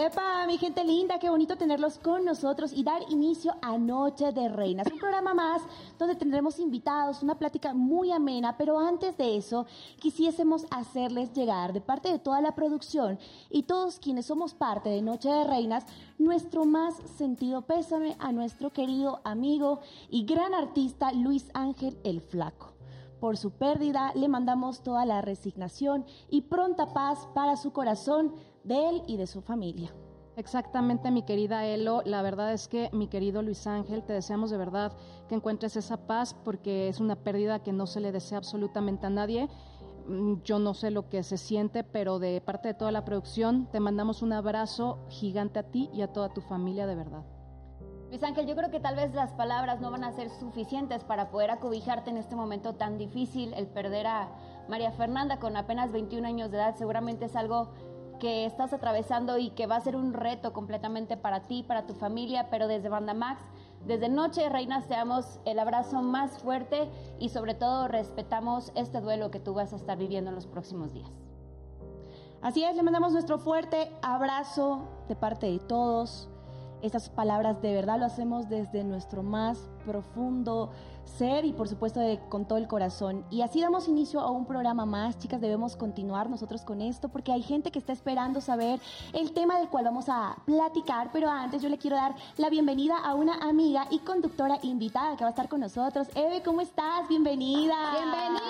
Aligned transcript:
Epa, 0.00 0.46
mi 0.46 0.58
gente 0.58 0.84
linda, 0.84 1.18
qué 1.18 1.28
bonito 1.28 1.56
tenerlos 1.56 1.98
con 1.98 2.24
nosotros 2.24 2.72
y 2.72 2.84
dar 2.84 3.02
inicio 3.10 3.56
a 3.60 3.76
Noche 3.78 4.30
de 4.30 4.48
Reinas, 4.48 4.86
un 4.92 4.98
programa 5.00 5.34
más 5.34 5.60
donde 5.98 6.14
tendremos 6.14 6.60
invitados, 6.60 7.20
una 7.24 7.36
plática 7.36 7.74
muy 7.74 8.12
amena, 8.12 8.56
pero 8.56 8.78
antes 8.78 9.16
de 9.16 9.36
eso 9.36 9.66
quisiésemos 9.98 10.66
hacerles 10.70 11.32
llegar 11.32 11.72
de 11.72 11.80
parte 11.80 12.12
de 12.12 12.20
toda 12.20 12.40
la 12.40 12.54
producción 12.54 13.18
y 13.50 13.64
todos 13.64 13.98
quienes 13.98 14.26
somos 14.26 14.54
parte 14.54 14.88
de 14.88 15.02
Noche 15.02 15.30
de 15.30 15.42
Reinas 15.42 15.84
nuestro 16.16 16.64
más 16.64 16.94
sentido 17.16 17.62
pésame 17.62 18.14
a 18.20 18.30
nuestro 18.30 18.70
querido 18.70 19.20
amigo 19.24 19.80
y 20.10 20.24
gran 20.24 20.54
artista 20.54 21.10
Luis 21.10 21.50
Ángel 21.54 21.98
el 22.04 22.20
Flaco. 22.20 22.78
Por 23.20 23.36
su 23.36 23.50
pérdida 23.50 24.12
le 24.14 24.28
mandamos 24.28 24.82
toda 24.82 25.04
la 25.04 25.20
resignación 25.22 26.06
y 26.30 26.42
pronta 26.42 26.92
paz 26.92 27.26
para 27.34 27.56
su 27.56 27.72
corazón, 27.72 28.32
de 28.68 28.88
él 28.88 29.02
y 29.06 29.16
de 29.16 29.26
su 29.26 29.40
familia. 29.40 29.92
Exactamente, 30.36 31.10
mi 31.10 31.22
querida 31.22 31.66
Elo. 31.66 32.02
La 32.04 32.22
verdad 32.22 32.52
es 32.52 32.68
que, 32.68 32.90
mi 32.92 33.08
querido 33.08 33.42
Luis 33.42 33.66
Ángel, 33.66 34.04
te 34.04 34.12
deseamos 34.12 34.50
de 34.50 34.56
verdad 34.56 34.92
que 35.28 35.34
encuentres 35.34 35.76
esa 35.76 36.06
paz 36.06 36.36
porque 36.44 36.88
es 36.88 37.00
una 37.00 37.16
pérdida 37.16 37.60
que 37.60 37.72
no 37.72 37.88
se 37.88 37.98
le 37.98 38.12
desea 38.12 38.38
absolutamente 38.38 39.06
a 39.06 39.10
nadie. 39.10 39.48
Mm, 40.06 40.34
Yo 40.44 40.60
no 40.60 40.74
sé 40.74 40.92
lo 40.92 41.08
que 41.08 41.24
se 41.24 41.38
siente, 41.38 41.82
pero 41.82 42.20
de 42.20 42.40
parte 42.40 42.68
de 42.68 42.74
toda 42.74 42.92
la 42.92 43.04
producción 43.04 43.66
te 43.72 43.80
mandamos 43.80 44.22
un 44.22 44.32
abrazo 44.32 45.00
gigante 45.08 45.58
a 45.58 45.64
ti 45.64 45.90
y 45.92 46.02
a 46.02 46.12
toda 46.12 46.28
tu 46.28 46.40
familia 46.40 46.86
de 46.86 46.94
verdad. 46.94 47.24
Luis 48.10 48.22
Ángel, 48.22 48.46
yo 48.46 48.56
creo 48.56 48.70
que 48.70 48.80
tal 48.80 48.96
vez 48.96 49.12
las 49.14 49.34
palabras 49.34 49.80
no 49.80 49.90
van 49.90 50.02
a 50.02 50.12
ser 50.12 50.30
suficientes 50.30 51.04
para 51.04 51.30
poder 51.30 51.50
acobijarte 51.50 52.08
en 52.08 52.16
este 52.16 52.36
momento 52.36 52.74
tan 52.74 52.96
difícil. 52.96 53.52
El 53.52 53.66
perder 53.66 54.06
a 54.06 54.30
María 54.68 54.92
Fernanda 54.92 55.38
con 55.38 55.56
apenas 55.56 55.92
21 55.92 56.26
años 56.26 56.50
de 56.50 56.56
edad 56.56 56.74
seguramente 56.76 57.26
es 57.26 57.36
algo 57.36 57.70
que 58.18 58.46
estás 58.46 58.72
atravesando 58.72 59.38
y 59.38 59.50
que 59.50 59.66
va 59.66 59.76
a 59.76 59.80
ser 59.80 59.96
un 59.96 60.12
reto 60.12 60.52
completamente 60.52 61.16
para 61.16 61.40
ti, 61.46 61.62
para 61.62 61.86
tu 61.86 61.94
familia, 61.94 62.48
pero 62.50 62.68
desde 62.68 62.88
Banda 62.88 63.14
Max, 63.14 63.42
desde 63.86 64.08
Noche 64.08 64.48
Reinas 64.48 64.86
te 64.88 64.96
el 65.44 65.58
abrazo 65.58 66.02
más 66.02 66.38
fuerte 66.38 66.88
y 67.18 67.28
sobre 67.28 67.54
todo 67.54 67.88
respetamos 67.88 68.72
este 68.74 69.00
duelo 69.00 69.30
que 69.30 69.40
tú 69.40 69.54
vas 69.54 69.72
a 69.72 69.76
estar 69.76 69.96
viviendo 69.96 70.30
en 70.30 70.34
los 70.34 70.46
próximos 70.46 70.92
días. 70.92 71.10
Así 72.42 72.62
es, 72.62 72.76
le 72.76 72.82
mandamos 72.82 73.12
nuestro 73.12 73.38
fuerte 73.38 73.90
abrazo 74.02 74.82
de 75.08 75.16
parte 75.16 75.50
de 75.50 75.58
todos. 75.58 76.28
Estas 76.82 77.08
palabras 77.08 77.60
de 77.62 77.72
verdad 77.72 77.98
lo 77.98 78.06
hacemos 78.06 78.48
desde 78.48 78.84
nuestro 78.84 79.24
más 79.24 79.68
profundo 79.84 80.70
ser 81.08 81.44
y 81.44 81.52
por 81.52 81.68
supuesto 81.68 82.00
de- 82.00 82.18
con 82.28 82.46
todo 82.46 82.58
el 82.58 82.68
corazón. 82.68 83.24
Y 83.30 83.42
así 83.42 83.60
damos 83.60 83.88
inicio 83.88 84.20
a 84.20 84.30
un 84.30 84.46
programa 84.46 84.86
más. 84.86 85.18
Chicas, 85.18 85.40
debemos 85.40 85.76
continuar 85.76 86.28
nosotros 86.30 86.62
con 86.62 86.80
esto 86.80 87.08
porque 87.08 87.32
hay 87.32 87.42
gente 87.42 87.70
que 87.70 87.78
está 87.78 87.92
esperando 87.92 88.40
saber 88.40 88.80
el 89.12 89.32
tema 89.32 89.58
del 89.58 89.68
cual 89.68 89.84
vamos 89.84 90.08
a 90.08 90.36
platicar. 90.44 91.10
Pero 91.12 91.30
antes 91.30 91.62
yo 91.62 91.68
le 91.68 91.78
quiero 91.78 91.96
dar 91.96 92.14
la 92.36 92.50
bienvenida 92.50 92.96
a 92.98 93.14
una 93.14 93.34
amiga 93.48 93.86
y 93.90 93.98
conductora 94.00 94.58
invitada 94.62 95.16
que 95.16 95.24
va 95.24 95.28
a 95.28 95.30
estar 95.30 95.48
con 95.48 95.60
nosotros. 95.60 96.08
Eve, 96.14 96.42
¿cómo 96.42 96.60
estás? 96.60 97.08
Bienvenida. 97.08 97.74
Bienvenida, 97.92 98.40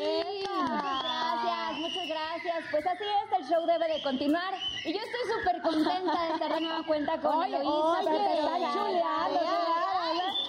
Eli. 0.00 0.46
Muchas 0.46 1.02
gracias, 1.02 1.78
muchas 1.80 2.06
gracias. 2.08 2.64
Pues 2.70 2.86
así 2.86 3.04
es, 3.04 3.38
el 3.40 3.46
show 3.48 3.66
debe 3.66 3.86
de 3.92 4.02
continuar. 4.02 4.54
Y 4.84 4.92
yo 4.92 4.98
estoy 5.00 5.20
súper 5.38 5.62
contenta 5.62 6.22
de 6.26 6.32
estar 6.34 6.54
de 6.54 6.60
nueva 6.60 6.82
cuenta 6.86 7.20
con 7.20 7.36
Oye, 7.36 7.56
Eloísa. 7.56 8.00
oye, 8.00 8.18
te 8.18 8.34
está. 8.38 8.54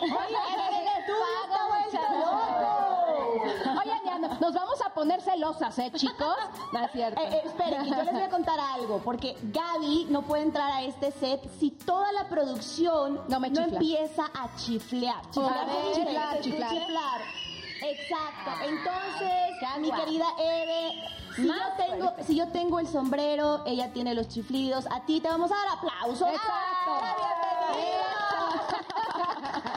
Oye, 0.01 0.66
tú 1.07 1.13
está 1.43 1.65
vuelto 1.67 1.97
muchacha. 2.11 3.79
Oigan, 3.81 3.99
ya, 4.05 4.19
no- 4.19 4.39
nos 4.39 4.53
vamos 4.53 4.81
a 4.85 4.89
poner 4.93 5.21
celosas, 5.21 5.77
¿eh, 5.79 5.91
chicos? 5.95 6.35
No 6.73 6.79
es 6.83 6.91
cierto. 6.91 7.21
Eh, 7.21 7.29
eh, 7.31 7.41
esperen, 7.45 7.85
yo 7.85 7.95
les 8.03 8.11
voy 8.13 8.21
a 8.21 8.29
contar 8.29 8.59
algo, 8.59 8.99
porque 9.03 9.37
Gaby 9.41 10.07
no 10.09 10.21
puede 10.23 10.43
entrar 10.43 10.69
a 10.71 10.81
este 10.83 11.11
set 11.11 11.41
si 11.59 11.71
toda 11.71 12.11
la 12.11 12.27
producción 12.27 13.21
No 13.29 13.39
me 13.39 13.47
empieza 13.47 14.25
a 14.25 14.53
chiflear. 14.57 15.21
Chiflar, 15.31 15.63
Ok, 15.63 15.69
¿cómo 15.71 15.93
se 15.93 16.01
chiflar, 16.05 16.41
chiflar. 16.41 16.69
Chiflar. 16.71 17.21
Exacto. 17.79 18.51
Entonces, 18.65 19.31
Qué 19.59 19.79
mi 19.79 19.91
querida 19.91 20.25
Eve, 20.39 21.03
si 21.35 21.43
yo, 21.43 21.53
Más 21.53 21.77
tengo, 21.77 22.13
si 22.25 22.35
yo 22.35 22.47
tengo 22.49 22.79
el 22.79 22.87
sombrero, 22.87 23.61
ella 23.65 23.93
tiene 23.93 24.13
los 24.15 24.27
chiflidos, 24.27 24.87
a 24.91 25.01
ti 25.05 25.21
te 25.21 25.29
vamos 25.29 25.51
a 25.51 25.55
dar 25.55 25.67
aplausos. 25.77 26.27
Exacto. 26.27 26.91
¡Ah, 27.01 27.13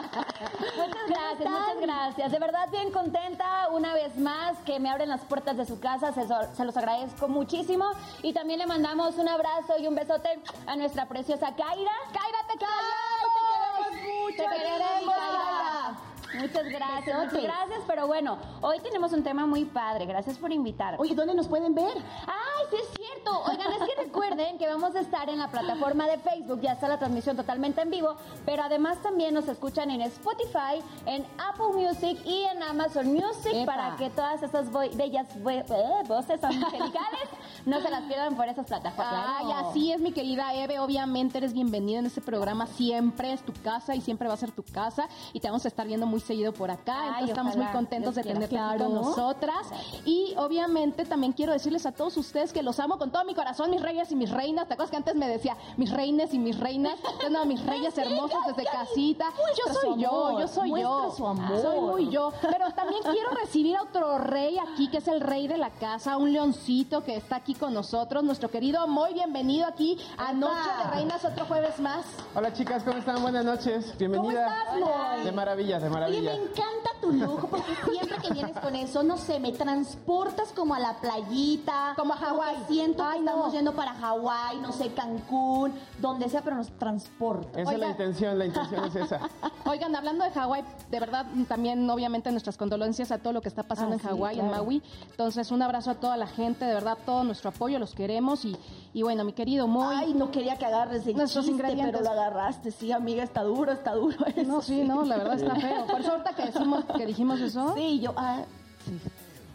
Muchas 0.11 1.07
gracias, 1.07 1.49
muchas 1.49 1.81
gracias. 1.81 2.31
De 2.31 2.39
verdad, 2.39 2.69
bien 2.69 2.91
contenta 2.91 3.69
una 3.69 3.93
vez 3.93 4.17
más 4.17 4.57
que 4.65 4.79
me 4.79 4.89
abren 4.89 5.09
las 5.09 5.21
puertas 5.21 5.57
de 5.57 5.65
su 5.65 5.79
casa. 5.79 6.13
Se, 6.13 6.65
los 6.65 6.77
agradezco 6.77 7.27
muchísimo. 7.27 7.85
Y 8.21 8.33
también 8.33 8.59
le 8.59 8.65
mandamos 8.65 9.15
un 9.15 9.27
abrazo 9.27 9.77
y 9.79 9.87
un 9.87 9.95
besote 9.95 10.41
a 10.67 10.75
nuestra 10.75 11.07
preciosa 11.07 11.53
Kaira. 11.55 11.91
Kaira, 12.11 12.39
te 12.47 12.57
queremos. 12.57 14.35
te 14.35 14.43
queremos, 14.43 15.15
Kaira. 15.15 16.10
Muchas 16.39 16.65
gracias, 16.65 17.17
muchas 17.17 17.43
gracias. 17.43 17.79
Pero 17.87 18.07
bueno, 18.07 18.37
hoy 18.61 18.79
tenemos 18.79 19.11
un 19.13 19.23
tema 19.23 19.45
muy 19.45 19.65
padre. 19.65 20.05
Gracias 20.05 20.37
por 20.37 20.51
invitar. 20.51 20.95
Oye, 20.97 21.15
¿dónde 21.15 21.33
nos 21.33 21.47
pueden 21.47 21.75
ver? 21.75 21.97
¡Ay, 22.27 22.65
sí 22.69 22.75
es 22.77 22.89
cierto! 22.95 23.41
Oigan, 23.43 23.71
es 23.73 23.79
que 23.79 24.01
recuerden 24.03 24.57
que 24.57 24.67
vamos 24.67 24.95
a 24.95 25.01
estar 25.01 25.29
en 25.29 25.39
la 25.39 25.49
plataforma 25.49 26.07
de 26.07 26.17
Facebook, 26.19 26.61
ya 26.61 26.73
está 26.73 26.87
la 26.87 26.99
transmisión 26.99 27.35
totalmente 27.35 27.81
en 27.81 27.89
vivo, 27.89 28.15
pero 28.45 28.63
además 28.63 28.97
también 29.01 29.33
nos 29.33 29.47
escuchan 29.47 29.91
en 29.91 30.01
Spotify, 30.01 30.81
en 31.05 31.25
Apple 31.37 31.73
Music 31.73 32.19
y 32.25 32.43
en 32.43 32.63
Amazon 32.63 33.07
Music 33.07 33.53
Epa. 33.53 33.65
para 33.65 33.95
que 33.97 34.09
todas 34.09 34.41
esas 34.41 34.71
bellas 34.71 35.27
eh, 35.35 35.63
voces 36.07 36.43
angelicales 36.43 37.29
no 37.65 37.81
se 37.81 37.89
las 37.89 38.03
pierdan 38.03 38.35
por 38.35 38.47
esas 38.47 38.65
plataformas. 38.65 39.25
Ay, 39.39 39.47
así 39.55 39.91
es, 39.91 39.99
mi 39.99 40.11
querida 40.11 40.53
Eve. 40.53 40.79
Obviamente 40.79 41.37
eres 41.37 41.53
bienvenida 41.53 41.99
en 41.99 42.05
este 42.05 42.21
programa. 42.21 42.67
Siempre 42.67 43.33
es 43.33 43.41
tu 43.41 43.53
casa 43.53 43.95
y 43.95 44.01
siempre 44.01 44.27
va 44.27 44.33
a 44.33 44.37
ser 44.37 44.51
tu 44.51 44.63
casa. 44.63 45.07
Y 45.33 45.39
te 45.39 45.47
vamos 45.47 45.65
a 45.65 45.67
estar 45.67 45.87
viendo 45.87 46.05
muy 46.05 46.20
seguido 46.21 46.53
por 46.53 46.71
acá. 46.71 46.93
Ay, 47.01 47.07
Entonces 47.07 47.29
estamos 47.29 47.57
muy 47.57 47.65
contentos 47.67 48.15
de 48.15 48.23
tenerte 48.23 48.57
aquí 48.57 48.67
con 48.77 48.77
Claro. 48.77 48.89
nosotras. 48.89 49.67
Y 50.05 50.33
obviamente 50.37 51.05
también 51.05 51.33
quiero 51.33 51.53
decirles 51.53 51.85
a 51.85 51.91
todos 51.91 52.17
ustedes 52.17 52.53
que 52.53 52.63
los 52.63 52.79
amo 52.79 52.97
con 52.97 53.11
todo 53.11 53.23
mi 53.25 53.33
corazón, 53.35 53.69
mis 53.71 53.81
reyes 53.81 54.11
y 54.11 54.15
mis 54.15 54.29
reinas. 54.31 54.67
¿Te 54.67 54.73
acuerdas 54.73 54.91
que 54.91 54.97
antes 54.97 55.15
me 55.15 55.27
decía 55.27 55.57
mis 55.77 55.91
reines 55.91 56.33
y 56.33 56.39
mis 56.39 56.59
reinas? 56.59 56.95
Entonces, 56.97 57.31
no, 57.31 57.45
mis 57.45 57.63
reyes 57.65 57.97
hermosos 57.97 58.39
desde 58.47 58.63
casita. 58.69 59.25
Yo 59.67 59.73
soy 59.73 60.01
yo, 60.01 60.39
yo 60.39 60.47
soy 60.47 60.69
yo. 60.81 61.11
su 61.15 61.27
amor. 61.27 61.61
Soy 61.61 61.79
muy 61.81 62.09
yo. 62.09 62.31
Pero 62.41 62.71
también 62.71 63.01
quiero 63.03 63.29
recibir 63.31 63.75
a 63.75 63.83
otro 63.83 64.17
rey 64.17 64.57
aquí, 64.57 64.89
que 64.89 64.97
es 64.97 65.07
el 65.07 65.19
rey 65.21 65.47
de 65.47 65.57
la 65.57 65.69
casa, 65.71 66.17
un 66.17 66.31
leoncito 66.31 67.03
que 67.03 67.15
está 67.15 67.35
aquí 67.37 67.53
con 67.53 67.73
nosotros, 67.73 68.23
nuestro 68.23 68.49
querido 68.49 68.87
Moy. 68.87 69.13
Bienvenido 69.13 69.65
aquí 69.67 69.97
a 70.17 70.33
Noche 70.33 70.69
de 70.83 70.89
Reinas, 70.95 71.23
otro 71.25 71.45
jueves 71.45 71.79
más. 71.79 72.05
Hola 72.35 72.53
chicas, 72.53 72.83
¿cómo 72.83 72.97
están? 72.97 73.21
Buenas 73.21 73.43
noches. 73.45 73.97
Bienvenida. 73.97 74.47
estás, 74.47 74.79
Moy? 74.79 75.25
De 75.25 75.31
maravilla, 75.31 75.79
de 75.79 75.89
Oye, 76.11 76.21
me 76.21 76.33
encanta 76.35 76.89
tu 77.01 77.11
lujo 77.11 77.47
porque 77.47 77.73
siempre 77.89 78.17
que 78.21 78.33
vienes 78.33 78.57
con 78.59 78.75
eso, 78.75 79.03
no 79.03 79.17
sé, 79.17 79.39
me 79.39 79.51
transportas 79.51 80.51
como 80.53 80.75
a 80.75 80.79
la 80.79 80.99
playita. 80.99 81.93
Como 81.95 82.13
a 82.13 82.17
Hawái. 82.17 82.55
Siento 82.67 83.03
Ay, 83.03 83.19
que 83.19 83.25
no. 83.25 83.31
estamos 83.31 83.53
yendo 83.53 83.73
para 83.73 83.93
Hawái, 83.93 84.57
no 84.59 84.71
sé, 84.71 84.93
Cancún, 84.93 85.73
donde 85.99 86.29
sea, 86.29 86.41
pero 86.41 86.55
nos 86.55 86.69
transporta. 86.77 87.59
Esa 87.61 87.73
es 87.73 87.79
la 87.79 87.87
intención, 87.89 88.37
la 88.39 88.45
intención 88.45 88.85
es 88.85 88.95
esa. 88.95 89.19
Oigan, 89.65 89.95
hablando 89.95 90.23
de 90.23 90.31
Hawái, 90.31 90.63
de 90.89 90.99
verdad, 90.99 91.25
también 91.47 91.89
obviamente 91.89 92.31
nuestras 92.31 92.57
condolencias 92.57 93.11
a 93.11 93.17
todo 93.17 93.33
lo 93.33 93.41
que 93.41 93.49
está 93.49 93.63
pasando 93.63 93.91
Ah, 93.93 93.95
en 93.95 93.99
sí, 94.01 94.07
Hawái, 94.07 94.39
en. 94.39 94.49
Maui. 94.51 94.81
Entonces, 95.09 95.51
un 95.51 95.61
abrazo 95.61 95.91
a 95.91 95.95
toda 95.95 96.17
la 96.17 96.27
gente, 96.27 96.65
de 96.65 96.73
verdad, 96.73 96.97
todo 97.05 97.23
nuestro 97.23 97.49
apoyo, 97.49 97.79
los 97.79 97.93
queremos. 97.95 98.45
Y, 98.45 98.55
y 98.93 99.03
bueno, 99.03 99.23
mi 99.23 99.33
querido 99.33 99.67
Moy. 99.67 99.95
Ay, 99.97 100.13
no 100.13 100.31
quería 100.31 100.57
que 100.57 100.65
agarres 100.65 101.05
el 101.07 101.15
Nuestros 101.15 101.45
chiste, 101.45 101.61
ingredientes. 101.61 101.91
pero 101.99 102.03
lo 102.03 102.11
agarraste. 102.11 102.71
Sí, 102.71 102.91
amiga, 102.91 103.23
está 103.23 103.43
duro, 103.43 103.71
está 103.71 103.93
duro. 103.93 104.17
no, 104.45 104.61
sí, 104.61 104.83
no, 104.83 105.03
la 105.03 105.17
verdad 105.17 105.35
está 105.39 105.55
feo. 105.55 105.85
Ahorita 106.07 106.33
que, 106.33 106.45
decimos, 106.45 106.85
que 106.85 107.05
dijimos 107.05 107.39
eso, 107.41 107.73
Sí, 107.75 107.99
yo, 107.99 108.13
ah, 108.15 108.43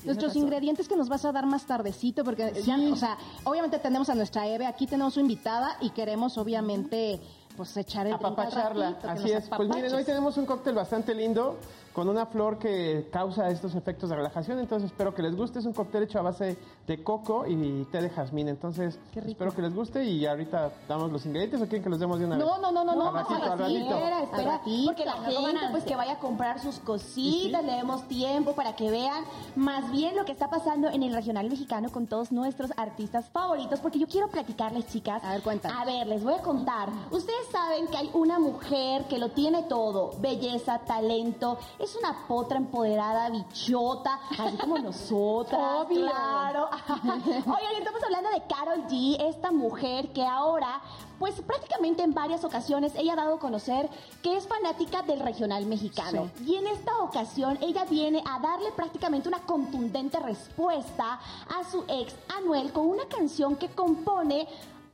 nuestros 0.04 0.36
ingredientes 0.36 0.88
que 0.88 0.96
nos 0.96 1.08
vas 1.08 1.24
a 1.24 1.32
dar 1.32 1.46
más 1.46 1.66
tardecito, 1.66 2.24
porque 2.24 2.62
ya, 2.64 2.78
o 2.92 2.96
sea, 2.96 3.18
obviamente 3.44 3.78
tenemos 3.78 4.08
a 4.08 4.14
nuestra 4.14 4.46
Eve, 4.46 4.66
aquí 4.66 4.86
tenemos 4.86 5.14
su 5.14 5.20
invitada 5.20 5.76
y 5.80 5.90
queremos 5.90 6.38
obviamente 6.38 7.20
pues 7.56 7.76
echar 7.76 8.06
el 8.06 8.12
Apapacharla, 8.12 8.90
ratito, 8.90 9.08
así 9.08 9.32
es. 9.32 9.48
Pues 9.48 9.68
miren, 9.68 9.92
hoy 9.92 10.04
tenemos 10.04 10.36
un 10.36 10.44
cóctel 10.44 10.74
bastante 10.74 11.14
lindo 11.14 11.58
con 11.96 12.10
una 12.10 12.26
flor 12.26 12.58
que 12.58 13.08
causa 13.10 13.48
estos 13.48 13.74
efectos 13.74 14.10
de 14.10 14.16
relajación. 14.16 14.58
Entonces 14.58 14.90
espero 14.90 15.14
que 15.14 15.22
les 15.22 15.34
guste. 15.34 15.60
Es 15.60 15.64
un 15.64 15.72
cóctel 15.72 16.02
hecho 16.02 16.18
a 16.18 16.22
base 16.22 16.58
de 16.86 17.02
coco 17.02 17.46
y 17.46 17.84
té 17.84 18.02
de 18.02 18.10
jazmín. 18.10 18.48
Entonces 18.48 18.98
espero 19.14 19.54
que 19.54 19.62
les 19.62 19.74
guste 19.74 20.04
y 20.04 20.26
ahorita 20.26 20.72
damos 20.86 21.10
los 21.10 21.24
ingredientes 21.24 21.60
o 21.62 21.64
quieren 21.64 21.82
que 21.82 21.88
los 21.88 21.98
demos 21.98 22.18
de 22.18 22.26
una 22.26 22.36
vez. 22.36 22.44
No, 22.44 22.58
no, 22.58 22.70
no, 22.70 22.84
no, 22.84 23.12
ratito, 23.12 23.38
no. 23.38 23.66
Espera, 23.66 24.22
espera, 24.22 24.50
ratito, 24.58 24.86
porque 24.86 25.04
la 25.06 25.12
gente 25.12 25.60
pues 25.70 25.84
que 25.84 25.96
vaya 25.96 26.12
a 26.12 26.18
comprar 26.18 26.60
sus 26.60 26.78
cositas, 26.80 27.64
le 27.64 27.72
demos 27.72 28.06
tiempo 28.08 28.52
para 28.54 28.76
que 28.76 28.90
vean 28.90 29.24
más 29.54 29.90
bien 29.90 30.16
lo 30.16 30.26
que 30.26 30.32
está 30.32 30.50
pasando 30.50 30.88
en 30.88 31.02
el 31.02 31.14
regional 31.14 31.48
mexicano 31.48 31.90
con 31.90 32.06
todos 32.06 32.30
nuestros 32.30 32.72
artistas 32.76 33.30
favoritos, 33.30 33.80
porque 33.80 33.98
yo 33.98 34.06
quiero 34.06 34.28
platicarles, 34.28 34.86
chicas. 34.88 35.24
A 35.24 35.32
ver, 35.32 35.42
cuéntame. 35.42 35.74
A 35.74 35.84
ver, 35.86 36.06
les 36.06 36.22
voy 36.22 36.34
a 36.34 36.42
contar. 36.42 36.90
Ustedes 37.10 37.26
ustedes 37.26 37.50
saben 37.50 37.88
que 37.88 37.96
hay 37.96 38.10
una 38.12 38.38
mujer 38.38 39.04
que 39.08 39.18
lo 39.18 39.30
tiene 39.30 39.64
todo, 39.64 40.12
belleza, 40.20 40.78
talento, 40.80 41.58
es 41.86 41.94
una 41.94 42.26
potra 42.26 42.56
empoderada, 42.56 43.30
bichota, 43.30 44.20
así 44.36 44.56
como 44.56 44.78
nosotras. 44.78 45.60
Obvio. 45.86 46.00
Claro. 46.00 46.68
Oigan, 46.98 47.74
estamos 47.78 48.02
hablando 48.02 48.30
de 48.30 48.42
Carol 48.48 48.86
G, 48.88 49.16
esta 49.20 49.52
mujer 49.52 50.12
que 50.12 50.24
ahora, 50.24 50.80
pues 51.20 51.40
prácticamente 51.42 52.02
en 52.02 52.12
varias 52.12 52.44
ocasiones 52.44 52.92
ella 52.96 53.12
ha 53.12 53.16
dado 53.16 53.36
a 53.36 53.38
conocer 53.38 53.88
que 54.20 54.36
es 54.36 54.48
fanática 54.48 55.02
del 55.02 55.20
regional 55.20 55.64
mexicano. 55.66 56.28
Y 56.44 56.56
en 56.56 56.66
esta 56.66 56.98
ocasión 56.98 57.56
ella 57.60 57.84
viene 57.84 58.22
a 58.28 58.40
darle 58.40 58.72
prácticamente 58.72 59.28
una 59.28 59.40
contundente 59.42 60.18
respuesta 60.18 61.20
a 61.56 61.70
su 61.70 61.84
ex 61.86 62.16
Anuel 62.36 62.72
con 62.72 62.88
una 62.88 63.06
canción 63.06 63.54
que 63.54 63.68
compone 63.68 64.48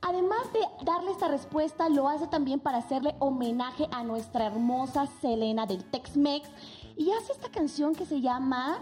Además 0.05 0.51
de 0.51 0.59
darle 0.83 1.11
esta 1.11 1.29
respuesta, 1.29 1.87
lo 1.87 2.09
hace 2.09 2.27
también 2.27 2.59
para 2.59 2.79
hacerle 2.79 3.15
homenaje 3.19 3.87
a 3.89 4.03
nuestra 4.03 4.47
hermosa 4.47 5.07
Selena 5.21 5.65
del 5.65 5.85
Tex-Mex 5.85 6.49
y 6.97 7.11
hace 7.11 7.31
esta 7.33 7.49
canción 7.49 7.93
que 7.95 8.05
se 8.05 8.21
llama 8.21 8.79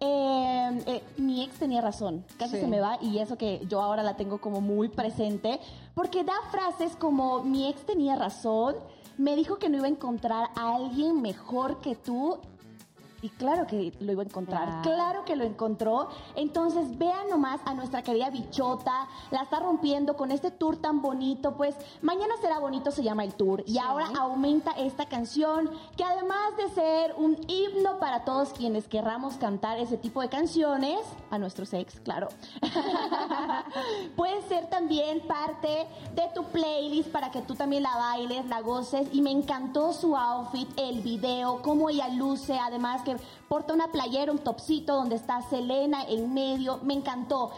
eh, 0.00 0.82
eh, 0.86 1.02
Mi 1.16 1.42
ex 1.44 1.58
tenía 1.58 1.80
razón. 1.80 2.24
Casi 2.38 2.56
Sí. 2.56 2.60
se 2.60 2.66
me 2.66 2.80
va 2.80 2.98
y 3.00 3.18
eso 3.20 3.38
que 3.38 3.64
yo 3.68 3.80
ahora 3.80 4.02
la 4.02 4.16
tengo 4.16 4.38
como 4.38 4.60
muy 4.60 4.88
presente 4.88 5.60
porque 5.94 6.24
da 6.24 6.34
frases 6.50 6.96
como 6.96 7.42
mi 7.42 7.68
ex 7.68 7.86
tenía 7.86 8.16
razón, 8.16 8.74
me 9.16 9.36
dijo 9.36 9.56
que 9.58 9.68
no 9.68 9.78
iba 9.78 9.86
a 9.86 9.90
encontrar 9.90 10.50
a 10.56 10.74
alguien 10.74 11.22
mejor 11.22 11.80
que 11.80 11.94
tú 11.94 12.38
y 13.24 13.30
claro 13.30 13.66
que 13.66 13.94
lo 14.00 14.12
iba 14.12 14.22
a 14.22 14.26
encontrar, 14.26 14.82
Claro. 14.82 14.82
claro 14.82 15.24
que 15.24 15.34
lo 15.34 15.44
encontró. 15.44 16.08
Entonces 16.36 16.98
vean 16.98 17.30
nomás 17.30 17.58
a 17.64 17.72
nuestra 17.72 18.02
querida 18.02 18.28
bichota, 18.28 19.08
la 19.30 19.40
está 19.44 19.60
rompiendo 19.60 20.14
con 20.14 20.30
este 20.30 20.50
tour 20.50 20.76
tan 20.76 21.00
bonito, 21.00 21.56
pues 21.56 21.74
mañana 22.02 22.34
será 22.42 22.58
bonito 22.58 22.90
se 22.90 23.02
llama 23.02 23.24
el 23.24 23.32
tour. 23.34 23.64
Y 23.66 23.78
ahora 23.78 24.08
aumenta 24.20 24.72
esta 24.72 25.06
canción 25.06 25.70
que 25.96 26.04
además 26.04 26.54
de 26.58 26.68
ser 26.74 27.14
un 27.16 27.38
himno 27.48 27.98
para 27.98 28.24
todos 28.26 28.50
quienes 28.52 28.88
querramos 28.88 29.38
cantar 29.38 29.78
ese 29.78 29.96
tipo 29.96 30.20
de 30.20 30.28
canciones, 30.28 31.00
a 31.30 31.38
nuestros 31.38 31.72
ex, 31.72 32.00
claro, 32.00 32.28
puede 34.16 34.42
ser 34.48 34.68
también 34.68 35.26
parte 35.26 35.86
de 36.14 36.28
tu 36.34 36.44
playlist 36.44 37.08
para 37.10 37.30
que 37.30 37.40
tú 37.40 37.54
también 37.54 37.84
la 37.84 37.96
bailes, 37.96 38.44
la 38.48 38.60
goces. 38.60 39.08
Y 39.12 39.22
me 39.22 39.30
encantó 39.30 39.94
su 39.94 40.14
outfit, 40.14 40.68
el 40.76 41.00
video, 41.00 41.62
cómo 41.62 41.88
ella 41.88 42.08
luce, 42.08 42.58
además 42.58 43.02
que 43.02 43.13
porta 43.48 43.72
una 43.72 43.92
playera, 43.92 44.32
un 44.32 44.38
topsito 44.38 44.94
donde 44.94 45.16
está 45.16 45.42
Selena 45.42 46.04
en 46.08 46.32
medio. 46.32 46.78
Me 46.82 46.94
encantó. 46.94 47.50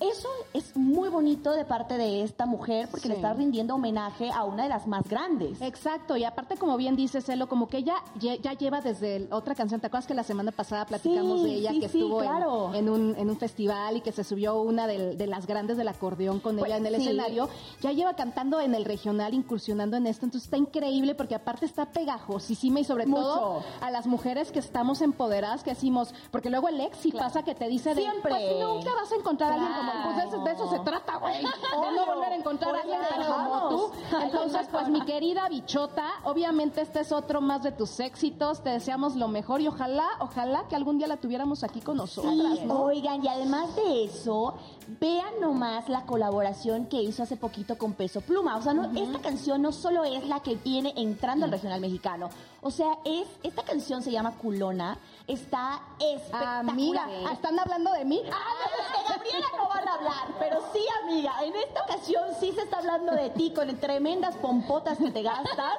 Eso 0.00 0.28
es 0.54 0.74
muy 0.76 1.10
bonito 1.10 1.52
de 1.52 1.66
parte 1.66 1.98
de 1.98 2.22
esta 2.22 2.46
mujer 2.46 2.88
porque 2.90 3.06
le 3.08 3.16
está 3.16 3.34
rindiendo 3.34 3.74
homenaje 3.74 4.30
a 4.30 4.44
una 4.44 4.62
de 4.62 4.70
las 4.70 4.86
más 4.86 5.06
grandes. 5.06 5.60
Exacto, 5.60 6.16
y 6.16 6.24
aparte 6.24 6.56
como 6.56 6.78
bien 6.78 6.96
dice 6.96 7.20
Celo, 7.20 7.48
como 7.50 7.68
que 7.68 7.76
ella 7.78 7.96
ya, 8.18 8.34
ya 8.36 8.54
lleva 8.54 8.80
desde 8.80 9.16
el- 9.16 9.28
otra 9.32 9.54
canción, 9.54 9.78
¿te 9.78 9.88
acuerdas 9.88 10.06
que 10.06 10.14
la 10.14 10.22
semana 10.24 10.52
pasada 10.52 10.86
platicamos 10.86 11.40
Sí, 11.42 11.44
de 11.46 11.54
ella 11.54 11.70
sí, 11.72 11.80
que 11.80 11.86
estuvo 11.86 12.22
en- 12.22 12.28
claro. 12.30 12.74
en, 12.74 12.88
un, 12.88 13.14
en 13.18 13.28
un 13.28 13.36
festival 13.36 13.98
y 13.98 14.00
que 14.00 14.10
se 14.12 14.24
subió 14.24 14.58
una 14.62 14.86
del- 14.86 15.18
de, 15.18 15.26
las 15.26 15.46
grandes 15.46 15.76
del 15.76 15.88
acordeón 15.88 16.40
con 16.40 16.56
Pues, 16.56 16.68
ella 16.70 16.78
en 16.78 16.86
el 16.86 16.94
escenario? 16.94 17.50
Ya 17.82 17.92
lleva 17.92 18.14
cantando 18.14 18.58
en 18.60 18.74
el 18.74 18.86
regional, 18.86 19.34
incursionando 19.34 19.98
en 19.98 20.06
esto, 20.06 20.24
entonces 20.24 20.46
está 20.46 20.56
increíble 20.56 21.14
porque 21.14 21.34
aparte 21.34 21.66
está 21.66 21.84
pegajosísima 21.92 22.80
y 22.80 22.84
sobre 22.84 23.04
Mucho. 23.04 23.22
todo 23.22 23.62
a 23.82 23.90
las 23.90 24.06
mujeres 24.06 24.50
que 24.50 24.60
estamos 24.60 25.02
empoderadas, 25.02 25.62
que 25.62 25.70
decimos, 25.70 26.14
porque 26.30 26.48
luego 26.48 26.68
el 26.68 26.80
ex 26.80 26.96
sí 26.96 27.12
pasa 27.12 27.42
que 27.42 27.54
te 27.54 27.68
dice 27.68 27.90
de, 27.94 28.00
Siempre. 28.00 28.30
pues 28.30 28.60
nunca 28.66 28.94
vas 28.94 29.12
a 29.12 29.16
encontrar 29.16 29.50
a 29.50 29.54
alguien 29.56 29.72
como, 29.74 29.89
pues 30.04 30.16
de 30.16 30.22
eso, 30.24 30.44
de 30.44 30.52
eso 30.52 30.70
se 30.70 30.78
trata, 30.80 31.16
güey, 31.18 31.38
de 31.38 31.96
no 31.96 32.06
volver 32.06 32.32
a 32.32 32.36
encontrar 32.36 32.74
a 32.76 32.80
alguien 32.80 33.00
como 33.26 33.68
tú. 33.68 33.92
Entonces, 34.22 34.68
pues 34.70 34.88
mi 34.88 35.00
querida 35.02 35.48
bichota, 35.48 36.06
obviamente 36.24 36.80
este 36.80 37.00
es 37.00 37.12
otro 37.12 37.40
más 37.40 37.62
de 37.62 37.72
tus 37.72 38.00
éxitos, 38.00 38.62
te 38.62 38.70
deseamos 38.70 39.16
lo 39.16 39.28
mejor 39.28 39.60
y 39.60 39.68
ojalá, 39.68 40.06
ojalá 40.20 40.64
que 40.68 40.76
algún 40.76 40.98
día 40.98 41.06
la 41.06 41.16
tuviéramos 41.18 41.64
aquí 41.64 41.80
con 41.80 41.96
nosotras, 41.96 42.34
Sí, 42.58 42.64
¿no? 42.66 42.82
oigan, 42.82 43.24
y 43.24 43.28
además 43.28 43.74
de 43.76 44.04
eso, 44.04 44.54
vean 45.00 45.40
nomás 45.40 45.88
la 45.88 46.02
colaboración 46.06 46.86
que 46.86 47.02
hizo 47.02 47.22
hace 47.22 47.36
poquito 47.36 47.78
con 47.78 47.92
Peso 47.92 48.20
Pluma. 48.20 48.56
O 48.56 48.62
sea, 48.62 48.72
no, 48.74 48.90
esta 48.98 49.18
canción 49.20 49.62
no 49.62 49.72
solo 49.72 50.04
es 50.04 50.26
la 50.26 50.40
que 50.40 50.56
viene 50.56 50.92
entrando 50.96 51.44
al 51.44 51.52
regional 51.52 51.80
mexicano. 51.80 52.28
O 52.62 52.70
sea, 52.70 52.98
es 53.04 53.26
esta 53.42 53.62
canción 53.62 54.02
se 54.02 54.10
llama 54.10 54.32
Culona, 54.36 54.98
está 55.32 55.80
espectacular. 55.98 56.70
Amiga, 56.70 57.06
¿están 57.32 57.58
hablando 57.58 57.92
de 57.92 58.04
mí? 58.04 58.22
Ah, 58.32 58.70
de 58.96 59.14
Gabriela 59.14 59.46
no 59.56 59.68
van 59.68 59.88
a 59.88 59.94
hablar, 59.94 60.36
pero 60.38 60.60
sí, 60.72 60.80
amiga, 61.02 61.32
en 61.44 61.54
esta 61.56 61.82
ocasión 61.82 62.24
sí 62.38 62.52
se 62.52 62.62
está 62.62 62.78
hablando 62.78 63.12
de 63.12 63.30
ti 63.30 63.52
con 63.54 63.74
tremendas 63.78 64.36
pompotas 64.36 64.98
que 64.98 65.10
te 65.10 65.22
gastas. 65.22 65.74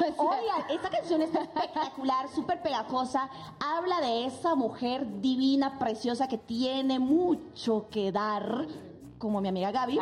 Oigan, 0.16 0.64
esta 0.68 0.90
canción 0.90 1.22
está 1.22 1.40
espectacular, 1.42 2.28
súper 2.28 2.62
pegajosa, 2.62 3.28
habla 3.60 4.00
de 4.00 4.26
esa 4.26 4.54
mujer 4.54 5.20
divina, 5.20 5.78
preciosa 5.78 6.28
que 6.28 6.38
tiene 6.38 6.98
mucho 6.98 7.88
que 7.90 8.12
dar, 8.12 8.66
como 9.24 9.40
mi 9.40 9.48
amiga 9.48 9.72
Gaby. 9.72 9.98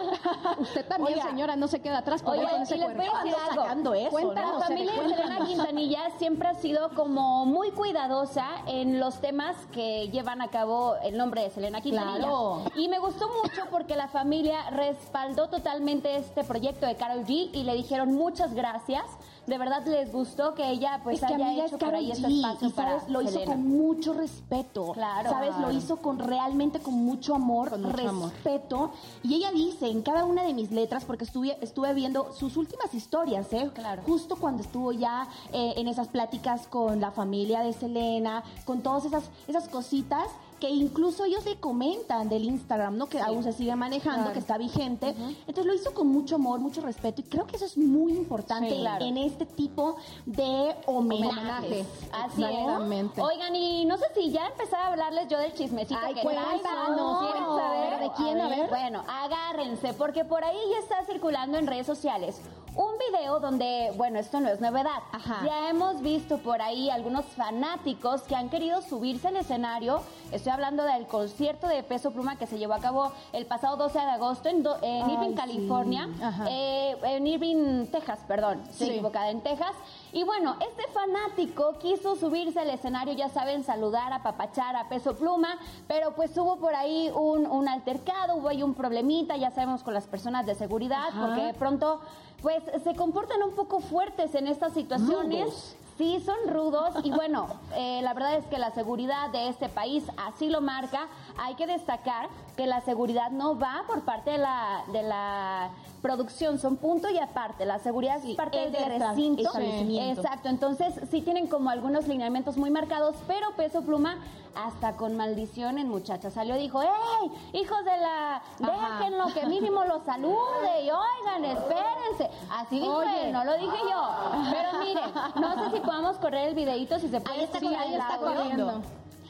Usted 0.58 0.86
también, 0.86 1.18
Oiga, 1.18 1.28
señora, 1.28 1.56
no 1.56 1.66
se 1.66 1.82
queda 1.82 1.98
atrás 1.98 2.22
por 2.22 2.38
ahí 2.38 2.46
con 2.46 2.62
ese 2.62 2.76
y 2.76 2.78
les 2.78 2.96
voy 2.96 3.06
a 3.06 3.24
decir 3.24 3.36
algo. 3.50 3.62
sacando 3.62 3.94
eso, 3.94 4.10
Cuéntanos, 4.10 4.52
¿no? 4.52 4.58
La 4.60 4.66
familia 4.66 4.92
de. 4.92 5.08
Selena 5.10 5.44
Quintanilla 5.44 6.10
siempre 6.18 6.48
ha 6.48 6.54
sido 6.54 6.90
como 6.90 7.46
muy 7.46 7.72
cuidadosa 7.72 8.46
en 8.68 9.00
los 9.00 9.20
temas 9.20 9.56
que 9.72 10.08
llevan 10.10 10.40
a 10.40 10.48
cabo 10.48 10.94
el 11.02 11.16
nombre 11.16 11.42
de 11.42 11.50
Selena 11.50 11.80
Quintanilla. 11.80 12.18
Claro. 12.18 12.62
Y 12.76 12.88
me 12.88 13.00
gustó 13.00 13.28
mucho 13.42 13.62
porque 13.70 13.96
la 13.96 14.06
familia 14.06 14.70
respaldó 14.70 15.48
totalmente 15.48 16.16
este 16.16 16.44
proyecto 16.44 16.86
de 16.86 16.94
Carol 16.94 17.24
G 17.24 17.50
y 17.52 17.64
le 17.64 17.74
dijeron 17.74 18.12
muchas 18.12 18.54
gracias. 18.54 19.04
De 19.50 19.58
verdad 19.58 19.84
les 19.84 20.12
gustó 20.12 20.54
que 20.54 20.70
ella 20.70 21.00
pues 21.02 21.20
es 21.20 21.26
que 21.26 21.34
haya 21.34 21.48
amiga 21.48 21.66
hecho 21.66 21.74
es 21.74 21.82
por 21.82 21.92
ahí 21.92 22.12
este 22.12 22.28
espacio 22.28 22.68
y 22.68 22.70
para 22.70 23.00
sabes, 23.00 23.08
lo 23.10 23.20
hizo 23.20 23.44
con 23.44 23.66
mucho 23.66 24.12
respeto. 24.12 24.92
Claro. 24.92 25.28
Sabes, 25.28 25.58
lo 25.58 25.72
hizo 25.72 25.96
con 25.96 26.20
realmente 26.20 26.78
con 26.78 26.94
mucho 26.94 27.34
amor, 27.34 27.70
Con 27.70 27.82
mucho 27.82 28.08
amor. 28.08 28.30
respeto. 28.30 28.92
Y 29.24 29.34
ella 29.34 29.50
dice 29.50 29.88
en 29.88 30.02
cada 30.02 30.24
una 30.24 30.44
de 30.44 30.54
mis 30.54 30.70
letras, 30.70 31.04
porque 31.04 31.24
estuve, 31.24 31.58
estuve 31.62 31.92
viendo 31.94 32.32
sus 32.32 32.56
últimas 32.56 32.94
historias, 32.94 33.52
¿eh? 33.52 33.68
Claro. 33.74 34.02
Justo 34.06 34.36
cuando 34.36 34.62
estuvo 34.62 34.92
ya 34.92 35.26
eh, 35.52 35.74
en 35.76 35.88
esas 35.88 36.06
pláticas 36.06 36.68
con 36.68 37.00
la 37.00 37.10
familia 37.10 37.62
de 37.62 37.72
Selena, 37.72 38.44
con 38.64 38.82
todas 38.82 39.04
esas, 39.04 39.24
esas 39.48 39.68
cositas 39.68 40.28
que 40.60 40.68
incluso 40.70 41.24
ellos 41.24 41.44
le 41.44 41.56
comentan 41.58 42.28
del 42.28 42.44
Instagram, 42.44 42.96
¿no? 42.96 43.06
Que 43.08 43.20
aún 43.20 43.42
se 43.42 43.52
sigue 43.52 43.74
manejando, 43.74 44.18
Claro. 44.20 44.32
que 44.34 44.38
está 44.38 44.58
vigente. 44.58 45.14
Entonces 45.46 45.66
lo 45.66 45.74
hizo 45.74 45.92
con 45.94 46.06
mucho 46.08 46.36
amor, 46.36 46.60
mucho 46.60 46.80
respeto 46.82 47.22
y 47.22 47.24
creo 47.24 47.46
que 47.46 47.56
eso 47.56 47.64
es 47.64 47.76
muy 47.78 48.12
importante 48.12 48.70
Sí, 48.70 48.76
claro. 48.80 49.04
en 49.04 49.16
este 49.18 49.46
tipo 49.46 49.96
de 50.26 50.76
homenajes. 50.86 51.38
Homenaje. 51.38 51.86
Así 52.12 52.44
es. 52.44 52.50
Exactamente. 52.50 53.20
Oigan, 53.22 53.56
y 53.56 53.84
no 53.86 53.96
sé 53.96 54.04
si 54.14 54.30
ya 54.30 54.46
empezar 54.46 54.80
a 54.80 54.86
hablarles 54.88 55.28
yo 55.28 55.38
del 55.38 55.52
chismecito 55.54 55.98
Ay, 56.02 56.14
que 56.14 56.20
cuéntanos. 56.22 56.62
traigo. 56.62 57.60
¿Quieren 57.60 58.00
de 58.00 58.10
quién? 58.16 58.40
A 58.40 58.48
ver. 58.48 58.68
Bueno, 58.68 59.02
agárrense, 59.08 59.94
porque 59.94 60.24
por 60.24 60.44
ahí 60.44 60.58
ya 60.72 60.78
está 60.78 61.04
circulando 61.06 61.58
en 61.58 61.66
redes 61.66 61.86
sociales 61.86 62.40
un 62.76 62.92
video 63.10 63.40
donde, 63.40 63.92
bueno, 63.96 64.18
esto 64.20 64.38
no 64.40 64.48
es 64.48 64.60
novedad. 64.60 65.02
Ajá. 65.12 65.42
Ya 65.44 65.68
hemos 65.70 66.00
visto 66.02 66.38
por 66.38 66.62
ahí 66.62 66.88
algunos 66.88 67.24
fanáticos 67.26 68.22
que 68.22 68.36
han 68.36 68.48
querido 68.48 68.80
subirse 68.82 69.28
al 69.28 69.36
escenario. 69.36 70.02
Estoy 70.32 70.52
hablando 70.52 70.84
del 70.84 71.06
concierto 71.06 71.66
de 71.66 71.82
Peso 71.82 72.12
Pluma 72.12 72.36
que 72.36 72.46
se 72.46 72.58
llevó 72.58 72.74
a 72.74 72.78
cabo 72.78 73.10
el 73.32 73.46
pasado 73.46 73.76
12 73.76 73.98
de 73.98 74.04
agosto 74.04 74.48
en, 74.48 74.62
do- 74.62 74.76
en 74.82 75.02
Ay, 75.04 75.12
Irving, 75.14 75.28
sí. 75.30 75.34
California. 75.34 76.08
Eh, 76.48 76.96
en 77.02 77.26
Irving, 77.26 77.86
Texas, 77.86 78.20
perdón. 78.28 78.62
Estoy 78.70 78.90
equivocada, 78.90 79.30
en 79.30 79.40
Texas. 79.40 79.72
Y 80.12 80.22
bueno, 80.24 80.56
este 80.60 80.84
fanático 80.92 81.78
quiso 81.78 82.16
subirse 82.16 82.60
al 82.60 82.70
escenario, 82.70 83.12
ya 83.14 83.28
saben, 83.28 83.64
saludar, 83.64 84.12
apapachar 84.12 84.76
a 84.76 84.88
Peso 84.88 85.16
Pluma, 85.16 85.58
pero 85.88 86.12
pues 86.14 86.36
hubo 86.38 86.56
por 86.56 86.74
ahí 86.74 87.10
un, 87.14 87.46
un 87.46 87.68
altercado, 87.68 88.36
hubo 88.36 88.48
ahí 88.48 88.62
un 88.62 88.74
problemita, 88.74 89.36
ya 89.36 89.50
sabemos, 89.50 89.82
con 89.82 89.94
las 89.94 90.06
personas 90.06 90.46
de 90.46 90.54
seguridad, 90.54 91.08
Ajá. 91.08 91.26
porque 91.26 91.42
de 91.42 91.54
pronto 91.54 92.00
pues 92.42 92.62
se 92.84 92.94
comportan 92.94 93.42
un 93.42 93.54
poco 93.54 93.80
fuertes 93.80 94.34
en 94.34 94.46
estas 94.46 94.72
situaciones. 94.72 95.44
Rudos. 95.44 95.76
Sí, 96.00 96.18
son 96.24 96.48
rudos 96.48 96.94
y 97.04 97.10
bueno, 97.10 97.46
eh, 97.74 98.00
la 98.02 98.14
verdad 98.14 98.36
es 98.36 98.46
que 98.46 98.56
la 98.56 98.70
seguridad 98.70 99.28
de 99.32 99.50
este 99.50 99.68
país 99.68 100.02
así 100.16 100.48
lo 100.48 100.62
marca. 100.62 101.08
Hay 101.36 101.56
que 101.56 101.66
destacar 101.66 102.30
que 102.60 102.66
la 102.66 102.82
seguridad 102.82 103.30
no 103.30 103.58
va 103.58 103.84
por 103.86 104.02
parte 104.02 104.32
de 104.32 104.36
la, 104.36 104.84
de 104.92 105.02
la 105.02 105.70
producción, 106.02 106.58
son 106.58 106.76
punto 106.76 107.08
y 107.08 107.16
aparte. 107.16 107.64
La 107.64 107.78
seguridad 107.78 108.22
es 108.22 108.36
parte 108.36 108.66
es 108.66 108.70
del 108.70 108.84
recinto. 108.84 109.40
establecimiento. 109.40 110.20
Exacto, 110.20 110.50
entonces 110.50 110.92
sí 111.10 111.22
tienen 111.22 111.46
como 111.46 111.70
algunos 111.70 112.06
lineamientos 112.06 112.58
muy 112.58 112.68
marcados, 112.68 113.16
pero 113.26 113.52
Peso 113.52 113.80
Pluma 113.80 114.18
hasta 114.54 114.92
con 114.92 115.16
maldición 115.16 115.78
en 115.78 115.88
muchacha 115.88 116.30
salió 116.30 116.54
y 116.56 116.60
dijo, 116.60 116.82
¡Ey, 116.82 117.32
hijos 117.54 117.82
de 117.82 117.96
la... 117.96 118.42
Déjenlo 118.58 119.32
que 119.32 119.46
mínimo 119.46 119.82
lo 119.86 120.04
salude 120.04 120.82
y 120.84 120.90
oigan, 120.90 121.44
espérense! 121.46 122.28
Así 122.50 122.78
dijo 122.78 123.00
él, 123.00 123.32
no 123.32 123.42
lo 123.42 123.54
dije 123.54 123.76
yo. 123.90 124.02
Pero 124.50 124.84
miren, 124.84 125.14
no 125.36 125.64
sé 125.64 125.76
si 125.78 125.80
podamos 125.80 126.18
correr 126.18 126.48
el 126.48 126.54
videito, 126.54 126.98
si 126.98 127.08
se 127.08 127.22
puede. 127.22 127.38
Ahí 127.38 127.44
está 127.44 127.58
ahí 127.58 127.94
está 127.94 128.18
corriendo. 128.18 128.82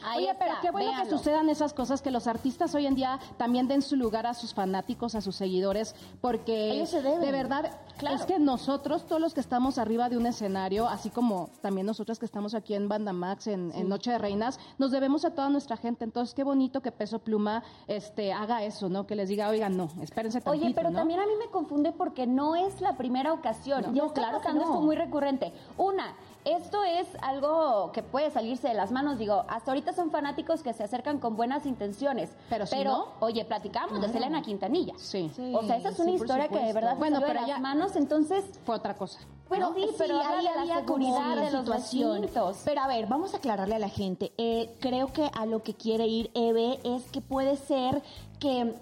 Ahí 0.03 0.25
Oye, 0.25 0.35
pero 0.37 0.55
qué 0.61 0.71
bueno 0.71 0.91
que 1.03 1.09
sucedan 1.09 1.49
esas 1.49 1.73
cosas, 1.73 2.01
que 2.01 2.11
los 2.11 2.27
artistas 2.27 2.73
hoy 2.75 2.85
en 2.87 2.95
día 2.95 3.19
también 3.37 3.67
den 3.67 3.81
su 3.81 3.95
lugar 3.95 4.25
a 4.25 4.33
sus 4.33 4.53
fanáticos, 4.53 5.15
a 5.15 5.21
sus 5.21 5.35
seguidores, 5.35 5.95
porque 6.21 6.71
Ellos 6.71 6.89
se 6.89 7.01
deben. 7.01 7.21
de 7.21 7.31
verdad 7.31 7.71
Claro. 7.97 8.15
es 8.15 8.25
que 8.25 8.39
nosotros, 8.39 9.05
todos 9.05 9.21
los 9.21 9.33
que 9.35 9.41
estamos 9.41 9.77
arriba 9.77 10.09
de 10.09 10.17
un 10.17 10.25
escenario, 10.25 10.87
así 10.87 11.09
como 11.11 11.49
también 11.61 11.85
nosotras 11.85 12.17
que 12.17 12.25
estamos 12.25 12.55
aquí 12.55 12.73
en 12.73 12.89
Banda 12.89 13.13
Max, 13.13 13.45
en, 13.47 13.71
en 13.75 13.89
Noche 13.89 14.09
de 14.11 14.17
Reinas, 14.17 14.59
nos 14.79 14.89
debemos 14.91 15.23
a 15.23 15.31
toda 15.35 15.49
nuestra 15.49 15.77
gente. 15.77 16.03
Entonces, 16.03 16.33
qué 16.33 16.43
bonito 16.43 16.81
que 16.81 16.91
Peso 16.91 17.19
Pluma 17.19 17.63
este, 17.87 18.33
haga 18.33 18.63
eso, 18.63 18.89
¿no? 18.89 19.05
Que 19.05 19.15
les 19.15 19.29
diga, 19.29 19.49
oigan, 19.49 19.77
no, 19.77 19.89
espérense 20.01 20.41
tantito, 20.41 20.65
Oye, 20.65 20.73
pero 20.73 20.89
¿no? 20.89 20.97
también 20.97 21.19
a 21.19 21.25
mí 21.27 21.33
me 21.37 21.47
confunde 21.51 21.91
porque 21.91 22.25
no 22.25 22.55
es 22.55 22.81
la 22.81 22.97
primera 22.97 23.33
ocasión. 23.33 23.81
No, 23.83 23.93
ya 23.93 24.01
no, 24.01 24.07
está 24.07 24.21
claro 24.21 24.37
que 24.39 24.43
pasando 24.45 24.65
no. 24.65 24.71
esto 24.71 24.81
muy 24.81 24.95
recurrente. 24.95 25.53
Una, 25.77 26.15
esto 26.45 26.83
es 26.83 27.07
algo 27.21 27.91
que 27.91 28.03
puede 28.03 28.31
salirse 28.31 28.67
de 28.67 28.73
las 28.73 28.91
manos. 28.91 29.17
Digo, 29.17 29.45
hasta 29.47 29.71
ahorita 29.71 29.93
son 29.93 30.11
fanáticos 30.11 30.63
que 30.63 30.73
se 30.73 30.83
acercan 30.83 31.19
con 31.19 31.35
buenas 31.35 31.65
intenciones. 31.65 32.31
Pero 32.49 32.65
si 32.65 32.83
no- 32.83 33.07
oye, 33.19 33.45
platicamos 33.45 34.01
de 34.01 34.09
Selena 34.09 34.41
Quintanilla. 34.41 34.93
Sí. 34.97 35.31
Sí. 35.35 35.53
O 35.55 35.63
sea, 35.63 35.77
esa 35.77 35.89
es 35.89 35.99
una 35.99 36.09
sí, 36.11 36.15
historia 36.15 36.47
que 36.47 36.59
de 36.59 36.73
verdad 36.73 36.97
Bueno, 36.97 37.19
pero 37.19 37.41
de 37.41 37.47
ya- 37.47 37.53
las 37.53 37.61
manos, 37.61 37.95
entonces 37.95 38.43
Fue 38.65 38.75
otra 38.75 38.95
cosa. 38.95 39.19
Bueno, 39.49 39.71
¿no? 39.71 39.75
sí, 39.75 39.85
pero 39.97 40.15
habla 40.21 40.39
ahí 40.39 40.47
había 40.47 40.75
seguridad 40.79 41.35
de 41.35 41.51
los. 41.51 42.61
Pero 42.63 42.81
a 42.81 42.87
ver, 42.87 43.05
vamos 43.07 43.33
a 43.33 43.37
aclararle 43.37 43.75
a 43.75 43.79
la 43.79 43.89
gente. 43.89 44.31
Eh, 44.37 44.73
creo 44.79 45.11
que 45.11 45.29
a 45.37 45.45
lo 45.45 45.61
que 45.61 45.73
quiere 45.73 46.07
ir 46.07 46.31
Eve 46.33 46.79
es 46.83 47.03
que 47.11 47.19
puede 47.21 47.57
ser 47.57 48.01
que 48.39 48.73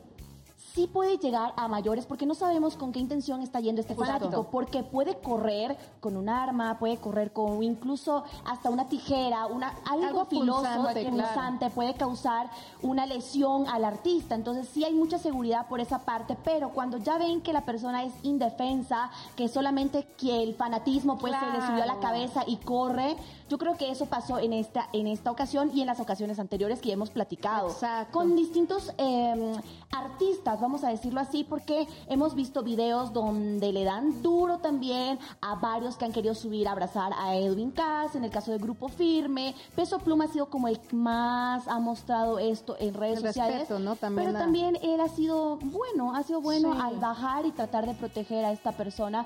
sí 0.74 0.88
puede 0.88 1.18
llegar 1.18 1.54
a 1.58 1.68
mayores 1.68 2.06
porque 2.06 2.26
no 2.26 2.36
sabemos 2.36 2.76
con 2.76 2.92
qué 2.92 3.00
intención 3.00 3.42
está 3.42 3.60
yendo 3.60 3.82
este 3.82 3.94
Exacto. 3.94 4.14
fanático 4.14 4.50
porque 4.52 4.84
puede 4.84 5.18
correr 5.20 5.78
con 6.00 6.18
un 6.18 6.30
arma, 6.30 6.78
puede 6.80 6.98
correr 6.98 7.34
con 7.34 7.64
incluso 7.64 8.24
hasta 8.46 8.70
una 8.70 8.88
tijera, 8.88 9.46
una 9.48 9.74
algo, 9.86 10.08
Algo 10.08 10.26
filoso, 10.26 10.62
punzante, 10.62 11.10
claro. 11.12 11.76
puede 11.76 11.94
causar 11.94 12.50
una 12.82 13.06
lesión 13.06 13.68
al 13.68 13.84
artista. 13.84 14.36
Entonces 14.36 14.68
sí 14.70 14.84
hay 14.84 14.94
mucha 14.94 15.18
seguridad 15.18 15.68
por 15.68 15.80
esa 15.80 16.00
parte, 16.00 16.38
pero 16.44 16.70
cuando 16.70 16.98
ya 16.98 17.18
ven 17.18 17.42
que 17.42 17.54
la 17.54 17.66
persona 17.66 18.04
es 18.04 18.14
indefensa, 18.24 19.10
que 19.36 19.48
solamente 19.48 20.08
que 20.18 20.44
el 20.44 20.56
fanatismo 20.56 21.18
pues 21.18 21.34
se 21.40 21.58
le 21.58 21.66
subió 21.66 21.84
a 21.84 21.88
la 21.88 22.00
cabeza 22.00 22.44
y 22.46 22.58
corre, 22.58 23.16
yo 23.50 23.58
creo 23.58 23.78
que 23.78 23.90
eso 23.90 24.06
pasó 24.06 24.38
en 24.40 24.54
esta 24.54 24.88
en 24.94 25.08
esta 25.08 25.32
ocasión 25.32 25.72
y 25.74 25.82
en 25.82 25.88
las 25.88 26.00
ocasiones 26.00 26.40
anteriores 26.40 26.82
que 26.82 26.92
hemos 26.92 27.10
platicado 27.10 27.70
Exacto. 27.70 28.14
con 28.14 28.36
distintos 28.36 28.94
eh, 28.98 29.54
artistas, 29.92 30.60
vamos 30.70 30.84
a 30.84 30.90
decirlo 30.90 31.20
así, 31.20 31.44
porque 31.44 31.88
hemos 32.10 32.36
visto 32.36 32.62
videos 32.62 33.12
donde 33.12 33.74
le 33.74 33.84
dan 33.86 34.22
duro 34.22 34.60
también 34.60 35.18
a 35.42 35.56
varios 35.56 35.98
que 35.98 36.06
han 36.06 36.12
querido 36.12 36.36
subir 36.36 36.68
a 36.68 36.74
abrazar 36.74 37.12
a 37.18 37.36
Edwin 37.36 37.72
Cass, 37.72 38.14
en 38.16 38.24
el 38.24 38.30
caso 38.30 38.52
del 38.52 38.60
Grupo 38.62 38.88
Firme. 38.88 39.56
Peso 39.76 39.98
Pluma 39.98 40.26
ha 40.26 40.28
sido 40.28 40.46
como 40.46 40.68
el 40.68 40.80
que 40.80 40.96
más 40.96 41.68
ha 41.68 41.80
mostrado 41.80 42.38
esto 42.38 42.76
en 42.80 42.94
redes 42.94 43.18
El 43.18 43.26
sociales. 43.30 43.60
respeto, 43.62 43.80
¿no? 43.80 43.96
También 43.96 44.28
pero 44.28 44.38
también 44.38 44.78
él 44.84 45.02
ha 45.02 45.08
sido 45.08 45.58
bueno, 45.58 46.14
ha 46.16 46.22
sido 46.22 46.40
bueno 46.40 46.74
Sí. 46.76 46.80
al 46.84 46.98
bajar 47.00 47.48
y 47.48 47.52
tratar 47.52 47.88
de 47.88 47.96
proteger 47.96 48.46
a 48.46 48.52
esta 48.52 48.72
persona. 48.72 49.26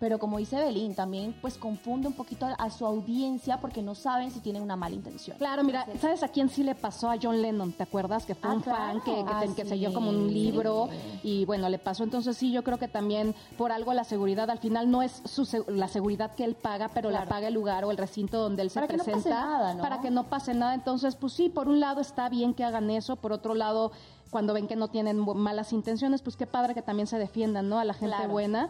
Pero 0.00 0.18
como 0.18 0.38
dice 0.38 0.56
Belín, 0.56 0.94
también 0.94 1.34
pues 1.40 1.56
confunde 1.56 2.08
un 2.08 2.14
poquito 2.14 2.46
a, 2.58 2.70
su 2.70 2.84
audiencia 2.84 3.60
porque 3.60 3.80
no 3.80 3.94
saben 3.94 4.30
si 4.32 4.40
tienen 4.40 4.62
una 4.62 4.76
mala 4.76 4.94
intención. 4.96 5.38
Claro, 5.38 5.62
mira, 5.62 5.86
¿sabes 6.00 6.22
a 6.22 6.28
quién 6.28 6.48
sí 6.48 6.62
le 6.64 6.74
pasó? 6.74 7.08
A 7.10 7.16
John 7.22 7.40
Lennon, 7.40 7.72
¿te 7.72 7.84
acuerdas? 7.84 8.26
Que 8.26 8.34
fue 8.34 8.50
Ah, 8.50 8.54
un 8.54 8.60
claro. 8.60 8.78
fan 8.78 9.00
que, 9.02 9.12
que, 9.24 9.32
Ah, 9.32 9.40
te- 9.40 9.54
que 9.54 9.62
sí. 9.62 9.68
se 9.68 9.74
dio 9.76 9.92
como 9.94 10.10
un 10.10 10.32
libro 10.32 10.88
y 11.22 11.44
bueno, 11.44 11.68
le 11.68 11.78
pasó. 11.78 12.02
Entonces 12.02 12.36
sí, 12.36 12.50
yo 12.52 12.64
creo 12.64 12.78
que 12.78 12.88
también 12.88 13.34
por 13.56 13.70
algo 13.72 13.94
la 13.94 14.04
seguridad 14.04 14.50
al 14.50 14.58
final 14.58 14.90
no 14.90 15.02
es 15.02 15.22
su, 15.24 15.64
la 15.68 15.88
seguridad 15.88 16.34
que 16.34 16.44
él 16.44 16.54
paga, 16.56 16.88
pero 16.92 17.10
la 17.10 17.24
paga 17.26 17.48
el 17.48 17.54
lugar 17.54 17.84
o 17.84 17.90
el 17.90 17.96
recinto 17.96 18.38
donde 18.42 18.62
él 18.62 18.70
se 18.70 18.74
Para 18.80 18.88
que 18.88 18.96
no 18.96 19.04
pase 19.04 19.12
presenta. 19.12 19.40
nada, 19.44 19.74
¿no? 19.74 19.82
Para 19.82 20.00
que 20.00 20.10
no 20.10 20.24
pase 20.24 20.54
nada. 20.54 20.74
Entonces, 20.74 21.14
pues 21.14 21.32
sí, 21.32 21.48
por 21.48 21.68
un 21.68 21.78
lado 21.80 22.00
está 22.00 22.28
bien 22.28 22.52
que 22.52 22.64
hagan 22.64 22.90
eso, 22.90 23.16
por 23.16 23.32
otro 23.32 23.54
lado, 23.54 23.92
cuando 24.30 24.52
ven 24.54 24.66
que 24.66 24.74
no 24.76 24.88
tienen 24.88 25.24
malas 25.36 25.72
intenciones, 25.72 26.20
pues 26.20 26.36
qué 26.36 26.46
padre 26.46 26.74
que 26.74 26.82
también 26.82 27.06
se 27.06 27.18
defiendan, 27.18 27.68
¿no? 27.68 27.78
A 27.78 27.84
la 27.84 27.94
gente 27.94 28.16
Claro. 28.16 28.32
buena. 28.32 28.68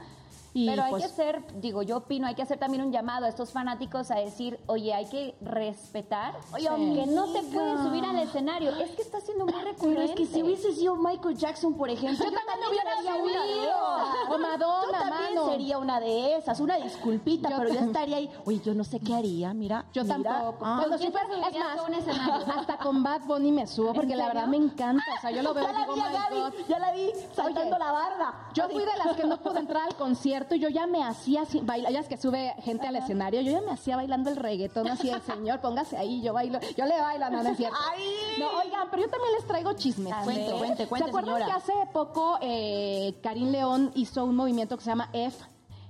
Y 0.56 0.66
Pero 0.68 0.84
hay 0.84 0.90
pues, 0.92 1.02
que 1.04 1.10
hacer, 1.10 1.44
digo, 1.60 1.82
yo 1.82 1.96
opino, 1.96 2.28
hay 2.28 2.36
que 2.36 2.42
hacer 2.42 2.58
también 2.58 2.84
un 2.84 2.92
llamado 2.92 3.26
a 3.26 3.28
estos 3.28 3.50
fanáticos 3.50 4.12
a 4.12 4.16
decir, 4.20 4.60
oye, 4.66 4.94
hay 4.94 5.06
que 5.06 5.34
respetar, 5.40 6.32
Oye, 6.54 6.68
que 6.94 7.06
no 7.06 7.26
te 7.32 7.42
pueden 7.42 7.78
subir 7.82 8.04
al 8.04 8.16
escenario. 8.20 8.70
Es 8.76 8.92
que 8.92 9.02
está 9.02 9.20
siendo 9.20 9.46
muy 9.46 9.52
Pero 9.54 9.64
recurrente. 9.66 10.04
es 10.04 10.10
que 10.12 10.26
si 10.26 10.42
hubiese 10.44 10.72
sido 10.72 10.94
Michael 10.94 11.36
Jackson, 11.36 11.74
por 11.74 11.90
ejemplo, 11.90 12.24
yo, 12.24 12.30
también 12.30 12.60
lo 12.60 12.68
hubiera 12.70 12.96
sería 12.96 13.14
una 13.16 13.44
de 13.44 13.52
subido. 13.52 13.64
esas. 13.64 14.30
O 14.30 14.38
Madonna, 14.38 14.86
Yo 14.86 14.92
también 14.92 15.34
mano. 15.34 15.50
sería 15.50 15.78
una 15.78 16.00
de 16.00 16.36
esas, 16.36 16.60
una 16.60 16.76
disculpita, 16.76 17.50
Yo 17.50 17.56
pero 17.58 17.74
yo 17.74 17.80
estaría 17.80 18.16
ahí. 18.18 18.30
Oye, 18.44 18.60
yo 18.60 18.74
no 18.74 18.84
sé 18.84 19.00
qué 19.00 19.12
haría, 19.12 19.52
mira. 19.54 19.86
Yo 19.92 20.04
mira. 20.04 20.14
tampoco. 20.16 20.64
Ah. 20.64 20.76
Cuando 20.78 20.88
¿Con 20.90 20.98
quién 20.98 21.12
sí 21.12 21.18
te 21.18 21.26
fue- 21.26 21.48
es 21.50 21.58
más, 21.58 21.88
un 21.88 21.94
escenario? 21.94 22.46
hasta 22.60 22.78
con 22.78 23.02
Bad 23.02 23.22
Bunny 23.22 23.50
me 23.50 23.66
subo 23.66 23.92
porque 23.92 24.12
¿En 24.12 24.18
la 24.18 24.28
verdad 24.28 24.46
me 24.46 24.56
encanta. 24.58 25.02
O 25.18 25.20
sea, 25.20 25.30
yo 25.32 25.42
lo 25.42 25.52
veo 25.54 25.64
ya 25.64 25.70
y 25.70 25.72
la 25.74 25.80
digo, 25.80 25.94
vi 25.94 26.00
a 26.00 26.04
"Oh 26.04 26.08
my 26.10 26.14
Gaby, 26.16 26.36
God". 26.58 26.66
ya 26.68 26.78
la 26.78 26.92
vi 26.92 27.10
saltando 27.34 27.60
Oye, 27.76 27.84
la 27.84 27.92
barda. 27.92 28.34
Yo 28.54 28.68
fui 28.68 28.84
de 28.84 28.96
las 29.04 29.16
que 29.16 29.24
no 29.24 29.36
pude 29.38 29.58
entrar 29.58 29.82
al 29.88 29.96
concierto 29.96 30.43
yo 30.54 30.68
ya 30.68 30.86
me 30.86 31.02
hacía 31.02 31.42
así, 31.42 31.60
baila, 31.62 31.90
ya 31.90 32.00
es 32.00 32.08
que 32.08 32.16
sube 32.16 32.54
gente 32.62 32.86
al 32.86 32.96
escenario, 32.96 33.40
yo 33.40 33.52
ya 33.52 33.60
me 33.60 33.72
hacía 33.72 33.96
bailando 33.96 34.30
el 34.30 34.36
reggaetón 34.36 34.88
así, 34.88 35.10
el 35.10 35.22
señor, 35.22 35.60
póngase 35.60 35.96
ahí, 35.96 36.20
yo 36.22 36.32
bailo, 36.32 36.58
yo 36.76 36.86
le 36.86 36.98
bailo, 36.98 37.30
no, 37.30 37.42
no 37.42 37.50
es 37.50 37.56
cierto. 37.56 37.76
¡Ay! 37.92 38.04
No, 38.38 38.48
oigan, 38.58 38.88
pero 38.90 39.02
yo 39.02 39.08
también 39.10 39.32
les 39.34 39.46
traigo 39.46 39.72
chismes. 39.72 40.14
Cuente, 40.24 40.52
cuente, 40.52 40.86
cuente, 40.86 41.04
¿Se 41.04 41.10
acuerdan 41.10 41.34
señora? 41.36 41.46
que 41.46 41.52
hace 41.52 41.72
poco 41.92 42.38
eh, 42.40 43.14
Karim 43.22 43.50
León 43.50 43.92
hizo 43.94 44.24
un 44.24 44.36
movimiento 44.36 44.76
que 44.76 44.84
se 44.84 44.90
llama 44.90 45.08
F 45.12 45.44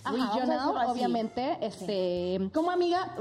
Regional, 0.05 0.87
obviamente, 0.89 1.59
este... 1.61 2.51
¿Cómo, 2.53 2.71
amiga? 2.71 3.15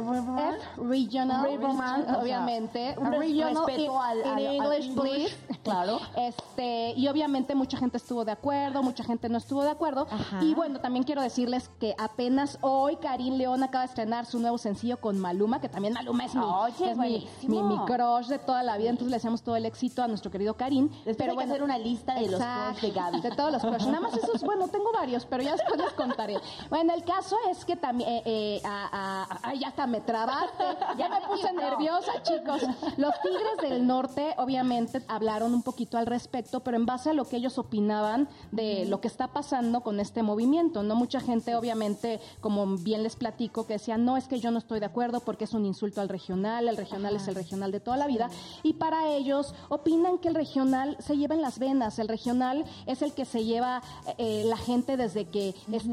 Regional, 0.78 1.44
Regional, 1.44 2.02
o 2.02 2.06
sea, 2.06 2.20
obviamente, 2.22 2.96
regional 2.96 3.70
in, 3.80 3.90
al- 3.90 4.20
in 4.20 4.25
al- 4.28 4.32
al 4.34 4.40
English, 4.74 4.94
please. 4.96 5.36
claro. 5.63 6.00
Este, 6.16 6.94
y 6.98 7.08
obviamente 7.08 7.56
mucha 7.56 7.78
gente 7.78 7.98
estuvo 7.98 8.25
de 8.25 8.32
acuerdo, 8.34 8.84
mucha 8.84 9.04
gente 9.04 9.30
no 9.30 9.38
estuvo 9.38 9.63
de 9.63 9.70
acuerdo. 9.72 10.08
Ajá. 10.12 10.40
Y 10.44 10.54
bueno, 10.54 10.80
también 10.82 11.04
quiero 11.04 11.22
decirles 11.22 11.70
que 11.80 11.96
apenas 11.98 12.58
hoy 12.62 12.98
Karim 12.98 13.36
León 13.36 13.63
acaba 13.63 13.84
de 13.84 13.88
estrenar 13.90 14.25
su 14.25 14.40
nuevo 14.40 14.58
sencillo 14.58 14.98
con 15.00 15.18
Maluma, 15.20 15.62
que 15.62 15.70
también 15.70 15.94
Maluma 15.94 16.25
es 16.25 16.36
mi, 16.36 16.42
Oye, 16.44 16.74
es 16.92 16.98
mi, 16.98 17.10
buenísimo. 17.10 17.63
mi, 17.63 17.78
mi 17.78 17.86
crush 17.86 18.28
de 18.28 18.40
toda 18.40 18.63
la 18.63 18.78
vida, 18.78 18.90
entonces 18.90 19.10
le 19.12 19.18
deseamos 19.18 19.42
todo 19.42 19.56
el 19.56 19.66
éxito 19.66 20.04
a 20.04 20.08
nuestro 20.08 20.32
querido 20.32 20.56
Karim. 20.56 20.90
Después 21.06 21.30
hay 21.30 21.38
que 21.38 21.44
hacer 21.44 21.63
una 21.63 21.78
lista 21.78 22.16
de 22.16 22.30
los 22.30 22.42
crush 22.42 22.82
de 22.82 22.92
Gaby. 22.92 23.22
de 23.22 23.32
todos 23.32 23.52
los 23.52 23.62
crush. 23.62 23.86
Nada 23.86 24.02
más 24.02 24.13
esos, 24.18 24.42
bueno, 24.44 24.68
tengo 24.68 24.92
varios, 24.94 25.25
pero 25.25 25.44
ya 25.44 25.54
después 25.54 25.80
les 25.80 25.94
contaré. 25.94 26.38
Bueno, 26.74 26.92
el 26.96 27.03
caso 27.03 27.38
es 27.51 27.65
que 27.65 27.75
también, 27.75 28.10
eh, 28.10 28.24
eh, 28.25 28.62
a- 28.65 28.89
a- 29.30 29.39
ay, 29.44 29.60
ya 29.60 29.68
hasta 29.68 29.86
me 29.86 30.01
trabaste, 30.01 30.63
ya 30.98 31.08
me 31.08 31.22
puse 31.27 31.53
nerviosa, 31.53 32.12
chicos. 32.24 32.63
Los 32.98 33.13
Tigres 33.22 33.70
del 33.70 33.86
Norte, 33.86 34.34
obviamente, 34.39 35.03
hablaron 35.08 35.53
un 35.53 35.62
poquito 35.62 36.00
al 36.00 36.08
respecto, 36.08 36.62
pero 36.62 36.75
en 36.75 36.88
base 36.88 37.12
a 37.12 37.13
lo 37.13 37.25
que 37.25 37.36
ellos 37.38 37.60
opinaban 37.60 38.27
de 38.51 38.86
lo 38.88 39.01
que 39.01 39.08
está 39.08 39.27
pasando 39.27 39.82
con 39.82 40.00
este 40.00 40.24
movimiento, 40.24 40.82
¿no? 40.82 40.96
Mucha 40.96 41.20
gente, 41.20 41.56
obviamente, 41.56 42.20
como 42.42 42.65
bien 42.65 43.03
les 43.03 43.18
platico, 43.18 43.68
que 43.68 43.74
decían, 43.74 44.03
no, 44.03 44.18
es 44.18 44.27
que 44.27 44.39
yo 44.39 44.50
no 44.50 44.58
estoy 44.58 44.80
de 44.80 44.88
acuerdo 44.88 45.20
porque 45.20 45.44
es 45.44 45.53
un 45.53 45.65
insulto 45.68 46.01
al 46.01 46.10
regional, 46.10 46.68
el 46.68 46.75
regional 46.75 47.15
es 47.15 47.27
el 47.27 47.36
regional 47.36 47.72
de 47.72 47.82
toda 47.82 47.98
la 47.98 48.08
vida, 48.08 48.32
y 48.63 48.74
para 48.74 49.10
ellos 49.10 49.53
opinan 49.70 50.18
que 50.18 50.27
el 50.30 50.34
regional 50.34 50.98
se 51.00 51.18
lleva 51.18 51.36
en 51.36 51.44
las 51.44 51.60
venas, 51.60 52.00
el 52.00 52.08
regional 52.08 52.65
es 52.88 53.03
el 53.03 53.13
que 53.13 53.25
se 53.25 53.44
lleva 53.46 53.84
eh, 54.18 54.42
la 54.48 54.58
gente 54.58 54.98
desde 54.98 55.25
que 55.25 55.53
es 55.72 55.88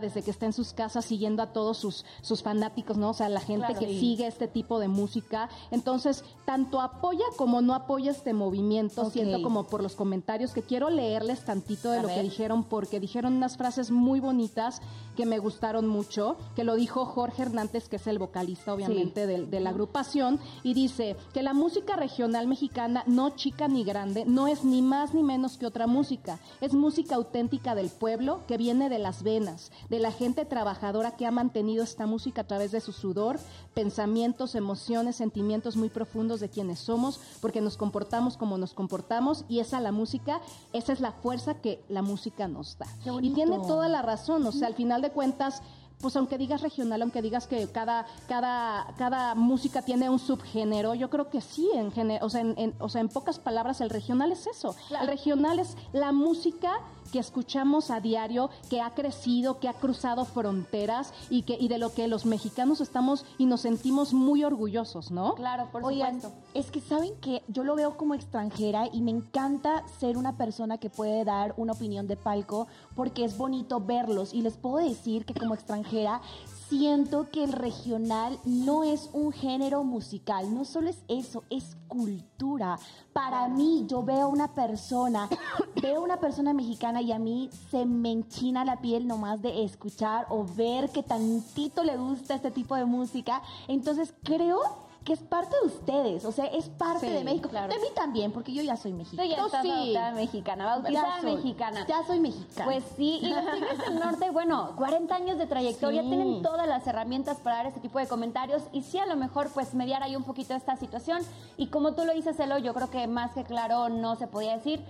desde 0.00 0.22
que 0.22 0.30
está 0.30 0.46
en 0.46 0.52
sus 0.52 0.72
casas 0.72 1.04
siguiendo 1.04 1.42
a 1.42 1.52
todos 1.52 1.78
sus, 1.78 2.04
sus 2.22 2.42
fanáticos, 2.42 2.96
¿no? 2.96 3.10
O 3.10 3.14
sea, 3.14 3.28
la 3.28 3.40
gente 3.40 3.66
Claro. 3.66 3.80
que 3.80 3.86
Sí. 3.86 4.00
sigue 4.00 4.26
este 4.26 4.48
tipo 4.48 4.78
de 4.78 4.88
música. 4.88 5.48
Entonces, 5.70 6.24
tanto 6.44 6.80
apoya 6.80 7.24
como 7.36 7.60
no 7.62 7.74
apoya 7.74 8.10
este 8.10 8.32
movimiento, 8.32 9.08
siento 9.10 9.42
como 9.42 9.64
por 9.64 9.82
los 9.82 9.94
comentarios 9.94 10.52
que 10.52 10.62
quiero 10.62 10.90
leerles 10.90 11.44
tantito 11.44 11.90
de 11.90 11.98
A 12.00 12.02
lo 12.02 12.08
que 12.08 12.22
dijeron, 12.22 12.64
porque 12.64 13.00
dijeron 13.00 13.34
unas 13.34 13.56
frases 13.56 13.90
muy 13.90 14.20
bonitas 14.20 14.80
que 15.16 15.24
me 15.26 15.38
gustaron 15.38 15.86
mucho, 15.88 16.36
que 16.54 16.64
lo 16.64 16.74
dijo 16.74 17.06
Jorge 17.06 17.42
Hernández, 17.42 17.88
que 17.88 17.96
es 17.96 18.06
el 18.06 18.18
vocalista, 18.18 18.74
obviamente, 18.74 19.26
del- 19.26 19.50
de, 19.50 19.60
la 19.60 19.70
agrupación, 19.70 20.38
y 20.62 20.74
dice 20.74 21.16
que 21.32 21.42
la 21.42 21.54
música 21.54 21.96
regional 21.96 22.46
mexicana, 22.46 23.02
no 23.06 23.30
chica 23.30 23.66
ni 23.68 23.82
grande, 23.84 24.24
no 24.26 24.46
es 24.46 24.64
ni 24.64 24.82
más 24.82 25.14
ni 25.14 25.22
menos 25.22 25.56
que 25.56 25.66
otra 25.66 25.86
música. 25.86 26.38
Es 26.60 26.74
música 26.74 27.14
auténtica 27.16 27.74
del 27.74 27.88
pueblo 27.90 28.40
que 28.46 28.56
viene 28.58 28.88
de 28.88 28.98
las 28.98 29.22
venas, 29.22 29.72
de 29.88 29.98
la 29.98 30.10
gente 30.12 30.44
trabajadora 30.44 31.16
que 31.16 31.26
ha 31.26 31.30
mantenido 31.30 31.84
esta 31.84 32.06
música 32.06 32.42
a 32.42 32.46
través 32.46 32.72
de 32.72 32.80
su 32.80 32.92
sudor, 32.92 33.38
pensamientos, 33.74 34.54
emociones, 34.54 35.16
sentimientos 35.16 35.76
muy 35.76 35.88
profundos 35.90 36.40
de 36.40 36.48
quienes 36.48 36.78
somos, 36.78 37.20
porque 37.40 37.60
nos 37.60 37.76
comportamos 37.76 38.36
como 38.36 38.58
nos 38.58 38.74
comportamos, 38.74 39.44
y 39.48 39.60
esa 39.60 39.80
la 39.80 39.92
música, 39.92 40.40
esa 40.72 40.92
es 40.92 41.00
la 41.00 41.12
fuerza 41.12 41.60
que 41.60 41.84
la 41.88 42.02
música 42.02 42.48
nos 42.48 42.78
da. 42.78 42.86
Y 43.26 43.30
tiene 43.34 43.58
toda 43.68 43.88
la 43.88 44.02
razón, 44.02 44.46
o 44.46 44.52
sea, 44.52 44.68
al 44.68 44.74
final 44.74 45.02
de 45.02 45.10
cuentas, 45.10 45.62
pues 46.00 46.14
aunque 46.16 46.36
digas 46.36 46.60
regional, 46.60 47.00
aunque 47.00 47.22
digas 47.22 47.46
que 47.46 47.68
cada, 47.68 48.06
cada, 48.28 48.92
cada 48.98 49.34
música 49.34 49.82
tiene 49.82 50.10
un 50.10 50.18
subgénero, 50.18 50.94
yo 50.94 51.08
creo 51.08 51.30
que 51.30 51.40
sí, 51.40 51.70
en, 51.74 51.90
o, 52.22 52.28
sea, 52.28 52.40
en, 52.42 52.54
en- 52.58 52.74
o 52.80 52.88
sea, 52.88 53.00
en 53.00 53.08
pocas 53.08 53.38
palabras, 53.38 53.80
el 53.80 53.88
regional 53.90 54.30
es 54.32 54.46
eso. 54.46 54.74
El 55.00 55.06
regional 55.06 55.58
es 55.58 55.74
la 55.92 56.12
música 56.12 56.80
que 57.12 57.18
escuchamos 57.18 57.90
a 57.90 58.00
diario, 58.00 58.50
que 58.68 58.80
ha 58.80 58.90
crecido, 58.90 59.58
que 59.60 59.68
ha 59.68 59.74
cruzado 59.74 60.24
fronteras 60.24 61.12
y 61.30 61.42
que 61.42 61.56
y 61.58 61.68
de 61.68 61.78
lo 61.78 61.92
que 61.92 62.08
los 62.08 62.26
mexicanos 62.26 62.80
estamos 62.80 63.24
y 63.38 63.46
nos 63.46 63.62
sentimos 63.62 64.12
muy 64.12 64.44
orgullosos, 64.44 65.10
¿no? 65.10 65.34
Claro, 65.34 65.68
por 65.72 65.84
Oigan, 65.84 66.20
supuesto. 66.20 66.46
es 66.54 66.70
que 66.70 66.80
saben 66.80 67.14
que 67.20 67.42
yo 67.48 67.64
lo 67.64 67.74
veo 67.76 67.96
como 67.96 68.14
extranjera 68.14 68.88
y 68.92 69.00
me 69.00 69.10
encanta 69.10 69.84
ser 69.98 70.16
una 70.16 70.36
persona 70.36 70.78
que 70.78 70.90
puede 70.90 71.24
dar 71.24 71.54
una 71.56 71.72
opinión 71.72 72.06
de 72.06 72.16
palco 72.16 72.66
porque 72.94 73.24
es 73.24 73.36
bonito 73.36 73.80
verlos 73.80 74.32
y 74.34 74.42
les 74.42 74.56
puedo 74.56 74.76
decir 74.76 75.24
que 75.24 75.34
como 75.34 75.54
extranjera 75.54 76.20
siento 76.68 77.30
que 77.30 77.44
el 77.44 77.52
regional 77.52 78.38
no 78.44 78.84
es 78.84 79.10
un 79.12 79.32
género 79.32 79.84
musical, 79.84 80.52
no 80.52 80.64
solo 80.64 80.90
es 80.90 80.98
eso, 81.08 81.44
es 81.50 81.76
cultura. 81.88 82.78
Para 83.12 83.48
mí, 83.48 83.84
yo 83.86 84.02
veo 84.02 84.28
una 84.28 84.54
persona, 84.54 85.28
veo 85.82 86.02
una 86.02 86.18
persona 86.18 86.52
mexicana 86.52 87.02
y 87.02 87.12
a 87.12 87.18
mí 87.18 87.50
se 87.70 87.84
me 87.84 88.10
enchina 88.10 88.64
la 88.64 88.80
piel 88.80 89.06
nomás 89.06 89.42
de 89.42 89.64
escuchar 89.64 90.26
o 90.28 90.44
ver 90.44 90.90
que 90.90 91.02
tantito 91.02 91.84
le 91.84 91.96
gusta 91.96 92.34
este 92.34 92.50
tipo 92.50 92.74
de 92.74 92.84
música. 92.84 93.42
Entonces 93.68 94.12
creo 94.22 94.85
que 95.06 95.12
es 95.12 95.20
parte 95.20 95.54
de 95.62 95.68
ustedes, 95.68 96.24
o 96.24 96.32
sea, 96.32 96.46
es 96.46 96.68
parte 96.68 97.06
Sí, 97.06 97.12
de 97.12 97.22
México. 97.22 97.48
claro. 97.48 97.72
De 97.72 97.78
mí 97.78 97.86
también, 97.94 98.32
porque 98.32 98.52
yo 98.52 98.60
ya 98.62 98.76
soy 98.76 98.90
Tú 98.90 98.98
mexicana. 98.98 99.28
ya 99.28 99.46
estás 99.46 99.62
sí. 99.62 99.94
mexicana, 100.16 100.66
bautizada 100.66 101.16
Ya 101.16 101.22
soy, 101.22 101.34
mexicana. 101.36 101.86
Ya 101.88 102.04
soy 102.06 102.20
mexicana. 102.20 102.64
Pues 102.64 102.84
sí, 102.96 103.20
y 103.22 103.28
los 103.28 103.40
Tigres 103.54 103.78
del 103.78 103.94
Norte, 104.00 104.30
bueno, 104.30 104.72
40 104.76 105.14
años 105.14 105.38
de 105.38 105.46
trayectoria, 105.46 106.02
Sí. 106.02 106.08
tienen 106.08 106.42
todas 106.42 106.66
las 106.66 106.84
herramientas 106.88 107.38
para 107.38 107.58
dar 107.58 107.66
este 107.66 107.78
tipo 107.80 108.00
de 108.00 108.08
comentarios 108.08 108.64
y 108.72 108.82
sí 108.82 108.98
a 108.98 109.06
lo 109.06 109.14
mejor 109.16 109.48
pues 109.54 109.74
mediar 109.74 110.02
ahí 110.02 110.16
un 110.16 110.24
poquito 110.24 110.54
esta 110.54 110.76
situación 110.76 111.22
y 111.56 111.68
como 111.68 111.92
tú 111.94 112.04
lo 112.04 112.12
dices, 112.12 112.38
Elo, 112.40 112.58
yo 112.58 112.74
creo 112.74 112.90
que 112.90 113.06
más 113.06 113.30
que 113.32 113.44
claro 113.44 113.88
no 113.88 114.16
se 114.16 114.26
podía 114.26 114.56
decir. 114.56 114.84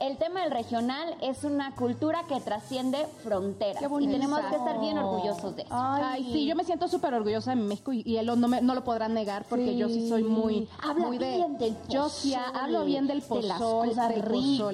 El 0.00 0.16
tema 0.16 0.40
del 0.40 0.50
regional 0.50 1.14
es 1.20 1.44
una 1.44 1.74
cultura 1.74 2.22
que 2.26 2.40
trasciende 2.40 3.06
fronteras 3.22 3.82
Qué 3.82 4.02
y 4.02 4.06
tenemos 4.08 4.40
que 4.40 4.56
estar 4.56 4.80
bien 4.80 4.96
orgullosos 4.96 5.54
de 5.56 5.60
eso. 5.62 5.70
Ay, 5.74 6.24
sí, 6.32 6.46
yo 6.46 6.56
me 6.56 6.64
siento 6.64 6.88
súper 6.88 7.12
orgullosa 7.12 7.50
de 7.50 7.56
México 7.56 7.92
y, 7.92 8.02
y 8.06 8.16
él 8.16 8.24
no, 8.24 8.48
me, 8.48 8.62
no 8.62 8.74
lo 8.74 8.82
podrá 8.82 9.08
negar 9.08 9.44
porque 9.46 9.59
Sí. 9.66 9.76
yo 9.76 9.88
sí 9.88 10.08
soy 10.08 10.22
muy... 10.24 10.68
Habla 10.82 11.06
muy 11.06 11.18
de, 11.18 11.36
bien 11.36 11.58
del 11.58 11.76
Yo 11.88 12.08
sí 12.08 12.32
pozole, 12.34 12.58
hablo 12.58 12.84
bien 12.84 13.06
del 13.06 13.20
de 13.20 13.26
pozole, 13.26 13.48
las 13.48 13.58
cosas 13.60 14.12
pozole. 14.12 14.22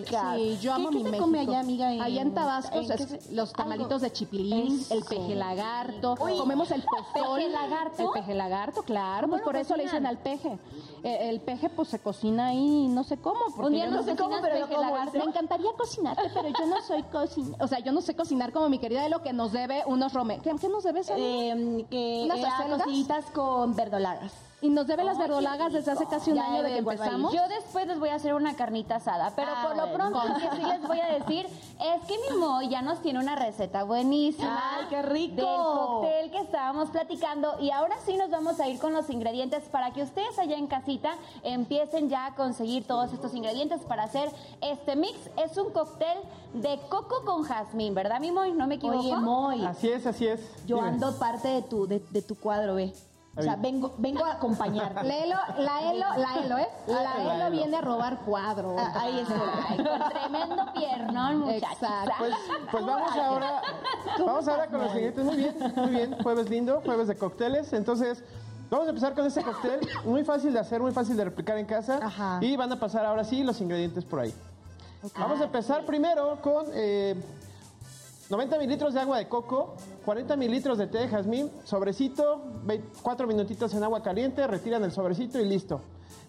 ricas. 0.05 0.37
Sí, 0.37 0.59
yo 0.61 0.71
¿Qué- 0.71 0.75
amo 0.83 0.89
qué 0.91 0.95
mi 0.97 1.03
se 1.03 1.11
México. 1.11 1.25
come 1.25 1.41
allá, 1.41 1.61
amiga, 1.61 1.93
en- 1.93 2.03
Allá 2.03 2.23
en 2.23 2.35
Tabasco, 2.35 2.79
en 2.79 2.87
qué 2.89 2.95
es- 2.95 3.09
se- 3.25 3.35
los 3.35 3.53
tamalitos 3.53 3.93
algo? 3.93 4.05
de 4.05 4.13
chipilín, 4.13 4.87
el 4.91 5.03
peje 5.05 5.35
lagarto, 5.35 6.15
Uy, 6.21 6.37
comemos 6.37 6.71
el 6.71 6.83
pozole. 6.83 7.45
¿peje 7.45 7.49
lagarto? 7.53 8.03
El 8.03 8.09
peje 8.21 8.35
lagarto, 8.35 8.83
claro, 8.83 9.23
¿Cómo 9.23 9.31
pues 9.33 9.43
por 9.43 9.57
eso 9.57 9.77
le 9.77 9.85
dicen 9.85 10.07
al 10.07 10.19
peje. 10.19 10.59
Eh, 11.03 11.29
el 11.31 11.41
peje 11.41 11.69
pues 11.71 11.89
se 11.89 11.99
cocina 11.99 12.49
ahí, 12.49 12.89
no 12.89 13.05
sé 13.05 13.17
cómo. 13.19 13.41
Porque 13.47 13.67
Un 13.67 13.73
día 13.73 13.87
no 13.89 14.03
sé 14.03 14.17
cómo, 14.17 14.37
pero 14.43 14.67
como- 14.69 14.81
lagarto. 14.81 15.19
Me 15.19 15.25
encantaría 15.25 15.71
cocinarte, 15.77 16.23
pero 16.35 16.49
yo 16.49 16.67
no 16.67 16.83
soy 16.83 17.03
cocinera. 17.05 17.65
O 17.65 17.69
sea, 17.69 17.79
yo 17.81 17.93
no 17.93 18.01
sé 18.01 18.15
cocinar 18.17 18.53
como 18.53 18.69
mi 18.69 18.79
querida 18.79 19.03
de 19.03 19.09
lo 19.09 19.23
que 19.23 19.33
nos 19.33 19.53
debe 19.53 19.83
unos 19.87 20.13
rome. 20.13 20.41
¿Qué, 20.43 20.53
qué 20.61 20.69
nos 20.69 20.83
debe 20.85 21.01
eso? 21.01 21.13
Eh, 21.17 21.87
que 21.91 22.23
¿Unas 22.25 22.39
eh, 22.39 22.47
acelgas? 22.47 22.83
cositas 22.83 23.25
con 23.27 23.75
verdolagas. 23.77 24.33
Y 24.67 24.71
nos 24.71 24.87
debe 24.89 25.05
las 25.05 25.17
verdolagas 25.17 25.73
desde 25.73 25.93
hace 25.93 26.07
casi 26.07 26.31
un 26.31 26.37
Ya 26.39 26.47
año 26.47 26.63
de 26.65 26.71
que 26.71 26.79
empezamos. 26.79 27.33
Yo 27.33 27.41
después 27.49 27.87
les 27.87 28.01
voy 28.01 28.09
a 28.09 28.17
hacer 28.17 28.35
una 28.35 28.57
carnita 28.57 28.97
asada, 28.97 29.33
pero 29.37 29.53
Ah, 29.55 29.63
por 29.69 29.77
lo 29.77 29.83
bueno. 29.87 29.97
pronto 30.11 30.29
lo 30.29 30.35
que 30.35 30.57
sí 30.57 30.63
les 30.67 30.83
voy 30.89 30.99
a 30.99 31.07
decir 31.07 31.47
es 31.47 32.03
que 32.09 32.15
mi 32.31 32.37
Moy 32.39 32.69
ya 32.69 32.83
nos 32.83 33.01
tiene 33.01 33.21
una 33.21 33.37
receta 33.37 33.85
buenísima. 33.85 34.61
¡Ay, 34.79 34.87
qué 34.91 35.03
rico! 35.03 35.37
Del 35.37 35.47
cóctel 35.47 36.31
que 36.33 36.39
estábamos 36.41 36.91
platicando 36.91 37.57
y 37.61 37.71
ahora 37.71 37.95
sí 38.05 38.17
nos 38.17 38.29
vamos 38.31 38.59
a 38.59 38.67
ir 38.69 38.81
con 38.81 38.93
los 38.93 39.09
ingredientes 39.09 39.63
para 39.69 39.93
que 39.93 40.03
ustedes 40.03 40.37
allá 40.39 40.57
en 40.57 40.67
casita 40.67 41.15
empiecen 41.45 42.09
ya 42.09 42.27
a 42.27 42.35
conseguir 42.35 42.87
todos 42.89 43.13
estos 43.13 43.35
ingredientes 43.35 43.83
para 43.83 44.03
hacer 44.03 44.31
este 44.63 44.97
mix. 44.97 45.17
Es 45.37 45.57
un 45.59 45.71
cóctel 45.71 46.19
de 46.55 46.81
coco 46.89 47.25
con 47.25 47.45
jazmín, 47.45 47.95
¿verdad 47.95 48.19
mi 48.19 48.33
Moy? 48.33 48.53
¿No 48.53 48.67
me 48.67 48.75
equivoco? 48.77 48.99
Oye, 48.99 49.17
Moy, 49.17 49.65
Así 49.65 49.89
es, 49.91 50.07
así 50.07 50.27
es. 50.27 50.41
yo 50.67 50.77
Dime. 50.79 50.89
ando 50.89 51.17
parte 51.19 51.47
de 51.49 51.63
tu, 51.63 51.87
de, 51.87 52.01
de 52.11 52.23
tu 52.23 52.35
cuadro, 52.35 52.75
ve. 52.75 52.93
O 53.39 53.43
sea, 53.43 53.53
Está 53.53 53.63
vengo, 53.63 53.95
vengo 53.99 54.25
a 54.25 54.33
acompañarte. 54.33 55.05
La 55.07 55.19
Elo, 55.25 55.37
la 55.59 55.93
Elo, 55.93 56.07
la 56.17 56.45
Elo, 56.45 56.59
¿eh? 56.59 56.69
La 56.87 57.03
La 57.03 57.15
Elo 57.21 57.33
Elo. 57.47 57.51
viene 57.51 57.77
a 57.77 57.81
robar 57.83 58.21
cuadros. 58.21 58.81
Ah, 58.81 58.93
ahí. 59.01 59.27
Ay, 59.69 59.77
con 59.77 60.09
tremendo 60.11 60.73
piernón, 60.75 61.39
muchachos. 61.41 61.69
Exacto. 61.73 62.13
Pues, 62.19 62.35
pues 62.71 62.87
vamos 62.87 63.13
ahora, 63.13 63.63
vamos 64.19 64.49
ahora 64.49 64.67
con 64.69 64.81
los 64.81 64.89
ingredientes. 64.89 65.25
Muy 65.25 65.37
bien, 65.37 65.57
muy 65.77 65.91
bien. 65.91 66.17
Jueves 66.23 66.49
lindo, 66.49 66.81
jueves 66.85 67.09
de 67.09 67.17
cócteles. 67.17 67.73
Entonces, 67.75 68.25
vamos 68.71 68.87
a 68.87 68.91
empezar 68.91 69.15
con 69.15 69.27
este 69.27 69.43
cóctel. 69.43 69.81
Muy 70.05 70.25
fácil 70.25 70.55
de 70.55 70.61
hacer, 70.61 70.81
muy 70.81 70.93
fácil 70.93 71.17
de 71.17 71.25
replicar 71.25 71.59
en 71.59 71.67
casa. 71.67 72.01
Ajá. 72.03 72.39
Y 72.41 72.57
van 72.57 72.73
a 72.73 72.81
pasar 72.81 73.05
ahora 73.05 73.25
sí 73.25 73.43
los 73.45 73.61
ingredientes 73.61 74.05
por 74.05 74.21
ahí. 74.21 74.35
Vamos 75.19 75.41
a 75.41 75.45
empezar 75.45 75.85
primero 75.85 76.41
con 76.41 76.67
eh, 76.73 77.15
90 78.29 78.59
mililitros 78.59 78.95
de 78.95 79.01
agua 79.01 79.19
de 79.19 79.29
coco, 79.29 79.77
40 80.05 80.37
mililitros 80.37 80.79
de 80.79 80.89
té 80.89 80.99
de 80.99 81.09
jazmín, 81.09 81.51
sobrecito, 81.65 82.43
4 83.03 83.27
minutitos 83.27 83.73
en 83.75 83.85
agua 83.85 84.03
caliente, 84.03 84.47
retiran 84.47 84.83
el 84.83 84.91
sobrecito 84.91 85.39
y 85.41 85.45
listo. 85.45 85.81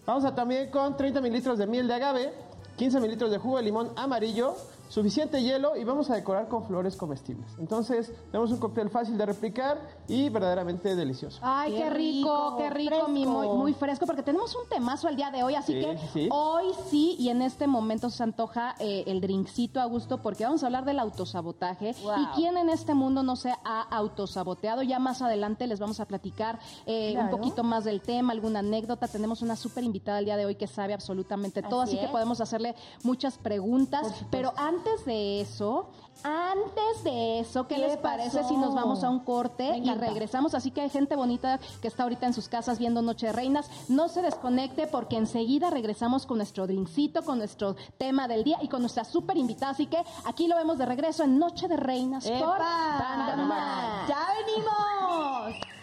Vamos 0.06 0.24
a 0.24 0.34
también 0.34 0.70
con 0.70 0.96
30 0.96 1.20
mililitros 1.20 1.58
de 1.58 1.66
miel 1.66 1.88
de 1.88 1.94
agave, 1.94 2.32
15 2.76 3.00
mililitros 3.00 3.30
de 3.32 3.38
jugo 3.38 3.56
de 3.56 3.64
limón 3.64 3.90
amarillo, 3.96 4.54
suficiente 4.88 5.42
hielo 5.42 5.76
y 5.76 5.84
vamos 5.84 6.10
a 6.10 6.14
decorar 6.14 6.48
con 6.48 6.64
flores 6.64 6.96
comestibles. 6.96 7.46
Entonces, 7.58 8.12
tenemos 8.30 8.50
un 8.50 8.58
cóctel 8.58 8.88
fácil 8.90 9.18
de 9.18 9.26
replicar 9.26 9.78
y 10.08 10.28
verdaderamente 10.30 10.96
delicioso. 10.96 11.38
Ay, 11.42 11.72
qué, 11.72 11.78
Qué 11.78 11.90
rico, 11.90 12.56
qué 12.58 12.70
rico, 12.70 13.08
mi 13.08 13.24
fresco. 13.24 13.38
muy, 13.42 13.48
muy 13.58 13.74
fresco, 13.74 14.06
porque 14.06 14.22
tenemos 14.22 14.54
un 14.56 14.68
temazo 14.68 15.08
el 15.08 15.16
día 15.16 15.30
de 15.30 15.42
hoy, 15.42 15.54
así 15.54 15.74
Sí, 15.74 15.80
que 15.80 15.98
sí, 16.12 16.28
hoy 16.30 16.66
sí 16.90 17.16
y 17.18 17.28
en 17.28 17.42
este 17.42 17.66
momento 17.66 18.08
se 18.10 18.22
antoja 18.22 18.74
eh, 18.78 19.04
el 19.06 19.20
drinkcito 19.20 19.80
a 19.80 19.84
gusto, 19.84 20.22
porque 20.22 20.44
vamos 20.44 20.62
a 20.62 20.66
hablar 20.66 20.84
del 20.84 20.98
autosabotaje 20.98 21.94
Wow. 22.02 22.12
y 22.22 22.26
quién 22.36 22.56
en 22.56 22.68
este 22.70 22.94
mundo 22.94 23.22
no 23.22 23.36
se 23.36 23.50
ha 23.64 23.82
autosaboteado. 23.90 24.82
Ya 24.82 24.98
más 24.98 25.20
adelante 25.22 25.66
les 25.66 25.80
vamos 25.80 26.00
a 26.00 26.06
platicar 26.06 26.58
eh, 26.86 27.14
un 27.18 27.30
poquito 27.30 27.62
más 27.62 27.84
del 27.84 28.00
tema, 28.00 28.32
alguna 28.32 28.60
anécdota. 28.60 29.06
Tenemos 29.08 29.42
una 29.42 29.56
súper 29.56 29.84
invitada 29.84 30.18
el 30.18 30.24
día 30.24 30.36
de 30.36 30.46
hoy 30.46 30.54
que 30.54 30.66
sabe 30.66 30.94
absolutamente 30.94 31.62
todo, 31.62 31.82
Así 31.82 31.96
así, 31.96 32.06
que 32.06 32.10
podemos 32.12 32.40
hacerle 32.40 32.74
muchas 33.02 33.36
preguntas. 33.38 34.06
Pero 34.30 34.52
antes 34.56 34.77
de 35.04 35.40
eso, 35.40 35.90
antes 36.22 37.04
de 37.04 37.40
eso, 37.40 37.66
¿qué, 37.66 37.76
¿Qué 37.76 37.80
les 37.80 37.96
parece 37.96 38.38
pasó? 38.38 38.48
si 38.48 38.56
nos 38.56 38.74
vamos 38.74 39.04
a 39.04 39.10
un 39.10 39.20
corte 39.20 39.78
y 39.78 39.90
regresamos? 39.90 40.54
Así 40.54 40.70
que 40.70 40.80
hay 40.80 40.90
gente 40.90 41.16
bonita 41.16 41.58
que 41.80 41.88
está 41.88 42.04
ahorita 42.04 42.26
en 42.26 42.32
sus 42.32 42.48
casas 42.48 42.78
viendo 42.78 43.02
Noche 43.02 43.26
de 43.26 43.32
Reinas. 43.32 43.70
No 43.88 44.08
se 44.08 44.22
desconecte 44.22 44.86
porque 44.86 45.16
enseguida 45.16 45.70
regresamos 45.70 46.26
con 46.26 46.38
nuestro 46.38 46.66
drinkcito, 46.66 47.24
con 47.24 47.38
nuestro 47.38 47.76
tema 47.98 48.28
del 48.28 48.44
día 48.44 48.58
y 48.62 48.68
con 48.68 48.80
nuestra 48.80 49.04
súper 49.04 49.36
invitada. 49.36 49.72
Así 49.72 49.86
que 49.86 49.98
aquí 50.24 50.48
lo 50.48 50.56
vemos 50.56 50.78
de 50.78 50.86
regreso 50.86 51.24
en 51.24 51.38
Noche 51.38 51.68
de 51.68 51.76
Reinas 51.76 52.28
por. 52.28 52.58
Banda. 52.58 54.06
¡Ya 54.08 54.26
venimos! 54.44 55.77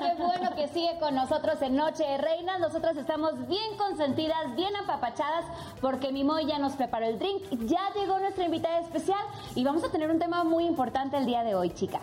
Qué 0.00 0.14
bueno 0.22 0.54
que 0.54 0.68
sigue 0.68 0.98
con 0.98 1.14
nosotros 1.14 1.60
en 1.60 1.76
Noche 1.76 2.04
de 2.04 2.18
Reinas. 2.18 2.58
Nosotras 2.58 2.96
estamos 2.96 3.46
bien 3.48 3.76
consentidas, 3.76 4.54
bien 4.56 4.74
apapachadas, 4.76 5.44
porque 5.80 6.10
mi 6.10 6.24
Moy 6.24 6.46
ya 6.46 6.58
nos 6.58 6.72
preparó 6.72 7.06
el 7.06 7.18
drink. 7.18 7.42
Ya 7.66 7.92
llegó 7.94 8.18
nuestra 8.18 8.44
invitada 8.44 8.80
especial 8.80 9.20
y 9.54 9.62
vamos 9.62 9.84
a 9.84 9.90
tener 9.90 10.10
un 10.10 10.18
tema 10.18 10.42
muy 10.42 10.64
importante 10.64 11.18
el 11.18 11.26
día 11.26 11.44
de 11.44 11.54
hoy, 11.54 11.70
chicas. 11.70 12.02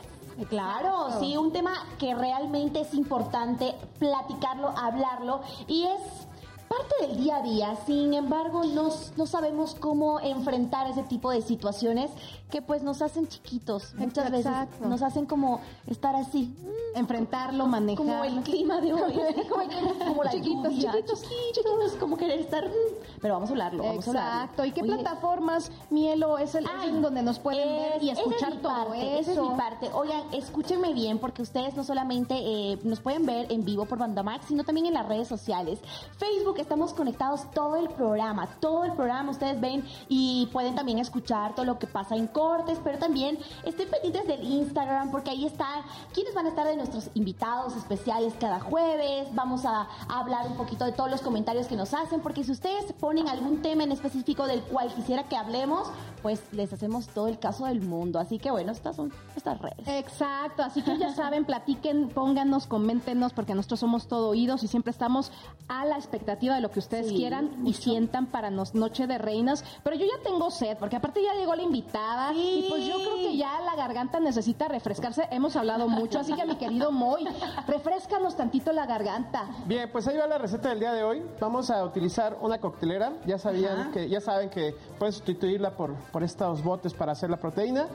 Claro, 0.49 1.19
sí, 1.19 1.35
un 1.35 1.51
tema 1.51 1.73
que 1.97 2.13
realmente 2.13 2.81
es 2.81 2.93
importante 2.93 3.73
platicarlo, 3.97 4.69
hablarlo 4.77 5.41
y 5.67 5.85
es 5.85 6.27
parte 6.67 6.95
del 7.07 7.17
día 7.17 7.37
a 7.37 7.41
día. 7.41 7.75
Sin 7.85 8.13
embargo, 8.13 8.63
no, 8.65 8.89
no 9.15 9.25
sabemos 9.25 9.75
cómo 9.75 10.19
enfrentar 10.19 10.89
ese 10.89 11.03
tipo 11.03 11.31
de 11.31 11.41
situaciones 11.41 12.11
que 12.49 12.61
pues 12.61 12.81
nos 12.83 13.01
hacen 13.01 13.27
chiquitos. 13.27 13.93
Muchas 13.95 14.31
Exacto. 14.33 14.71
veces 14.77 14.87
nos 14.89 15.01
hacen 15.01 15.25
como 15.25 15.59
estar 15.87 16.15
así, 16.15 16.53
Enfrentarlo, 16.95 17.67
manejar. 17.67 17.97
como 18.05 18.23
el 18.23 18.41
clima 18.41 18.79
de 18.81 18.93
hoy, 18.93 19.13
como, 19.49 19.93
como 20.07 20.23
la 20.23 20.31
Chiquitos, 20.31 20.73
lluvia, 20.73 20.91
chiquitos, 20.93 21.21
chiquitos, 21.23 21.91
como 21.99 22.15
querer 22.17 22.39
estar, 22.39 22.65
mm, 22.65 23.19
pero 23.21 23.33
vamos 23.35 23.49
a 23.49 23.53
hablarlo, 23.53 23.83
vamos 23.83 24.07
a 24.07 24.09
hablarlo. 24.11 24.31
Exacto. 24.41 24.65
¿Y 24.65 24.71
qué 24.71 24.81
Oye, 24.81 24.93
plataformas, 24.93 25.71
Mielo, 25.89 26.37
es 26.37 26.55
el 26.55 26.63
es 26.65 26.71
Ay, 26.79 26.91
donde 27.01 27.21
nos 27.21 27.39
pueden 27.39 27.67
ver 27.67 28.01
y 28.03 28.09
es- 28.11 28.17
es 28.17 28.25
escuchar 28.25 28.55
mi 28.55 28.61
todo 28.61 28.71
parte, 28.73 29.19
eso? 29.19 29.31
Esa 29.31 29.41
es 29.43 29.49
mi 29.49 29.55
parte. 29.57 29.89
Oigan, 29.93 30.21
escúchenme 30.31 30.93
bien 30.93 31.19
porque 31.19 31.41
ustedes 31.41 31.75
no 31.75 31.83
solamente 31.83 32.35
eh, 32.37 32.79
nos 32.83 32.99
pueden 33.01 33.25
ver 33.25 33.51
en 33.51 33.65
vivo 33.65 33.85
por 33.85 33.97
Bandamax, 33.99 34.45
sino 34.47 34.63
también 34.63 34.85
en 34.87 34.93
las 34.93 35.05
redes 35.05 35.27
sociales. 35.27 35.79
Facebook 36.17 36.56
estamos 36.61 36.93
conectados 36.93 37.49
todo 37.51 37.75
el 37.75 37.89
programa, 37.89 38.47
todo 38.59 38.85
el 38.85 38.93
programa 38.93 39.31
ustedes 39.31 39.59
ven 39.59 39.83
y 40.09 40.49
pueden 40.51 40.75
también 40.75 40.99
escuchar 40.99 41.55
todo 41.55 41.65
lo 41.65 41.79
que 41.79 41.87
pasa 41.87 42.15
en 42.15 42.27
cortes, 42.27 42.79
pero 42.83 42.97
también 42.97 43.37
estén 43.63 43.89
pendientes 43.89 44.27
del 44.27 44.43
Instagram 44.43 45.11
porque 45.11 45.31
ahí 45.31 45.45
están 45.45 45.83
quienes 46.13 46.33
van 46.33 46.45
a 46.45 46.49
estar 46.49 46.65
de 46.67 46.75
nuestros 46.75 47.09
invitados 47.13 47.75
especiales 47.75 48.33
cada 48.39 48.59
jueves. 48.59 49.27
Vamos 49.33 49.65
a, 49.65 49.87
a 50.07 50.19
hablar 50.19 50.47
un 50.47 50.57
poquito 50.57 50.85
de 50.85 50.91
todos 50.91 51.09
los 51.09 51.21
comentarios 51.21 51.67
que 51.67 51.75
nos 51.75 51.93
hacen 51.93 52.21
porque 52.21 52.43
si 52.43 52.51
ustedes 52.51 52.91
ponen 52.93 53.27
algún 53.27 53.61
tema 53.61 53.83
en 53.83 53.91
específico 53.91 54.47
del 54.47 54.61
cual 54.61 54.93
quisiera 54.93 55.23
que 55.23 55.35
hablemos, 55.35 55.89
pues 56.27 56.41
les 56.51 56.73
hacemos 56.73 57.07
todo 57.07 57.29
el 57.29 57.39
caso 57.39 57.67
del 57.67 57.79
mundo. 57.79 58.19
Así 58.19 58.37
que 58.37 58.51
bueno, 58.51 58.73
estas 58.73 58.97
son 58.97 59.13
estas 59.37 59.61
redes. 59.61 59.87
Exacto, 59.87 60.61
así 60.61 60.81
que 60.81 60.97
ya 60.97 61.13
saben, 61.15 61.45
platiquen, 61.45 62.09
pónganos, 62.09 62.67
coméntenos, 62.67 63.31
porque 63.31 63.55
nosotros 63.55 63.79
somos 63.79 64.09
todo 64.09 64.27
oídos 64.27 64.61
y 64.61 64.67
siempre 64.67 64.91
estamos 64.91 65.31
a 65.69 65.85
la 65.85 65.95
expectativa 65.95 66.55
de 66.55 66.59
lo 66.59 66.69
que 66.69 66.79
ustedes 66.79 67.07
Sí, 67.07 67.15
quieran 67.15 67.65
y 67.65 67.75
sientan 67.75 68.25
para 68.25 68.49
nos 68.51 68.75
Noche 68.75 69.07
de 69.07 69.17
Reinas. 69.17 69.63
Pero 69.85 69.95
yo 69.95 70.05
ya 70.05 70.21
tengo 70.21 70.51
sed, 70.51 70.75
porque 70.77 70.97
aparte 70.97 71.23
ya 71.23 71.33
llegó 71.39 71.55
la 71.55 71.61
invitada 71.63 72.33
Sí. 72.33 72.65
y 72.65 72.69
pues 72.69 72.85
yo 72.85 72.95
creo 72.97 73.15
que 73.15 73.37
ya 73.37 73.61
la 73.61 73.77
garganta 73.77 74.19
necesita 74.19 74.67
refrescarse. 74.67 75.29
Hemos 75.31 75.55
hablado 75.55 75.87
mucho, 75.87 76.19
así 76.19 76.33
que 76.33 76.45
mi 76.45 76.57
querido 76.57 76.91
Moy, 76.91 77.25
refrescanos 77.67 78.35
tantito 78.35 78.73
la 78.73 78.85
garganta. 78.85 79.45
Bien, 79.65 79.89
pues 79.89 80.05
ahí 80.09 80.17
va 80.17 80.27
la 80.27 80.37
receta 80.39 80.67
del 80.67 80.81
día 80.81 80.91
de 80.91 81.05
hoy. 81.05 81.23
Vamos 81.39 81.69
a 81.69 81.85
utilizar 81.85 82.37
una 82.41 82.57
coctelera. 82.59 83.13
Ya 83.25 83.37
sabían 83.37 83.93
que, 83.93 84.09
ya 84.09 84.19
saben 84.19 84.49
que 84.49 84.75
pueden 84.99 85.13
sustituirla 85.13 85.71
por, 85.71 85.93
por 86.11 86.16
estos 86.23 86.63
botes 86.63 86.93
para 86.93 87.11
hacer 87.13 87.29
la 87.29 87.37
proteína. 87.37 87.87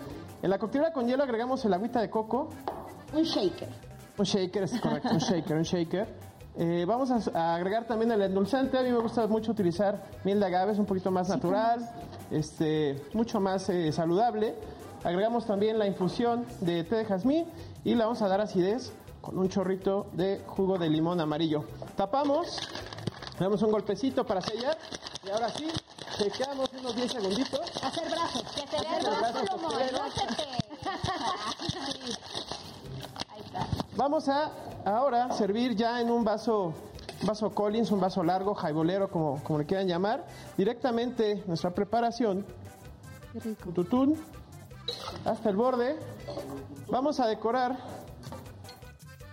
En 0.42 0.50
la 0.50 0.58
coctelera 0.58 0.92
con 0.92 1.06
hielo 1.06 1.22
agregamos 1.22 1.64
el 1.64 1.72
agüita 1.74 2.00
de 2.00 2.10
coco, 2.10 2.48
Un 3.14 3.22
shaker. 3.22 3.68
un 4.18 4.24
shaker, 4.24 4.62
es 4.64 4.80
correcto, 4.80 5.10
un 5.10 5.18
shaker, 5.18 5.56
un 5.56 5.62
shaker. 5.62 6.32
Eh, 6.54 6.84
vamos 6.86 7.10
a, 7.10 7.38
a 7.38 7.54
agregar 7.54 7.86
también 7.86 8.12
el 8.12 8.22
endulzante. 8.22 8.78
A 8.78 8.82
mí 8.82 8.90
me 8.90 8.98
gusta 8.98 9.26
mucho 9.26 9.52
utilizar 9.52 10.02
miel 10.24 10.38
de 10.40 10.46
agave, 10.46 10.72
es 10.72 10.78
un 10.78 10.84
poquito 10.86 11.10
más 11.10 11.28
natural, 11.28 11.88
este, 12.30 13.02
mucho 13.14 13.40
más 13.40 13.68
eh, 13.70 13.90
saludable. 13.92 14.54
Agregamos 15.04 15.46
también 15.46 15.78
la 15.78 15.86
infusión 15.86 16.44
de 16.60 16.84
té 16.84 16.96
de 16.96 17.04
jazmín 17.04 17.46
y 17.84 17.94
le 17.94 18.04
vamos 18.04 18.20
a 18.22 18.28
dar 18.28 18.40
acidez 18.40 18.92
con 19.20 19.38
un 19.38 19.48
chorrito 19.48 20.06
de 20.12 20.42
jugo 20.46 20.78
de 20.78 20.88
limón 20.90 21.20
amarillo. 21.20 21.64
Tapamos, 21.96 22.58
le 23.38 23.44
damos 23.44 23.62
un 23.62 23.70
golpecito 23.70 24.24
para 24.24 24.40
sellar 24.40 24.76
y 25.26 25.30
ahora 25.30 25.48
sí, 25.50 25.66
chequeamos 26.18 26.70
unos 26.78 26.96
10 26.96 27.12
segunditos. 27.12 27.60
Hacer 27.82 28.10
brazos. 28.10 28.42
Que 28.42 28.66
se 28.66 28.80
vea 28.80 28.98
el 28.98 29.04
brazo, 29.04 29.40
lúcete. 29.92 30.42
Ahí 33.28 33.40
está. 33.44 33.66
Vamos 33.96 34.28
a 34.28 34.52
ahora 34.84 35.30
servir 35.32 35.74
ya 35.76 36.00
en 36.00 36.10
un 36.10 36.24
vaso, 36.24 36.74
vaso 37.22 37.54
Collins, 37.54 37.90
un 37.90 38.00
vaso 38.00 38.22
largo, 38.22 38.54
jaibolero, 38.54 39.10
como, 39.10 39.42
como 39.42 39.58
le 39.58 39.66
quieran 39.66 39.86
llamar, 39.86 40.26
directamente 40.56 41.42
nuestra 41.46 41.70
preparación. 41.70 42.44
Tutún, 43.74 44.16
hasta 45.24 45.48
el 45.48 45.56
borde. 45.56 45.98
Vamos 46.88 47.20
a 47.20 47.26
decorar. 47.26 47.76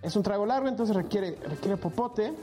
Es 0.01 0.15
un 0.15 0.23
trago 0.23 0.45
largo, 0.45 0.69
entonces 0.69 0.95
requiere, 0.95 1.35
requiere 1.43 1.75
popote, 1.75 2.33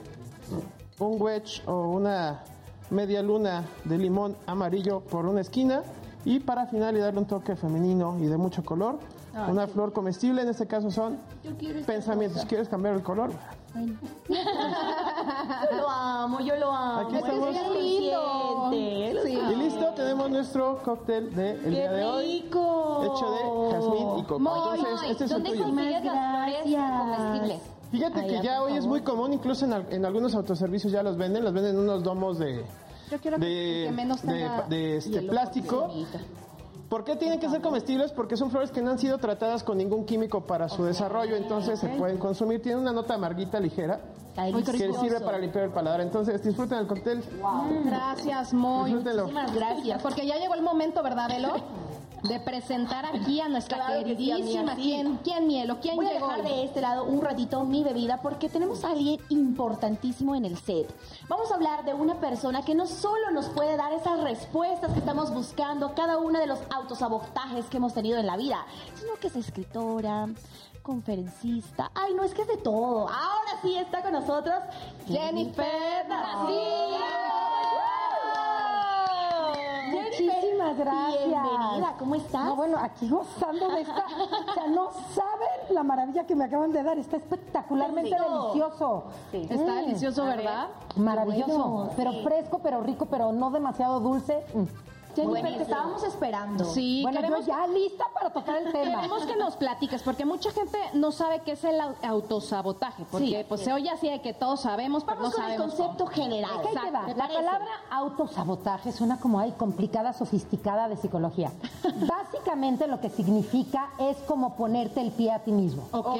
un 0.98 1.20
wedge 1.20 1.62
o 1.66 1.88
una 1.88 2.44
media 2.90 3.22
luna 3.22 3.64
de 3.84 3.98
limón 3.98 4.36
amarillo 4.46 5.00
por 5.00 5.26
una 5.26 5.40
esquina 5.40 5.82
y 6.24 6.40
para 6.40 6.66
final 6.66 6.96
y 6.96 7.00
darle 7.00 7.20
un 7.20 7.26
toque 7.26 7.56
femenino 7.56 8.16
y 8.20 8.26
de 8.26 8.36
mucho 8.36 8.64
color, 8.64 8.98
una 9.48 9.66
flor 9.66 9.92
comestible, 9.92 10.42
en 10.42 10.48
este 10.48 10.66
caso 10.66 10.90
son 10.90 11.18
pensamientos. 11.86 12.44
¿Quieres 12.46 12.68
cambiar 12.68 12.94
el 12.94 13.02
color? 13.02 13.30
Yo 14.28 15.76
lo 15.76 15.88
amo, 15.90 16.40
yo 16.40 16.56
lo 16.56 16.72
amo. 16.72 17.00
Aquí 17.08 17.16
estamos. 17.16 17.48
Qué 17.50 17.70
lindo. 17.78 18.72
Y 18.72 19.56
listo, 19.56 19.84
tenemos 19.94 20.30
nuestro 20.30 20.78
cóctel 20.82 21.34
del 21.34 21.60
Qué 21.60 21.68
día 21.70 21.92
de 21.92 22.04
hoy. 22.04 22.42
rico. 22.42 23.02
Hecho 23.04 23.30
de 23.30 23.74
jazmín 23.74 24.18
y 24.18 24.22
coco. 24.22 24.38
Muy, 24.40 24.78
Entonces, 24.78 25.10
este 25.10 25.24
es 25.24 25.30
el 25.30 25.36
¿Dónde 25.42 25.50
tuyo. 25.50 25.64
consigues 25.64 26.04
las 26.04 26.14
flores 26.14 26.62
comestibles? 26.98 27.60
Fíjate 27.98 28.20
Ay, 28.20 28.28
que 28.28 28.42
ya, 28.42 28.62
hoy 28.62 28.76
es 28.76 28.86
muy 28.86 29.00
común, 29.02 29.32
incluso 29.32 29.64
en, 29.64 29.72
al- 29.72 29.86
en 29.90 30.04
algunos 30.04 30.34
autoservicios 30.34 30.92
ya 30.92 31.02
los 31.02 31.16
venden, 31.16 31.44
los 31.44 31.52
venden 31.52 31.74
en 31.76 31.80
unos 31.80 32.02
domos 32.02 32.38
de, 32.38 32.64
Yo 33.10 33.18
quiero 33.20 33.38
de, 33.38 33.84
que 33.88 33.92
menos 33.94 34.22
de- 34.22 34.48
de 34.68 34.96
este 34.98 35.22
plástico. 35.22 35.88
¿Por 36.88 37.02
qué 37.02 37.16
tienen 37.16 37.40
que 37.40 37.48
ser 37.48 37.60
comestibles? 37.62 38.12
Porque 38.12 38.36
son 38.36 38.50
flores 38.50 38.70
que 38.70 38.80
no 38.80 38.92
han 38.92 38.98
sido 38.98 39.18
tratadas 39.18 39.64
con 39.64 39.76
ningún 39.76 40.04
químico 40.04 40.42
para 40.42 40.68
su 40.68 40.84
desarrollo, 40.84 41.34
entonces 41.36 41.80
se 41.80 41.88
pueden 41.88 42.18
consumir. 42.18 42.62
Tienen 42.62 42.80
una 42.82 42.92
nota 42.92 43.14
amarguita 43.14 43.58
ligera 43.58 44.00
que 44.36 44.92
sirve 45.00 45.20
para 45.20 45.38
limpiar 45.38 45.64
el 45.64 45.70
paladar. 45.70 46.00
Entonces 46.02 46.40
disfruten 46.44 46.78
el 46.78 46.86
cóctel. 46.86 47.24
Gracias, 47.84 48.52
Moy. 48.52 48.94
Muchísimas 48.94 49.52
gracias. 49.54 50.02
Porque 50.02 50.26
ya 50.26 50.36
llegó 50.36 50.54
el 50.54 50.62
momento, 50.62 51.02
¿verdad, 51.02 51.28
Elo? 51.32 51.54
De 52.22 52.40
presentar 52.40 53.06
aquí 53.06 53.40
a 53.40 53.48
nuestra 53.48 53.76
Claro 53.76 53.98
que 54.04 54.16
queridísima. 54.16 54.72
amiga, 54.72 54.76
sí. 54.76 54.82
¿Quién, 54.82 55.16
¿Quién, 55.22 55.46
Mielo? 55.46 55.78
¿Quién 55.80 55.96
Voy 55.96 56.06
a 56.06 56.12
dejar 56.14 56.42
de 56.42 56.64
este 56.64 56.80
lado 56.80 57.04
un 57.04 57.20
ratito 57.20 57.62
mi 57.64 57.84
bebida 57.84 58.20
porque 58.22 58.48
tenemos 58.48 58.84
a 58.84 58.90
alguien 58.90 59.20
importantísimo 59.28 60.34
en 60.34 60.44
el 60.44 60.56
set. 60.56 60.92
Vamos 61.28 61.52
a 61.52 61.54
hablar 61.54 61.84
de 61.84 61.94
una 61.94 62.14
persona 62.20 62.62
que 62.62 62.74
no 62.74 62.86
solo 62.86 63.30
nos 63.30 63.46
puede 63.50 63.76
dar 63.76 63.92
esas 63.92 64.20
respuestas 64.20 64.92
que 64.92 64.98
estamos 64.98 65.32
buscando, 65.32 65.94
cada 65.94 66.18
uno 66.18 66.38
de 66.38 66.46
los 66.46 66.58
autosabotajes 66.74 67.66
que 67.66 67.76
hemos 67.76 67.94
tenido 67.94 68.18
en 68.18 68.26
la 68.26 68.36
vida, 68.36 68.66
sino 68.98 69.14
que 69.20 69.28
es 69.28 69.36
escritora, 69.36 70.28
conferencista. 70.82 71.90
Ay, 71.94 72.14
no 72.14 72.22
es 72.22 72.32
que 72.32 72.42
es 72.42 72.48
de 72.48 72.56
todo. 72.56 73.08
Ahora 73.08 73.60
sí 73.62 73.76
está 73.76 74.02
con 74.02 74.12
nosotros 74.12 74.56
Jennifer 75.06 76.06
Muchísimas 80.20 80.76
gracias. 80.78 81.24
Bienvenida, 81.24 81.94
¿cómo 81.98 82.14
estás? 82.14 82.44
No, 82.44 82.56
bueno, 82.56 82.78
aquí 82.80 83.08
gozando 83.08 83.68
de 83.70 83.80
esta. 83.82 84.04
O 84.50 84.54
sea, 84.54 84.66
no 84.68 84.90
saben 85.14 85.74
la 85.74 85.82
maravilla 85.82 86.26
que 86.26 86.34
me 86.34 86.44
acaban 86.44 86.72
de 86.72 86.82
dar. 86.82 86.98
Está 86.98 87.16
espectacularmente 87.16 88.10
delicioso. 88.16 89.04
Está 89.32 89.54
Mm, 89.72 89.76
delicioso, 89.86 90.24
¿verdad? 90.24 90.68
Maravilloso. 90.96 91.68
Bueno, 91.68 91.90
pero 91.96 92.12
fresco, 92.22 92.60
pero 92.62 92.80
rico, 92.80 93.06
pero 93.06 93.32
no 93.32 93.50
demasiado 93.50 94.00
dulce. 94.00 94.44
Mm. 94.54 94.64
Jennifer, 95.16 95.56
te 95.56 95.62
estábamos 95.62 96.02
esperando. 96.04 96.64
Sí, 96.64 97.00
bueno, 97.02 97.18
queremos, 97.20 97.40
yo 97.40 97.46
ya 97.46 97.66
lista 97.66 98.04
para 98.14 98.30
tocar 98.30 98.56
el 98.58 98.72
tema. 98.72 98.96
queremos 99.00 99.26
que 99.26 99.36
nos 99.36 99.56
platiques, 99.56 100.02
porque 100.02 100.24
mucha 100.24 100.50
gente 100.52 100.78
no 100.94 101.10
sabe 101.12 101.40
qué 101.40 101.52
es 101.52 101.64
el 101.64 101.80
au- 101.80 101.94
autosabotaje, 102.02 103.04
porque 103.10 103.26
Sí. 103.42 103.44
pues 103.48 103.62
se 103.62 103.72
oye 103.72 103.90
así 103.90 104.08
de 104.08 104.20
que 104.20 104.32
todos 104.34 104.60
sabemos, 104.60 105.04
pero 105.04 105.16
Vamos 105.16 105.30
no 105.32 105.36
con 105.36 105.44
el 105.50 105.56
sabemos. 105.58 105.74
concepto 105.76 106.04
cómo. 106.04 106.16
general. 106.16 106.60
Que 106.62 106.68
ahí 106.68 106.74
te 106.84 106.90
va. 106.90 107.02
¿Me 107.02 107.14
La 107.14 107.28
palabra 107.28 107.68
autosabotaje 107.90 108.92
suena 108.92 109.18
como 109.18 109.38
ay, 109.40 109.52
complicada, 109.58 110.12
sofisticada 110.12 110.88
de 110.88 110.96
psicología. 110.96 111.52
Básicamente 112.06 112.86
lo 112.86 113.00
que 113.00 113.10
significa 113.10 113.90
es 113.98 114.16
como 114.28 114.54
ponerte 114.56 115.00
el 115.00 115.10
pie 115.12 115.32
a 115.32 115.40
ti 115.40 115.52
mismo. 115.52 115.84
Ok. 115.92 116.16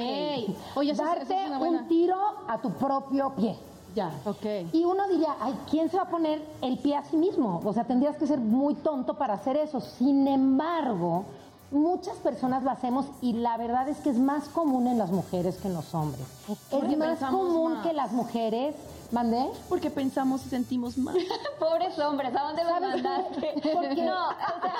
Oye, 0.77 0.95
Darte 0.95 1.43
es 1.45 1.49
una 1.49 1.59
buena. 1.59 1.79
un 1.83 1.89
tiro 1.89 2.17
a 2.49 2.59
tu 2.59 2.71
propio 2.73 3.31
pie. 3.35 3.57
Ya. 3.97 4.13
Ok. 4.27 4.45
Y 4.75 4.85
uno 4.85 5.09
diría, 5.09 5.37
ay, 5.41 5.59
¿quién 5.71 5.91
se 5.91 5.97
va 5.97 6.03
a 6.03 6.11
poner 6.11 6.43
el 6.61 6.77
pie 6.79 6.97
a 6.97 7.05
sí 7.05 7.17
mismo? 7.17 7.63
O 7.65 7.73
sea, 7.73 7.85
tendrías 7.85 8.17
que 8.17 8.27
ser 8.27 8.39
muy 8.39 8.75
tonto 8.75 9.15
para 9.15 9.35
hacer 9.35 9.57
eso. 9.57 9.81
Sin 9.81 10.29
embargo, 10.29 11.25
muchas 11.71 12.19
personas 12.19 12.63
lo 12.63 12.71
hacemos 12.71 13.07
y 13.23 13.33
la 13.33 13.57
verdad 13.57 13.89
es 13.89 13.97
que 13.99 14.11
es 14.11 14.19
más 14.19 14.51
común 14.51 14.87
en 14.87 14.99
las 14.99 15.11
mujeres 15.11 15.57
que 15.57 15.69
en 15.69 15.75
los 15.75 15.95
hombres. 15.95 16.27
Es 16.71 16.99
más 16.99 17.19
común 17.31 17.73
más. 17.73 17.87
que 17.87 17.95
las 17.95 18.13
mujeres, 18.13 18.75
¿mandé? 19.13 19.49
Porque 19.71 19.91
pensamos 19.91 20.45
y 20.45 20.51
sentimos 20.51 20.99
mal. 20.99 21.17
Pobres 21.59 21.99
hombres, 21.99 22.37
¿a 22.37 22.43
dónde 22.43 22.65
me 22.65 22.79
mandaste? 22.79 23.55
Porque 23.73 24.03
No, 24.03 24.29
o 24.29 24.35
sea, 24.61 24.77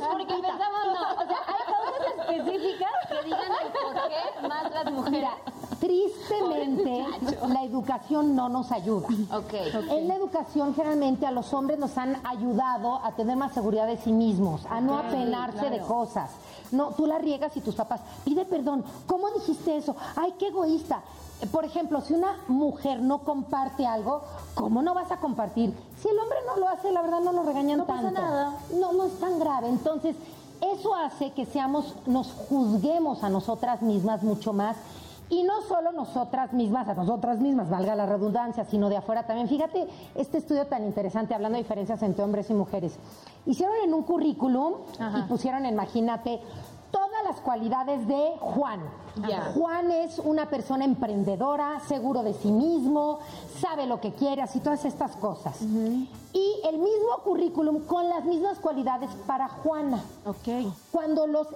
porque 0.10 0.34
pensamos, 0.34 0.86
no, 0.86 1.22
o 1.22 1.26
sea, 1.26 1.38
hay 1.46 1.62
causas 1.72 2.02
específicas 2.18 2.90
que 3.08 3.24
digan 3.26 3.52
el 3.64 3.72
por 3.72 3.94
qué 4.08 4.48
más 4.48 4.72
las 4.72 4.92
mujeres. 4.92 5.12
Mira, 5.12 5.36
tristemente 5.78 7.04
la 7.48 7.62
educación 7.64 8.34
no 8.34 8.48
nos 8.48 8.72
ayuda. 8.72 9.08
En 9.90 10.08
la 10.08 10.16
educación 10.16 10.74
generalmente 10.74 11.26
a 11.26 11.30
los 11.30 11.52
hombres 11.54 11.78
nos 11.78 11.96
han 11.98 12.16
ayudado 12.26 12.96
a 13.04 13.12
tener 13.12 13.36
más 13.36 13.52
seguridad 13.52 13.86
de 13.86 13.96
sí 13.98 14.12
mismos, 14.12 14.66
a 14.66 14.80
no 14.80 14.98
apenarse 14.98 15.70
de 15.70 15.80
cosas. 15.80 16.30
No, 16.72 16.90
tú 16.90 17.06
la 17.06 17.18
riegas 17.18 17.56
y 17.56 17.60
tus 17.60 17.74
papás, 17.74 18.00
pide 18.24 18.44
perdón, 18.44 18.84
¿cómo 19.06 19.30
dijiste 19.30 19.76
eso? 19.76 19.96
Ay, 20.16 20.34
qué 20.38 20.48
egoísta. 20.48 21.02
Por 21.50 21.64
ejemplo, 21.64 22.00
si 22.02 22.14
una 22.14 22.36
mujer 22.48 23.00
no 23.00 23.20
comparte 23.20 23.86
algo, 23.86 24.22
¿cómo 24.54 24.82
no 24.82 24.94
vas 24.94 25.10
a 25.10 25.16
compartir? 25.16 25.74
Si 26.00 26.08
el 26.08 26.18
hombre 26.18 26.38
no 26.46 26.56
lo 26.56 26.68
hace, 26.68 26.92
la 26.92 27.02
verdad 27.02 27.20
no 27.20 27.32
lo 27.32 27.42
regañan 27.42 27.78
No 27.78 27.86
pasa 27.86 28.02
tanto. 28.02 28.20
nada. 28.20 28.56
No, 28.78 28.92
no 28.92 29.04
es 29.06 29.18
tan 29.18 29.38
grave. 29.40 29.68
Entonces, 29.68 30.14
eso 30.60 30.94
hace 30.94 31.32
que 31.32 31.46
seamos, 31.46 31.94
nos 32.06 32.30
juzguemos 32.48 33.24
a 33.24 33.30
nosotras 33.30 33.80
mismas 33.82 34.22
mucho 34.22 34.52
más. 34.52 34.76
Y 35.30 35.44
no 35.44 35.62
solo 35.62 35.92
nosotras 35.92 36.52
mismas, 36.52 36.88
a 36.88 36.94
nosotras 36.94 37.38
mismas, 37.38 37.70
valga 37.70 37.94
la 37.94 38.04
redundancia, 38.04 38.64
sino 38.64 38.88
de 38.88 38.96
afuera 38.96 39.26
también. 39.26 39.48
Fíjate 39.48 39.86
este 40.16 40.38
estudio 40.38 40.66
tan 40.66 40.84
interesante 40.84 41.34
hablando 41.34 41.56
de 41.56 41.62
diferencias 41.62 42.02
entre 42.02 42.24
hombres 42.24 42.50
y 42.50 42.54
mujeres. 42.54 42.98
Hicieron 43.46 43.76
en 43.84 43.94
un 43.94 44.02
currículum 44.02 44.74
y 45.16 45.22
pusieron, 45.28 45.64
imagínate, 45.66 46.40
todas 46.90 47.22
las 47.24 47.40
cualidades 47.40 48.08
de 48.08 48.32
Juan. 48.40 48.80
Juan 49.54 49.92
es 49.92 50.18
una 50.18 50.48
persona 50.48 50.84
emprendedora, 50.84 51.80
seguro 51.86 52.22
de 52.24 52.34
sí 52.34 52.50
mismo, 52.50 53.20
sabe 53.60 53.86
lo 53.86 54.00
que 54.00 54.12
quiere, 54.12 54.42
así 54.42 54.58
todas 54.60 54.84
estas 54.84 55.14
cosas. 55.16 55.62
Y 55.62 56.60
el 56.64 56.78
mismo 56.78 57.18
currículum 57.22 57.84
con 57.86 58.08
las 58.08 58.24
mismas 58.24 58.58
cualidades 58.58 59.10
para 59.26 59.48
Juana. 59.48 60.02
Ok. 60.26 60.72
Cuando 60.90 61.26
los 61.26 61.46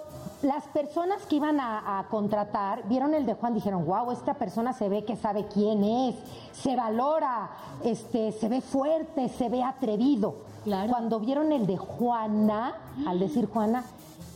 las 0.45 0.65
personas 0.69 1.25
que 1.27 1.37
iban 1.37 1.59
a, 1.59 1.99
a 1.99 2.05
contratar 2.09 2.87
vieron 2.89 3.15
el 3.15 3.25
de 3.27 3.35
Juan, 3.35 3.55
dijeron, 3.55 3.85
wow, 3.87 4.11
esta 4.13 4.35
persona 4.35 4.73
se 4.73 4.89
ve 4.89 5.05
que 5.05 5.17
sabe 5.17 5.47
quién 5.53 5.83
es, 5.83 6.15
se 6.53 6.77
valora, 6.77 7.51
este, 7.83 8.31
se 8.33 8.49
ve 8.49 8.61
fuerte, 8.61 9.29
se 9.31 9.49
ve 9.49 9.63
atrevido. 9.63 10.37
Claro. 10.65 10.91
Cuando 10.91 11.19
vieron 11.21 11.51
el 11.53 11.67
de 11.67 11.77
Juana, 11.77 12.75
al 13.07 13.19
decir 13.19 13.49
Juana, 13.49 13.85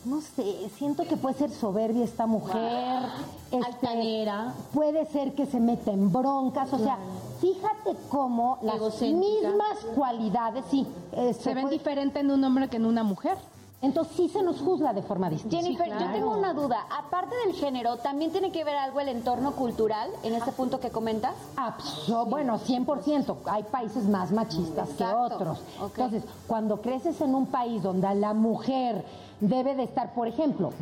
no 0.04 0.20
sé, 0.20 0.70
siento 0.76 1.04
que 1.04 1.16
puede 1.16 1.34
ser 1.34 1.50
soberbia 1.50 2.04
esta 2.04 2.26
mujer, 2.26 3.02
este, 3.50 3.66
Altanera. 3.66 4.54
puede 4.72 5.04
ser 5.06 5.34
que 5.34 5.44
se 5.46 5.60
meta 5.60 5.90
en 5.90 6.10
broncas, 6.10 6.72
o 6.72 6.78
sea, 6.78 6.96
fíjate 7.40 7.94
cómo 8.08 8.58
las 8.62 8.80
mismas 9.02 9.78
cualidades, 9.94 10.64
sí, 10.70 10.86
eh, 11.12 11.34
Se 11.34 11.52
ven 11.52 11.64
puede- 11.64 11.76
diferente 11.76 12.20
en 12.20 12.30
un 12.30 12.42
hombre 12.44 12.68
que 12.68 12.76
en 12.76 12.86
una 12.86 13.02
mujer. 13.02 13.36
Entonces 13.80 14.16
sí 14.16 14.28
se 14.28 14.42
nos 14.42 14.60
juzga 14.60 14.92
de 14.92 15.02
forma 15.02 15.30
distinta. 15.30 15.56
Jennifer, 15.56 15.86
claro. 15.86 16.04
yo 16.06 16.12
tengo 16.12 16.36
una 16.36 16.52
duda. 16.52 16.86
Aparte 16.90 17.34
del 17.46 17.54
género, 17.54 17.96
¿también 17.98 18.32
tiene 18.32 18.50
que 18.50 18.64
ver 18.64 18.76
algo 18.76 18.98
el 19.00 19.08
entorno 19.08 19.52
cultural 19.52 20.10
en 20.24 20.34
este 20.34 20.50
punto 20.52 20.80
que 20.80 20.90
comentas? 20.90 21.34
Abso- 21.56 22.26
Bueno, 22.28 22.58
100%. 22.58 23.36
Hay 23.46 23.62
países 23.64 24.04
más 24.08 24.32
machistas 24.32 24.88
que 24.90 25.04
otros. 25.04 25.60
Entonces, 25.80 26.24
cuando 26.46 26.80
creces 26.80 27.20
en 27.20 27.34
un 27.34 27.46
país 27.46 27.82
donde 27.82 28.12
la 28.16 28.34
mujer 28.34 29.04
debe 29.40 29.76
de 29.76 29.84
estar, 29.84 30.14
por 30.14 30.26
ejemplo, 30.26 30.72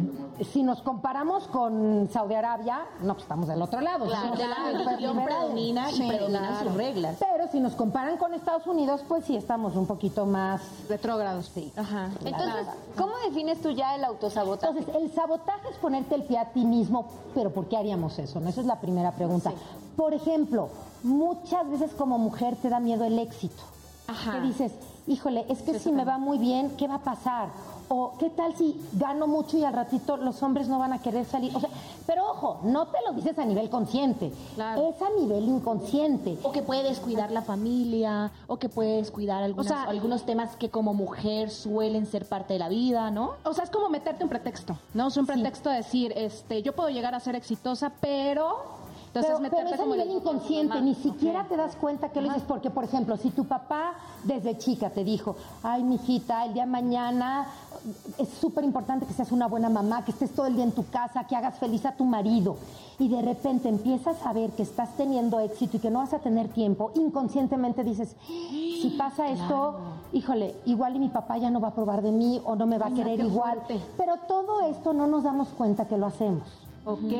si 0.51 0.63
nos 0.63 0.81
comparamos 0.81 1.47
con 1.49 2.09
Saudi 2.11 2.35
Arabia, 2.35 2.87
no, 3.03 3.13
pues 3.13 3.25
estamos 3.25 3.49
del 3.49 3.61
otro 3.61 3.83
lado. 3.83 4.07
Claro, 4.07 4.33
liberales. 4.35 4.87
predomina 5.27 5.91
y 5.91 5.95
Sí, 5.95 6.09
predominan 6.09 6.47
claro. 6.47 6.65
sus 6.71 6.75
reglas. 6.75 7.17
Pero 7.19 7.49
si 7.53 7.61
nos 7.61 7.75
comparan 7.75 8.17
con 8.17 8.33
Estados 8.33 8.67
Unidos, 8.67 9.03
pues 9.07 9.25
sí 9.27 9.37
estamos 9.37 9.77
un 9.77 9.87
poquito 9.87 10.25
más... 10.25 10.63
Retrógrados. 10.89 11.51
Sí. 11.53 11.71
Ajá. 11.77 12.09
Entonces, 12.25 12.67
¿cómo 12.96 13.12
defines 13.27 13.61
tú 13.61 13.70
ya 13.70 13.94
el 13.94 14.05
autosabotaje? 14.05 14.79
Entonces, 14.79 15.03
el 15.03 15.12
sabotaje 15.12 15.68
es 15.70 15.77
ponerte 15.77 16.14
el 16.14 16.25
pie 16.25 16.38
a 16.38 16.53
ti 16.53 16.64
mismo, 16.64 17.07
pero 17.35 17.51
¿por 17.51 17.66
qué 17.66 17.77
haríamos 17.77 18.18
eso? 18.18 18.40
¿no? 18.40 18.49
Esa 18.49 18.61
es 18.61 18.66
la 18.66 18.81
primera 18.81 19.12
pregunta. 19.12 19.53
Por 19.96 20.14
ejemplo, 20.14 20.68
muchas 21.03 21.68
veces 21.70 21.92
como 21.92 22.18
mujer 22.18 22.57
te 22.57 22.68
da 22.68 22.81
miedo 22.81 23.05
el 23.05 23.18
éxito. 23.18 23.62
Ajá. 24.09 24.33
Que 24.33 24.40
dices, 24.40 24.72
híjole, 25.07 25.46
es 25.49 25.62
que 25.62 25.79
si 25.79 25.90
me 25.90 26.05
va 26.05 26.18
muy 26.18 26.38
bien, 26.38 26.77
¿qué 26.77 26.87
va 26.87 26.96
a 26.96 27.03
pasar? 27.03 27.49
O 27.88 28.14
qué 28.18 28.31
tal 28.31 28.57
si 28.57 28.81
gano 28.94 29.27
mucho 29.27 29.57
y 29.59 29.64
al 29.64 29.72
ratito 29.72 30.16
los 30.16 30.42
hombres 30.42 30.68
no 30.68 30.79
van 30.79 30.92
a 30.92 31.01
querer 31.01 31.25
salir. 31.25 31.55
O 31.57 31.61
sea, 31.61 31.68
pero 32.07 32.29
ojo, 32.31 32.61
no 32.64 32.87
te 32.88 32.99
lo 33.07 33.12
dices 33.12 33.38
a 33.38 33.44
nivel 33.44 33.70
consciente, 33.70 34.33
Claro. 34.57 34.88
es 34.88 35.01
a 35.03 35.11
nivel 35.20 35.44
inconsciente. 35.44 36.37
O 36.42 36.51
que 36.53 36.62
puedes 36.62 36.99
cuidar 36.99 37.31
la 37.31 37.42
familia, 37.42 38.33
o 38.49 38.57
que 38.59 38.68
puedes 38.68 39.11
cuidar 39.11 39.42
algunas- 39.42 39.68
sea- 39.68 39.85
algunos 39.85 40.25
temas 40.25 40.57
que 40.57 40.68
como 40.70 40.94
mujer 40.94 41.51
suelen 41.51 42.07
ser 42.07 42.27
parte 42.27 42.55
de 42.55 42.59
la 42.59 42.68
vida, 42.68 43.11
¿no? 43.11 43.33
O 43.44 43.53
sea, 43.55 43.64
es 43.64 43.70
como 43.70 43.88
meterte 43.88 44.25
un 44.25 44.31
pretexto, 44.31 44.77
¿no? 44.94 45.09
Es 45.09 45.16
un 45.16 45.27
pretexto 45.27 45.70
de 45.70 45.77
decir, 45.77 46.12
este, 46.16 46.62
yo 46.62 46.75
puedo 46.75 46.90
llegar 46.90 47.14
a 47.14 47.20
ser 47.20 47.37
exitosa, 47.37 47.92
pero... 48.01 48.86
Entonces 49.07 49.33
pero, 49.40 49.51
pero 49.57 49.69
es 49.71 49.81
a 49.81 49.85
nivel 49.85 50.01
el- 50.01 50.16
inconsciente, 50.16 50.81
ni 50.83 50.95
siquiera 50.95 51.45
te 51.49 51.57
das 51.57 51.75
cuenta 51.77 52.11
que 52.11 52.21
lo 52.21 52.29
dices, 52.29 52.42
porque, 52.47 52.69
por 52.71 52.85
ejemplo, 52.85 53.16
si 53.16 53.31
tu 53.31 53.45
papá 53.47 53.95
desde 54.25 54.59
chica 54.59 54.90
te 54.90 55.05
dijo, 55.05 55.37
ay, 55.62 55.83
mijita, 55.85 56.45
el 56.45 56.53
día 56.53 56.64
de 56.66 56.71
mañana 56.71 57.47
es 58.19 58.29
súper 58.29 58.64
importante 58.64 59.07
que 59.07 59.14
seas 59.14 59.33
una 59.33 59.47
buena 59.47 59.71
mamá, 59.71 60.05
que 60.05 60.11
estés 60.11 60.33
todo 60.33 60.47
el 60.47 60.55
día 60.57 60.64
en 60.64 60.73
tu 60.73 60.85
casa, 60.90 61.25
que 61.27 61.35
hagas 61.37 61.59
feliz 61.59 61.87
a 61.87 61.92
tu 61.92 62.05
marido, 62.05 62.57
y 62.99 63.09
de 63.09 63.23
repente 63.23 63.69
empiezas 63.71 64.16
a 64.27 64.33
ver 64.35 64.51
que 64.51 64.62
estás 64.62 64.90
teniendo 64.97 65.40
éxito 65.40 65.77
y 65.79 65.81
que 65.81 65.90
no 65.90 66.01
vas 66.01 66.12
a 66.12 66.19
tener 66.19 66.49
tiempo, 66.49 66.90
inconscientemente 66.95 67.85
dices, 67.85 68.16
si 68.29 68.95
pasa 68.99 69.31
esto, 69.31 69.77
híjole, 70.12 70.55
igual 70.66 70.97
y 70.97 70.99
mi 70.99 71.09
papá 71.09 71.38
ya 71.38 71.49
no 71.51 71.61
va 71.61 71.69
a 71.69 71.75
probar 71.75 72.03
de 72.03 72.12
mí 72.12 72.40
o 72.45 72.55
no 72.57 72.66
me 72.66 72.77
va 72.77 72.87
a 72.87 72.88
Ay, 72.88 72.95
querer 72.95 73.21
igual, 73.21 73.61
fuerte. 73.66 73.81
pero 73.97 74.16
todo 74.29 74.61
esto 74.62 74.92
no 74.92 75.07
nos 75.07 75.23
damos 75.25 75.49
cuenta 75.49 75.87
que 75.87 75.97
lo 75.97 76.07
hacemos. 76.07 76.42
Ok. 76.88 77.12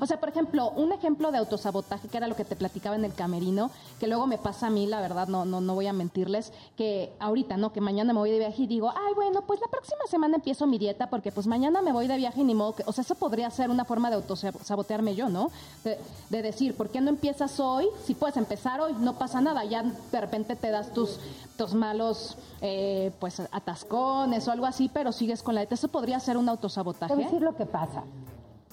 O 0.00 0.06
sea, 0.06 0.18
por 0.18 0.30
ejemplo, 0.30 0.70
un 0.70 0.92
ejemplo 0.92 1.30
de 1.30 1.36
autosabotaje, 1.36 2.08
que 2.08 2.16
era 2.16 2.26
lo 2.26 2.34
que 2.36 2.44
te 2.46 2.56
platicaba 2.56 2.96
en 2.96 3.04
el 3.04 3.12
camerino, 3.12 3.70
que 3.98 4.06
luego 4.06 4.26
me 4.26 4.38
pasa 4.38 4.68
a 4.68 4.70
mí, 4.70 4.86
la 4.86 4.98
verdad, 5.02 5.28
no, 5.28 5.44
no, 5.44 5.60
no 5.60 5.74
voy 5.74 5.86
a 5.86 5.92
mentirles, 5.92 6.54
que 6.76 7.12
ahorita, 7.20 7.58
¿no? 7.58 7.70
Que 7.70 7.82
mañana 7.82 8.14
me 8.14 8.18
voy 8.18 8.30
de 8.30 8.38
viaje 8.38 8.62
y 8.62 8.66
digo, 8.66 8.88
ay, 8.90 9.12
bueno, 9.14 9.42
pues 9.42 9.60
la 9.60 9.66
próxima 9.68 10.00
semana 10.08 10.36
empiezo 10.36 10.66
mi 10.66 10.78
dieta 10.78 11.10
porque 11.10 11.32
pues 11.32 11.46
mañana 11.46 11.82
me 11.82 11.92
voy 11.92 12.06
de 12.06 12.16
viaje 12.16 12.40
y 12.40 12.44
ni 12.44 12.54
modo 12.54 12.74
que... 12.76 12.82
O 12.86 12.92
sea, 12.92 13.02
eso 13.02 13.14
podría 13.14 13.50
ser 13.50 13.68
una 13.68 13.84
forma 13.84 14.08
de 14.08 14.16
autosabotearme 14.16 15.14
yo, 15.14 15.28
¿no? 15.28 15.50
De, 15.84 15.98
de 16.30 16.40
decir, 16.42 16.74
¿por 16.74 16.88
qué 16.88 17.02
no 17.02 17.10
empiezas 17.10 17.60
hoy? 17.60 17.88
Si 18.06 18.14
puedes 18.14 18.38
empezar 18.38 18.80
hoy, 18.80 18.94
no 18.98 19.18
pasa 19.18 19.42
nada. 19.42 19.64
Ya 19.64 19.82
de 19.82 20.20
repente 20.20 20.56
te 20.56 20.70
das 20.70 20.94
tus, 20.94 21.18
tus 21.58 21.74
malos, 21.74 22.38
eh, 22.62 23.12
pues, 23.20 23.40
atascones 23.52 24.48
o 24.48 24.50
algo 24.52 24.64
así, 24.64 24.88
pero 24.92 25.12
sigues 25.12 25.42
con 25.42 25.54
la 25.54 25.60
dieta. 25.60 25.74
Eso 25.74 25.88
podría 25.88 26.18
ser 26.20 26.38
un 26.38 26.44
Te 26.44 26.46
voy 26.46 26.48
a 26.48 26.56
autosabotaje. 26.56 27.14
decir 27.16 27.42
lo 27.42 27.54
que 27.54 27.66
pasa. 27.66 28.02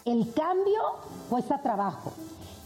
El 0.08 0.34
cambio 0.34 0.80
cuesta 1.30 1.58
trabajo. 1.58 2.13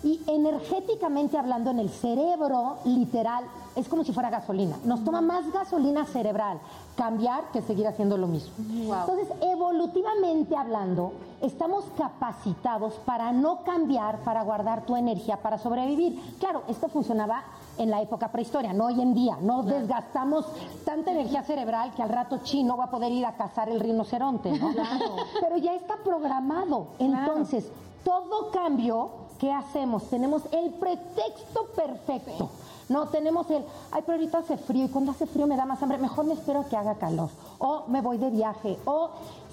Y 0.03 0.21
energéticamente 0.27 1.37
hablando, 1.37 1.71
en 1.71 1.79
el 1.79 1.89
cerebro, 1.89 2.77
literal, 2.85 3.45
es 3.75 3.87
como 3.87 4.03
si 4.03 4.13
fuera 4.13 4.29
gasolina. 4.29 4.77
Nos 4.83 5.03
toma 5.03 5.21
más 5.21 5.51
gasolina 5.51 6.05
cerebral 6.05 6.59
cambiar 6.95 7.51
que 7.51 7.63
seguir 7.63 7.87
haciendo 7.87 8.17
lo 8.17 8.27
mismo. 8.27 8.53
Entonces, 8.59 9.27
evolutivamente 9.41 10.55
hablando, 10.55 11.13
estamos 11.41 11.85
capacitados 11.97 12.93
para 13.05 13.31
no 13.31 13.63
cambiar, 13.63 14.19
para 14.19 14.43
guardar 14.43 14.85
tu 14.85 14.95
energía, 14.95 15.37
para 15.37 15.57
sobrevivir. 15.57 16.19
Claro, 16.39 16.61
esto 16.67 16.87
funcionaba 16.87 17.43
en 17.77 17.89
la 17.89 18.01
época 18.01 18.31
prehistoria, 18.31 18.73
no 18.73 18.85
hoy 18.85 19.01
en 19.01 19.13
día. 19.13 19.37
No 19.41 19.63
desgastamos 19.63 20.45
tanta 20.85 21.11
energía 21.11 21.43
cerebral 21.43 21.93
que 21.93 22.03
al 22.03 22.09
rato 22.09 22.39
chino 22.43 22.77
va 22.77 22.85
a 22.85 22.91
poder 22.91 23.11
ir 23.11 23.25
a 23.25 23.35
cazar 23.35 23.69
el 23.69 23.79
rinoceronte, 23.79 24.51
¿no? 24.51 24.71
Pero 25.39 25.57
ya 25.57 25.73
está 25.73 25.95
programado. 26.03 26.87
Entonces, 26.99 27.69
todo 28.03 28.51
cambio, 28.51 29.09
¿qué 29.39 29.51
hacemos? 29.51 30.03
Tenemos 30.09 30.43
el 30.51 30.71
pretexto 30.71 31.65
perfecto. 31.75 32.49
No, 32.89 33.07
tenemos 33.07 33.49
el, 33.49 33.63
ay, 33.91 34.03
pero 34.05 34.17
ahorita 34.17 34.39
hace 34.39 34.57
frío 34.57 34.85
y 34.85 34.89
cuando 34.89 35.11
hace 35.11 35.25
frío 35.25 35.47
me 35.47 35.55
da 35.55 35.65
más 35.65 35.81
hambre, 35.81 35.97
mejor 35.97 36.25
me 36.25 36.33
espero 36.33 36.59
a 36.59 36.65
que 36.65 36.75
haga 36.75 36.95
calor. 36.95 37.29
O 37.57 37.85
me 37.87 38.01
voy 38.01 38.17
de 38.17 38.29
viaje. 38.29 38.77
O 38.85 39.11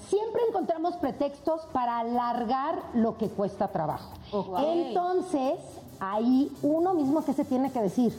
siempre 0.09 0.41
encontramos 0.49 0.95
pretextos 0.95 1.61
para 1.71 1.99
alargar 1.99 2.81
lo 2.95 3.17
que 3.17 3.29
cuesta 3.29 3.69
trabajo. 3.69 4.09
Entonces, 4.57 5.57
ahí 5.99 6.51
uno 6.61 6.93
mismo 6.93 7.23
que 7.23 7.33
se 7.33 7.45
tiene 7.45 7.71
que 7.71 7.81
decir, 7.81 8.17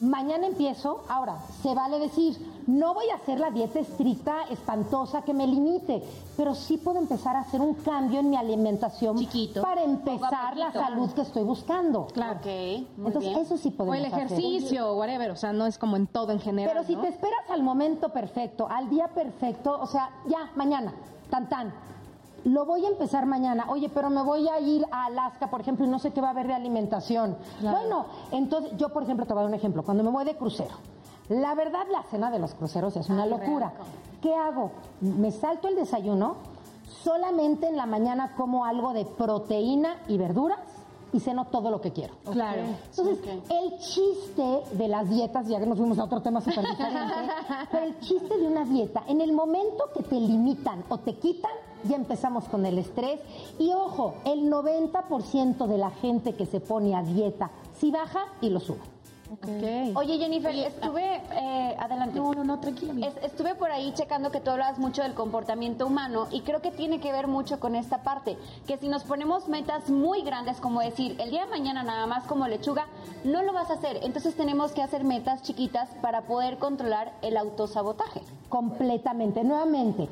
mañana 0.00 0.46
empiezo, 0.46 1.02
ahora, 1.08 1.38
se 1.62 1.74
vale 1.74 1.98
decir, 1.98 2.36
no 2.68 2.94
voy 2.94 3.08
a 3.10 3.16
hacer 3.16 3.40
la 3.40 3.50
dieta 3.50 3.80
estricta, 3.80 4.44
espantosa, 4.50 5.22
que 5.22 5.34
me 5.34 5.46
limite, 5.46 6.02
pero 6.36 6.54
sí 6.54 6.76
puedo 6.76 6.98
empezar 6.98 7.34
a 7.34 7.40
hacer 7.40 7.60
un 7.60 7.74
cambio 7.74 8.20
en 8.20 8.30
mi 8.30 8.36
alimentación 8.36 9.16
Chiquito, 9.18 9.60
para 9.62 9.82
empezar 9.82 10.56
la 10.56 10.70
salud 10.72 11.10
que 11.10 11.22
estoy 11.22 11.42
buscando. 11.42 12.06
Claro. 12.12 12.38
Ok, 12.38 12.46
muy 12.96 13.06
Entonces, 13.08 13.30
bien. 13.30 13.38
eso 13.40 13.56
sí 13.56 13.70
O 13.74 13.76
podemos 13.76 13.98
el 13.98 14.04
hacer. 14.12 14.26
ejercicio, 14.26 14.94
whatever, 14.94 15.32
o 15.32 15.36
sea, 15.36 15.52
no 15.52 15.66
es 15.66 15.78
como 15.78 15.96
en 15.96 16.06
todo 16.06 16.30
en 16.30 16.40
general. 16.40 16.70
Pero 16.72 16.86
si 16.86 16.94
¿no? 16.94 17.02
te 17.02 17.08
esperas 17.08 17.40
al 17.50 17.62
momento 17.64 18.10
perfecto, 18.10 18.68
al 18.70 18.88
día 18.90 19.08
perfecto, 19.08 19.78
o 19.80 19.86
sea, 19.86 20.10
ya, 20.28 20.52
mañana, 20.54 20.94
tan 21.30 21.48
tan. 21.48 21.72
Lo 22.44 22.64
voy 22.64 22.84
a 22.84 22.88
empezar 22.88 23.26
mañana. 23.26 23.66
Oye, 23.68 23.88
pero 23.88 24.10
me 24.10 24.22
voy 24.22 24.48
a 24.48 24.60
ir 24.60 24.86
a 24.90 25.06
Alaska, 25.06 25.50
por 25.50 25.60
ejemplo, 25.60 25.84
y 25.84 25.88
no 25.88 25.98
sé 25.98 26.12
qué 26.12 26.20
va 26.20 26.28
a 26.28 26.30
haber 26.30 26.46
de 26.46 26.54
alimentación. 26.54 27.36
Bueno, 27.60 28.06
entonces, 28.30 28.72
yo, 28.76 28.90
por 28.90 29.02
ejemplo, 29.02 29.26
te 29.26 29.32
voy 29.32 29.40
a 29.40 29.42
dar 29.42 29.50
un 29.50 29.54
ejemplo. 29.54 29.82
Cuando 29.82 30.02
me 30.02 30.10
voy 30.10 30.24
de 30.24 30.36
crucero, 30.36 30.74
la 31.28 31.54
verdad, 31.54 31.86
la 31.90 32.02
cena 32.04 32.30
de 32.30 32.38
los 32.38 32.54
cruceros 32.54 32.96
es 32.96 33.08
una 33.08 33.26
locura. 33.26 33.72
¿Qué 34.22 34.34
hago? 34.34 34.72
Me 35.00 35.30
salto 35.30 35.68
el 35.68 35.76
desayuno, 35.76 36.36
solamente 37.02 37.68
en 37.68 37.76
la 37.76 37.86
mañana 37.86 38.34
como 38.36 38.64
algo 38.64 38.92
de 38.92 39.04
proteína 39.04 39.96
y 40.08 40.16
verduras 40.16 40.58
y 41.12 41.20
ceno 41.20 41.46
todo 41.46 41.70
lo 41.70 41.80
que 41.80 41.92
quiero. 41.92 42.14
Claro. 42.30 42.62
Entonces, 42.90 43.18
el 43.50 43.78
chiste 43.78 44.62
de 44.72 44.88
las 44.88 45.08
dietas, 45.08 45.46
ya 45.48 45.58
que 45.58 45.66
nos 45.66 45.78
fuimos 45.78 45.98
a 45.98 46.04
otro 46.04 46.20
tema 46.20 46.40
súper 46.40 46.66
diferente, 46.66 47.14
pero 47.70 47.84
el 47.84 47.98
chiste 48.00 48.36
de 48.38 48.46
una 48.46 48.64
dieta, 48.64 49.04
en 49.06 49.20
el 49.20 49.32
momento 49.32 49.90
que 49.94 50.02
te 50.02 50.16
limitan 50.16 50.84
o 50.88 50.98
te 50.98 51.14
quitan, 51.14 51.52
ya 51.84 51.96
empezamos 51.96 52.44
con 52.44 52.66
el 52.66 52.78
estrés. 52.78 53.20
Y 53.58 53.72
ojo, 53.72 54.14
el 54.24 54.50
90% 54.50 55.66
de 55.66 55.78
la 55.78 55.90
gente 55.90 56.34
que 56.34 56.46
se 56.46 56.60
pone 56.60 56.94
a 56.94 57.02
dieta, 57.02 57.50
sí 57.78 57.90
baja 57.90 58.20
y 58.40 58.50
lo 58.50 58.60
sube. 58.60 58.78
Ok. 59.30 59.94
Oye, 59.96 60.16
Jennifer, 60.16 60.54
estuve... 60.54 61.16
eh, 61.32 61.76
adelante. 61.78 62.18
No, 62.18 62.32
no, 62.32 62.44
no, 62.44 62.60
tranquila. 62.60 63.06
Es- 63.06 63.22
estuve 63.22 63.54
por 63.56 63.70
ahí 63.70 63.92
checando 63.92 64.30
que 64.30 64.40
tú 64.40 64.50
hablas 64.50 64.78
mucho 64.78 65.02
del 65.02 65.12
comportamiento 65.12 65.86
humano 65.86 66.28
y 66.30 66.40
creo 66.40 66.62
que 66.62 66.70
tiene 66.70 66.98
que 66.98 67.12
ver 67.12 67.26
mucho 67.26 67.60
con 67.60 67.74
esta 67.74 68.02
parte, 68.02 68.38
que 68.66 68.78
si 68.78 68.88
nos 68.88 69.04
ponemos 69.04 69.46
metas 69.46 69.90
muy 69.90 70.22
grandes, 70.22 70.62
como 70.62 70.80
decir, 70.80 71.14
el 71.20 71.28
día 71.30 71.44
de 71.44 71.50
mañana 71.50 71.82
nada 71.82 72.06
más 72.06 72.24
como 72.24 72.48
lechuga, 72.48 72.86
no 73.22 73.42
lo 73.42 73.52
vas 73.52 73.68
a 73.68 73.74
hacer. 73.74 74.00
Entonces 74.02 74.34
tenemos 74.34 74.72
que 74.72 74.80
hacer 74.82 75.04
metas 75.04 75.42
chiquitas 75.42 75.90
para 76.00 76.22
poder 76.22 76.56
controlar 76.56 77.12
el 77.20 77.36
autosabotaje. 77.36 78.22
Completamente. 78.48 79.44
Nuevamente, 79.44 80.08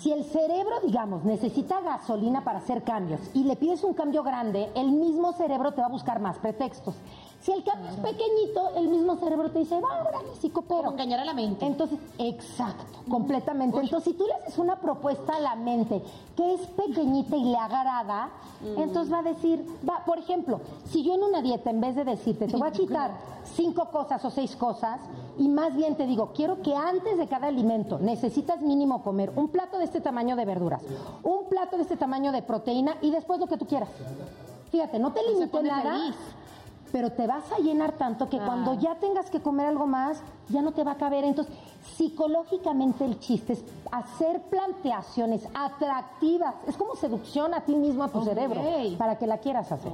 si 0.00 0.12
el 0.12 0.24
cerebro, 0.24 0.80
digamos, 0.82 1.24
necesita 1.24 1.82
gasolina 1.82 2.42
para 2.42 2.60
hacer 2.60 2.84
cambios 2.84 3.20
y 3.34 3.44
le 3.44 3.56
pides 3.56 3.84
un 3.84 3.92
cambio 3.92 4.22
grande, 4.22 4.70
el 4.74 4.92
mismo 4.92 5.34
cerebro 5.34 5.72
te 5.72 5.82
va 5.82 5.88
a 5.88 5.90
buscar 5.90 6.20
más 6.20 6.38
pretextos. 6.38 6.94
Si 7.40 7.52
el 7.52 7.64
cambio 7.64 7.90
es 7.90 7.96
pequeñito, 7.96 8.76
el 8.76 8.88
mismo 8.88 9.16
cerebro 9.16 9.50
te 9.50 9.60
dice, 9.60 9.80
va, 9.80 10.02
órale, 10.02 10.28
sí 10.38 10.50
coopero. 10.50 10.82
Como 10.82 10.92
engañar 10.92 11.20
a 11.20 11.24
la 11.24 11.32
mente. 11.32 11.64
Entonces, 11.64 11.98
exacto, 12.18 13.00
completamente. 13.08 13.80
Entonces, 13.80 14.12
si 14.12 14.18
tú 14.18 14.26
le 14.26 14.34
haces 14.34 14.58
una 14.58 14.76
propuesta 14.76 15.36
a 15.36 15.40
la 15.40 15.56
mente 15.56 16.02
que 16.36 16.54
es 16.54 16.60
pequeñita 16.66 17.36
y 17.36 17.44
le 17.44 17.56
agrada, 17.56 18.28
entonces 18.76 19.10
va 19.10 19.20
a 19.20 19.22
decir, 19.22 19.64
va, 19.88 20.04
por 20.04 20.18
ejemplo, 20.18 20.60
si 20.84 21.02
yo 21.02 21.14
en 21.14 21.22
una 21.22 21.40
dieta, 21.40 21.70
en 21.70 21.80
vez 21.80 21.96
de 21.96 22.04
decirte, 22.04 22.46
te 22.46 22.56
voy 22.58 22.68
a 22.68 22.72
quitar 22.72 23.12
cinco 23.44 23.86
cosas 23.90 24.22
o 24.24 24.30
seis 24.30 24.54
cosas, 24.54 25.00
y 25.38 25.48
más 25.48 25.74
bien 25.74 25.96
te 25.96 26.06
digo, 26.06 26.32
quiero 26.34 26.60
que 26.60 26.74
antes 26.74 27.16
de 27.16 27.26
cada 27.26 27.46
alimento 27.46 27.98
necesitas 27.98 28.60
mínimo 28.60 29.02
comer 29.02 29.32
un 29.34 29.48
plato 29.48 29.78
de 29.78 29.84
este 29.84 30.02
tamaño 30.02 30.36
de 30.36 30.44
verduras, 30.44 30.82
un 31.22 31.48
plato 31.48 31.76
de 31.76 31.84
este 31.84 31.96
tamaño 31.96 32.32
de 32.32 32.42
proteína 32.42 32.96
y 33.00 33.10
después 33.10 33.40
lo 33.40 33.46
que 33.46 33.56
tú 33.56 33.66
quieras. 33.66 33.88
Fíjate, 34.70 34.98
no 34.98 35.12
te 35.12 35.20
limite 35.22 35.62
nada 35.62 35.92
feliz. 35.92 36.16
Pero 36.92 37.10
te 37.10 37.26
vas 37.26 37.50
a 37.52 37.58
llenar 37.58 37.92
tanto 37.92 38.28
que 38.28 38.38
cuando 38.38 38.74
ya 38.74 38.96
tengas 38.96 39.30
que 39.30 39.40
comer 39.40 39.66
algo 39.66 39.86
más, 39.86 40.22
ya 40.48 40.62
no 40.62 40.72
te 40.72 40.84
va 40.84 40.92
a 40.92 40.96
caber. 40.96 41.24
Entonces, 41.24 41.54
psicológicamente 41.96 43.04
el 43.04 43.18
chiste 43.18 43.54
es 43.54 43.64
hacer 43.90 44.42
planteaciones 44.42 45.42
atractivas. 45.54 46.54
Es 46.66 46.76
como 46.76 46.94
seducción 46.94 47.54
a 47.54 47.62
ti 47.62 47.74
mismo, 47.74 48.04
a 48.04 48.08
tu 48.08 48.22
cerebro, 48.24 48.62
para 48.98 49.18
que 49.18 49.26
la 49.26 49.38
quieras 49.38 49.72
hacer. 49.72 49.92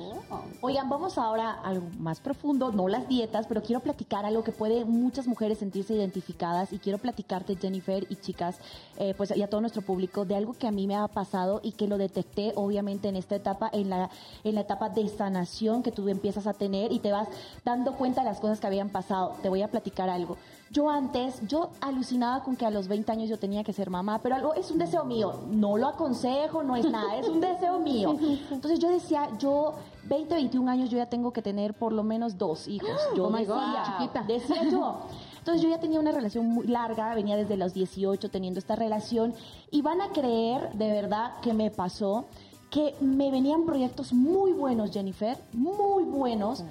Oigan, 0.60 0.88
vamos 0.88 1.18
ahora 1.18 1.52
a 1.52 1.68
algo 1.68 1.86
más 1.98 2.20
profundo, 2.20 2.72
no 2.72 2.88
las 2.88 3.08
dietas, 3.08 3.46
pero 3.46 3.62
quiero 3.62 3.80
platicar 3.80 4.24
algo 4.24 4.42
que 4.44 4.52
puede 4.52 4.84
muchas 4.84 5.26
mujeres 5.26 5.58
sentirse 5.58 5.94
identificadas 5.94 6.72
y 6.72 6.78
quiero 6.78 6.98
platicarte, 6.98 7.56
Jennifer 7.56 8.06
y 8.08 8.16
chicas, 8.16 8.58
eh, 8.98 9.14
pues 9.16 9.36
y 9.36 9.42
a 9.42 9.48
todo 9.48 9.60
nuestro 9.60 9.82
público, 9.82 10.24
de 10.24 10.36
algo 10.36 10.54
que 10.54 10.66
a 10.66 10.70
mí 10.70 10.86
me 10.86 10.96
ha 10.96 11.06
pasado 11.08 11.60
y 11.62 11.72
que 11.72 11.86
lo 11.86 11.98
detecté 11.98 12.52
obviamente 12.56 13.08
en 13.08 13.16
esta 13.16 13.36
etapa, 13.36 13.70
en 13.72 13.90
la, 13.90 14.10
en 14.44 14.54
la 14.54 14.62
etapa 14.62 14.88
de 14.88 15.08
sanación 15.08 15.82
que 15.82 15.92
tú 15.92 16.08
empiezas 16.08 16.46
a 16.46 16.54
tener 16.54 16.92
y 16.92 16.98
te 16.98 17.12
vas 17.12 17.28
dando 17.64 17.94
cuenta 17.94 18.22
de 18.22 18.28
las 18.28 18.40
cosas 18.40 18.60
que 18.60 18.66
habían 18.66 18.90
pasado. 18.90 19.34
Te 19.42 19.48
voy 19.48 19.62
a 19.62 19.68
platicar 19.68 20.08
algo. 20.08 20.36
Yo 20.70 20.90
antes, 20.90 21.40
yo 21.46 21.70
alucinaba 21.80 22.42
con 22.42 22.56
que 22.56 22.66
a 22.66 22.70
los 22.70 22.88
20 22.88 23.12
años 23.12 23.28
yo 23.28 23.38
tenía 23.38 23.62
que 23.62 23.72
ser 23.72 23.88
mamá, 23.88 24.20
pero 24.20 24.34
algo 24.34 24.54
es 24.54 24.70
un 24.70 24.78
deseo 24.78 25.04
mío. 25.04 25.40
No 25.48 25.76
lo 25.76 25.86
aconsejo, 25.86 26.62
no 26.62 26.74
es 26.76 26.90
nada, 26.90 27.16
es 27.16 27.28
un 27.28 27.40
deseo 27.40 27.78
mío. 27.78 28.16
Entonces 28.50 28.80
yo 28.80 28.90
decía, 28.90 29.28
yo 29.38 29.74
20, 30.04 30.34
21 30.34 30.70
años 30.70 30.90
yo 30.90 30.98
ya 30.98 31.06
tengo 31.06 31.32
que 31.32 31.40
tener 31.40 31.74
por 31.74 31.92
lo 31.92 32.02
menos 32.02 32.36
dos 32.36 32.66
hijos. 32.66 32.90
Yo 33.14 33.26
Oh 33.26 33.30
my 33.30 33.44
God, 33.44 33.60
decía, 33.60 33.84
chiquita. 33.98 34.22
decía 34.24 34.70
yo. 34.70 34.96
Entonces 35.38 35.62
yo 35.62 35.68
ya 35.68 35.78
tenía 35.78 36.00
una 36.00 36.10
relación 36.10 36.46
muy 36.46 36.66
larga, 36.66 37.14
venía 37.14 37.36
desde 37.36 37.56
los 37.56 37.72
18 37.72 38.28
teniendo 38.30 38.58
esta 38.58 38.74
relación 38.74 39.34
y 39.70 39.82
van 39.82 40.00
a 40.00 40.08
creer 40.08 40.72
de 40.72 40.90
verdad 40.90 41.38
que 41.40 41.54
me 41.54 41.70
pasó 41.70 42.24
que 42.70 42.96
me 43.00 43.30
venían 43.30 43.64
proyectos 43.64 44.12
muy 44.12 44.52
buenos, 44.52 44.90
Jennifer, 44.90 45.38
muy 45.52 46.02
buenos. 46.02 46.64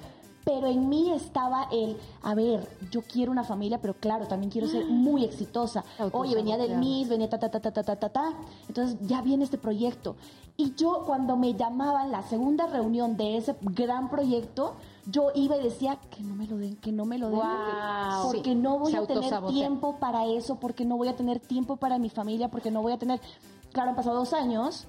Pero 0.46 0.68
en 0.68 0.88
mí 0.88 1.10
estaba 1.10 1.66
el, 1.72 1.96
a 2.22 2.36
ver, 2.36 2.68
yo 2.92 3.02
quiero 3.02 3.32
una 3.32 3.42
familia, 3.42 3.80
pero 3.80 3.94
claro, 3.94 4.28
también 4.28 4.48
quiero 4.48 4.68
ser 4.68 4.84
muy 4.86 5.24
exitosa. 5.24 5.84
Oye, 6.12 6.36
venía 6.36 6.56
del 6.56 6.78
MIS, 6.78 7.08
venía 7.08 7.28
ta, 7.28 7.36
ta, 7.40 7.50
ta, 7.50 7.58
ta, 7.60 7.72
ta, 7.72 7.82
ta, 7.82 7.96
ta, 7.96 8.08
ta. 8.08 8.32
Entonces 8.68 8.96
ya 9.00 9.22
viene 9.22 9.42
este 9.42 9.58
proyecto. 9.58 10.14
Y 10.56 10.74
yo 10.76 11.02
cuando 11.04 11.36
me 11.36 11.54
llamaban 11.54 12.12
la 12.12 12.22
segunda 12.22 12.68
reunión 12.68 13.16
de 13.16 13.36
ese 13.38 13.56
gran 13.60 14.08
proyecto, 14.08 14.76
yo 15.10 15.30
iba 15.34 15.56
y 15.56 15.64
decía 15.64 15.98
que 16.10 16.22
no 16.22 16.36
me 16.36 16.46
lo 16.46 16.56
den, 16.58 16.76
que 16.76 16.92
no 16.92 17.04
me 17.06 17.18
lo 17.18 17.28
den, 17.28 17.40
Guau. 17.40 18.26
porque 18.32 18.50
Sí, 18.50 18.54
no 18.54 18.78
voy 18.78 18.92
se 18.92 18.98
a 18.98 19.06
tener 19.06 19.46
tiempo 19.48 19.96
para 19.98 20.26
eso, 20.26 20.54
porque 20.60 20.84
no 20.84 20.96
voy 20.96 21.08
a 21.08 21.16
tener 21.16 21.40
tiempo 21.40 21.76
para 21.76 21.98
mi 21.98 22.08
familia, 22.08 22.50
porque 22.52 22.70
no 22.70 22.82
voy 22.82 22.92
a 22.92 22.98
tener, 22.98 23.20
claro, 23.72 23.90
han 23.90 23.96
pasado 23.96 24.16
dos 24.16 24.32
años 24.32 24.86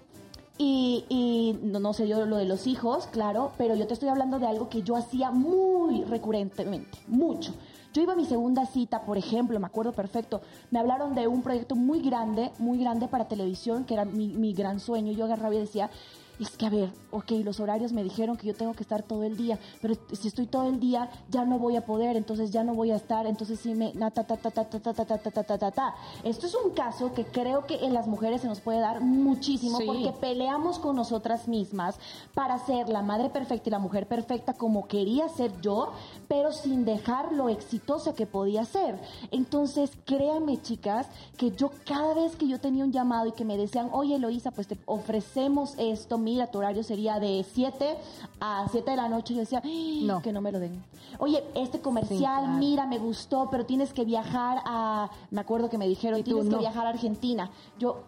y, 0.58 1.06
y 1.10 1.60
no, 1.64 1.80
no 1.80 1.94
sé 1.94 2.08
yo 2.08 2.26
lo 2.26 2.38
de 2.38 2.46
los 2.46 2.68
hijos, 2.68 3.08
claro, 3.08 3.52
pero 3.58 3.76
yo 3.76 3.88
te 3.88 3.94
estoy 3.94 4.10
hablando 4.10 4.40
de 4.40 4.48
algo 4.48 4.70
que 4.70 4.82
yo 4.82 4.96
hacía 4.96 5.32
muy 5.32 6.04
recurrentemente, 6.04 6.98
mucho. 7.08 7.54
Yo 7.94 8.02
iba 8.02 8.14
a 8.14 8.16
mi 8.16 8.26
segunda 8.26 8.66
cita, 8.66 9.04
por 9.04 9.18
ejemplo, 9.18 9.60
me 9.60 9.66
acuerdo 9.66 9.92
perfecto, 9.92 10.42
me 10.70 10.80
hablaron 10.80 11.16
de 11.16 11.28
un 11.28 11.42
proyecto 11.42 11.76
muy 11.76 12.02
grande, 12.02 12.52
muy 12.60 12.78
grande 12.80 13.08
para 13.08 13.28
televisión, 13.28 13.86
que 13.86 13.96
era 13.96 14.06
mi, 14.06 14.28
mi 14.28 14.54
gran 14.54 14.80
sueño. 14.80 15.14
Yo 15.14 15.26
agarraba 15.26 15.56
y 15.56 15.60
decía, 15.60 15.90
es 16.40 16.56
que 16.58 16.66
a 16.66 16.70
ver, 16.70 16.90
ok, 17.12 17.32
los 17.44 17.60
horarios 17.60 17.92
me 17.94 18.04
dijeron 18.04 18.38
que 18.38 18.48
yo 18.48 18.54
tengo 18.54 18.74
que 18.74 18.84
estar 18.84 19.04
todo 19.04 19.24
el 19.24 19.38
día, 19.38 19.58
pero 19.82 19.96
si 20.14 20.28
estoy 20.28 20.46
todo 20.46 20.68
el 20.68 20.80
día 20.80 21.10
ya 21.30 21.46
no 21.46 21.58
voy 21.60 21.76
a 21.76 21.86
poder, 21.86 22.16
entonces 22.16 22.52
ya 22.52 22.64
no 22.64 22.76
voy 22.76 22.92
a 22.92 22.96
estar, 22.96 23.26
entonces 23.26 23.60
sí 23.60 23.74
me... 23.74 23.94
na, 23.94 24.12
ta, 24.12 24.24
ta, 24.26 24.38
ta, 24.38 24.52
ta, 24.52 24.66
ta, 24.66 24.80
ta, 24.80 24.94
ta, 24.94 25.06
ta, 25.06 25.18
ta, 25.18 25.32
ta, 25.32 25.44
ta, 25.44 25.58
ta, 25.58 25.72
ta. 25.72 25.96
Esto 26.24 26.46
es 26.46 26.56
un 26.56 26.72
caso 26.72 27.14
que 27.14 27.26
creo 27.26 27.66
que 27.66 27.86
en 27.86 27.94
las 27.94 28.08
mujeres 28.08 28.42
se 28.42 28.48
nos 28.48 28.60
puede 28.62 28.80
dar 28.80 29.02
muchísimo 29.02 29.78
Sí. 29.80 29.86
porque 29.86 30.14
peleamos 30.20 30.80
con 30.80 30.96
nosotras 30.96 31.48
mismas 31.48 31.96
para 32.34 32.58
ser 32.66 32.90
la 32.90 33.02
madre 33.02 33.30
perfecta 33.30 33.70
y 33.70 33.72
la 33.72 33.80
mujer 33.80 34.08
perfecta 34.08 34.54
como 34.54 34.88
quería 34.88 35.28
ser 35.30 35.52
yo, 35.62 35.92
pero 36.28 36.52
sin 36.52 36.86
dejar 36.86 37.32
lo 37.34 37.50
exitosa 37.50 38.14
que 38.14 38.26
podía 38.28 38.66
ser. 38.66 39.00
Entonces, 39.32 39.92
créanme, 40.06 40.62
chicas, 40.62 41.08
que 41.38 41.52
yo 41.52 41.72
cada 41.86 42.14
vez 42.14 42.36
que 42.36 42.48
yo 42.48 42.60
tenía 42.60 42.84
un 42.84 42.92
llamado 42.92 43.28
y 43.28 43.32
que 43.32 43.46
me 43.46 43.58
decían, 43.58 43.90
oye, 43.92 44.16
Eloisa, 44.16 44.52
pues 44.52 44.68
te 44.68 44.78
ofrecemos 44.86 45.74
esto, 45.78 46.18
mira, 46.28 46.48
tu 46.48 46.58
horario 46.58 46.84
sería 46.84 47.20
de 47.22 47.46
7 47.54 47.96
a 48.42 48.68
7 48.70 48.92
de 48.92 48.98
la 48.98 49.08
noche, 49.08 49.34
yo 49.34 49.40
decía, 49.40 49.62
"Ay, 49.64 50.04
No. 50.06 50.22
que 50.22 50.34
no 50.34 50.42
me 50.42 50.52
lo 50.52 50.60
den. 50.60 50.84
Oye, 51.20 51.42
este 51.56 51.80
comercial, 51.80 52.18
Sí, 52.18 52.24
claro. 52.48 52.48
mira, 52.60 52.86
me 52.86 52.98
gustó, 53.00 53.48
pero 53.50 53.66
tienes 53.66 53.94
que 53.94 54.04
viajar 54.04 54.62
a, 54.66 55.10
me 55.32 55.40
acuerdo 55.40 55.70
que 55.70 55.78
me 55.78 55.88
dijeron, 55.88 56.20
tú, 56.24 56.32
tienes 56.34 56.50
que 56.50 56.58
viajar 56.60 56.86
a 56.86 56.90
Argentina. 56.90 57.50
Yo, 57.80 58.02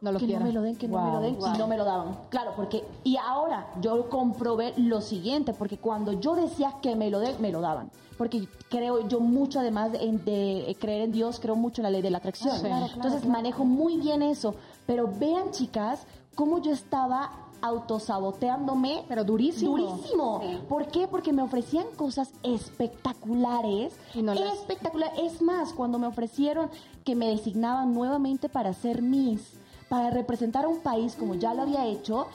No 0.00 0.12
lo 0.12 0.18
que 0.20 0.26
no 0.28 0.40
me 0.40 0.52
lo 0.52 0.60
den, 0.62 0.76
que 0.76 0.86
no 0.86 1.00
me 1.02 1.10
lo 1.12 1.20
den, 1.20 1.36
Wow. 1.38 1.54
y 1.54 1.58
no 1.58 1.66
me 1.66 1.76
lo 1.78 1.84
daban. 1.84 2.18
Claro, 2.28 2.52
porque, 2.54 2.84
y 3.02 3.16
ahora 3.16 3.66
yo 3.80 4.08
comprobé 4.10 4.74
lo 4.76 5.00
siguiente, 5.00 5.54
porque 5.54 5.78
cuando 5.78 6.12
yo 6.12 6.36
decía 6.36 6.74
que 6.82 6.94
me 6.94 7.10
lo 7.10 7.18
den, 7.18 7.34
me 7.40 7.50
lo 7.50 7.60
daban. 7.62 7.90
Porque 8.18 8.46
creo 8.70 9.08
yo 9.08 9.20
mucho, 9.20 9.58
además 9.58 9.92
de, 9.92 10.76
creer 10.78 11.00
en 11.02 11.12
Dios, 11.12 11.40
creo 11.40 11.56
mucho 11.56 11.80
en 11.80 11.84
la 11.84 11.90
ley 11.90 12.02
de 12.02 12.10
la 12.10 12.18
atracción. 12.18 12.54
Sí. 12.56 12.66
Claro, 12.66 12.86
Entonces 12.94 13.26
manejo 13.26 13.64
muy 13.64 13.96
bien 13.96 14.22
eso. 14.22 14.54
Pero 14.86 15.08
vean, 15.18 15.50
chicas, 15.50 16.06
cómo 16.34 16.60
yo 16.62 16.72
estaba 16.72 17.30
autosaboteándome. 17.62 19.04
Pero 19.08 19.24
durísimo. 19.24 19.76
Durísimo. 19.76 20.40
¿Por 20.68 20.86
qué? 20.88 21.06
Porque 21.08 21.32
me 21.32 21.42
ofrecían 21.42 21.86
cosas 21.96 22.30
espectaculares. 22.42 23.94
Y 24.14 24.22
no 24.22 24.34
las- 24.34 24.54
Espectacular. 24.54 25.12
Es 25.18 25.42
más, 25.42 25.72
cuando 25.72 25.98
me 25.98 26.06
ofrecieron 26.06 26.70
que 27.04 27.14
me 27.14 27.28
designaban 27.28 27.92
nuevamente 27.94 28.48
para 28.48 28.72
ser 28.72 29.02
Miss, 29.02 29.54
para 29.88 30.10
representar 30.10 30.64
a 30.64 30.68
un 30.68 30.80
país 30.80 31.14
como 31.14 31.34
ya 31.34 31.54
lo 31.54 31.62
había 31.62 31.86
hecho, 31.86 32.26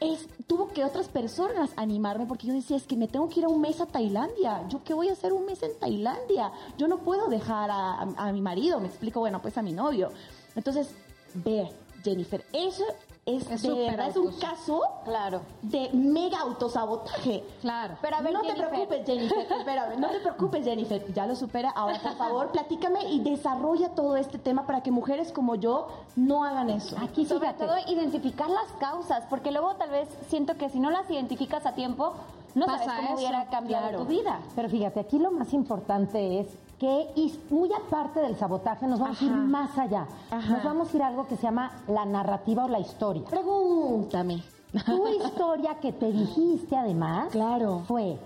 es, 0.00 0.26
tuvo 0.48 0.68
que 0.68 0.84
otras 0.84 1.06
personas 1.06 1.70
animarme 1.76 2.26
porque 2.26 2.48
yo 2.48 2.52
decía, 2.54 2.76
es 2.76 2.88
que 2.88 2.96
me 2.96 3.06
tengo 3.06 3.28
que 3.28 3.38
ir 3.38 3.46
a 3.46 3.48
un 3.48 3.60
mes 3.60 3.80
a 3.80 3.86
Tailandia. 3.86 4.66
¿Yo 4.68 4.82
qué 4.82 4.94
voy 4.94 5.08
a 5.08 5.12
hacer 5.12 5.32
un 5.32 5.46
mes 5.46 5.62
en 5.62 5.78
Tailandia? 5.78 6.50
Yo 6.76 6.88
no 6.88 6.98
puedo 6.98 7.28
dejar 7.28 7.70
a, 7.70 8.00
a- 8.00 8.14
a 8.16 8.32
mi 8.32 8.40
marido, 8.40 8.80
me 8.80 8.88
explico, 8.88 9.20
bueno, 9.20 9.40
pues 9.40 9.56
a 9.58 9.62
mi 9.62 9.72
novio. 9.72 10.10
Entonces, 10.56 10.88
ve, 11.34 11.70
Jennifer, 12.02 12.44
eso 12.52 12.84
es, 13.24 13.48
Es 13.50 13.62
de 13.62 13.72
verdad, 13.72 14.08
es 14.08 14.16
un 14.16 14.32
caso 14.38 14.80
Claro. 15.04 15.42
de 15.62 15.90
mega 15.92 16.40
autosabotaje. 16.40 17.44
Claro. 17.60 17.96
Pero 18.02 18.16
a 18.16 18.20
ver, 18.20 18.32
no 18.32 18.40
Jennifer. 18.40 18.64
te 18.64 18.70
preocupes, 18.70 19.06
Jennifer. 19.06 19.38
Espérame, 19.58 20.00
no 20.00 20.08
te 20.10 20.18
preocupes, 20.20 20.64
Jennifer. 20.64 21.12
Ya 21.14 21.26
lo 21.26 21.36
supera. 21.36 21.70
Ahora, 21.70 22.00
por 22.02 22.16
favor, 22.16 22.48
platícame 22.52 23.04
y 23.12 23.20
desarrolla 23.20 23.90
todo 23.90 24.16
este 24.16 24.38
tema 24.38 24.66
para 24.66 24.82
que 24.82 24.90
mujeres 24.90 25.30
como 25.32 25.54
yo 25.54 25.86
no 26.16 26.44
hagan 26.44 26.70
eso. 26.70 26.96
Aquí 27.00 27.24
Sobre 27.26 27.48
fíjate. 27.48 27.64
todo 27.66 27.76
identificar 27.86 28.48
las 28.50 28.70
causas, 28.80 29.24
porque 29.30 29.52
luego 29.52 29.74
tal 29.76 29.90
vez 29.90 30.08
siento 30.28 30.56
que 30.56 30.68
si 30.68 30.80
no 30.80 30.90
las 30.90 31.08
identificas 31.10 31.64
a 31.66 31.74
tiempo, 31.74 32.14
no 32.54 32.66
Pasa 32.66 32.84
sabes 32.84 32.96
cómo 32.96 33.08
eso, 33.10 33.16
hubiera 33.18 33.46
cambiado 33.46 33.88
claro. 33.88 33.98
tu 34.00 34.06
vida. 34.06 34.40
Pero 34.56 34.68
fíjate, 34.68 35.00
aquí 35.00 35.18
lo 35.18 35.30
más 35.30 35.52
importante 35.54 36.40
es 36.40 36.48
que, 36.82 37.12
y 37.14 37.38
muy 37.48 37.70
aparte 37.72 38.18
del 38.18 38.36
sabotaje, 38.36 38.88
nos 38.88 38.98
vamos 38.98 39.22
a 39.22 39.24
ir 39.24 39.30
más 39.30 39.78
allá. 39.78 40.04
Ajá. 40.32 40.48
Nos 40.54 40.64
vamos 40.64 40.92
a 40.92 40.96
ir 40.96 41.02
a 41.04 41.06
algo 41.06 41.28
que 41.28 41.36
se 41.36 41.42
llama 41.44 41.70
la 41.86 42.04
narrativa 42.04 42.64
o 42.64 42.68
la 42.68 42.80
historia. 42.80 43.22
Pregúntame. 43.30 44.42
Tu 44.84 45.06
historia 45.24 45.76
que 45.80 45.92
te 45.92 46.10
dijiste 46.10 46.76
además 46.76 47.28
Claro. 47.30 47.82
fue, 47.86 48.18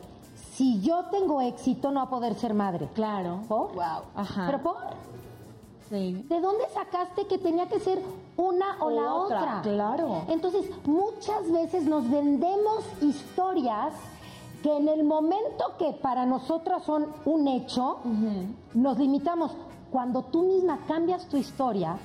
si 0.54 0.80
yo 0.80 1.04
tengo 1.10 1.42
éxito 1.42 1.90
no 1.90 2.00
va 2.00 2.06
a 2.06 2.08
poder 2.10 2.34
ser 2.34 2.54
madre. 2.54 2.88
Claro. 2.94 3.40
¿Por? 3.46 3.74
Wow. 3.74 4.02
Ajá. 4.14 4.44
¿Pero 4.46 4.62
por? 4.62 4.76
Sí. 5.90 6.24
¿De 6.28 6.40
dónde 6.40 6.64
sacaste 6.72 7.26
que 7.26 7.36
tenía 7.36 7.68
que 7.68 7.78
ser 7.78 8.00
una 8.38 8.76
o 8.80 8.88
la 8.90 9.14
Otra, 9.14 9.38
otra? 9.40 9.60
claro. 9.62 10.22
Entonces, 10.28 10.64
muchas 10.86 11.52
veces 11.52 11.84
nos 11.84 12.08
vendemos 12.10 12.84
historias 13.02 13.92
que 14.62 14.76
en 14.76 14.88
el 14.88 15.04
momento 15.04 15.74
que 15.78 15.92
para 15.92 16.26
nosotras 16.26 16.82
son 16.84 17.06
un 17.24 17.48
hecho, 17.48 17.98
nos 18.74 18.98
limitamos. 18.98 19.52
Cuando 19.90 20.22
tú 20.24 20.42
misma 20.42 20.80
cambias 20.86 21.28
tu 21.28 21.36
historia, 21.36 21.96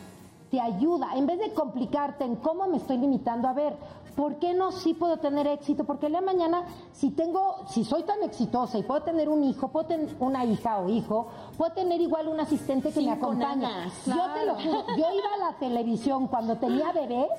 te 0.49 0.59
ayuda, 0.59 1.15
en 1.15 1.25
vez 1.25 1.39
de 1.39 1.53
complicarte 1.53 2.25
en 2.25 2.35
cómo 2.35 2.67
me 2.67 2.77
estoy 2.77 2.97
limitando, 2.97 3.47
a 3.47 3.53
ver, 3.53 3.75
¿por 4.15 4.35
qué 4.35 4.53
no 4.53 4.73
sí 4.73 4.93
puedo 4.93 5.17
tener 5.17 5.47
éxito? 5.47 5.85
Porque 5.85 6.07
el 6.07 6.11
día 6.11 6.19
de 6.19 6.25
mañana, 6.25 6.63
si 6.91 7.11
tengo, 7.11 7.63
si 7.67 7.85
soy 7.85 8.03
tan 8.03 8.21
exitosa 8.21 8.77
y 8.77 8.83
puedo 8.83 9.01
tener 9.01 9.29
un 9.29 9.43
hijo, 9.43 9.69
puedo 9.69 9.87
tener 9.87 10.09
una 10.19 10.43
hija 10.43 10.79
o 10.79 10.89
hijo, 10.89 11.27
puedo 11.57 11.71
tener 11.71 12.01
igual 12.01 12.27
un 12.27 12.39
asistente 12.39 12.91
que 12.91 13.01
me 13.01 13.11
acompañe. 13.11 13.61
nanas, 13.61 14.05
Yo 14.05 14.21
te 14.33 14.45
lo 14.45 14.55
juro, 14.55 14.87
yo 14.89 15.05
iba 15.11 15.33
a 15.47 15.51
la 15.51 15.57
televisión 15.57 16.27
cuando 16.27 16.57
tenía 16.57 16.91
bebés 16.91 17.29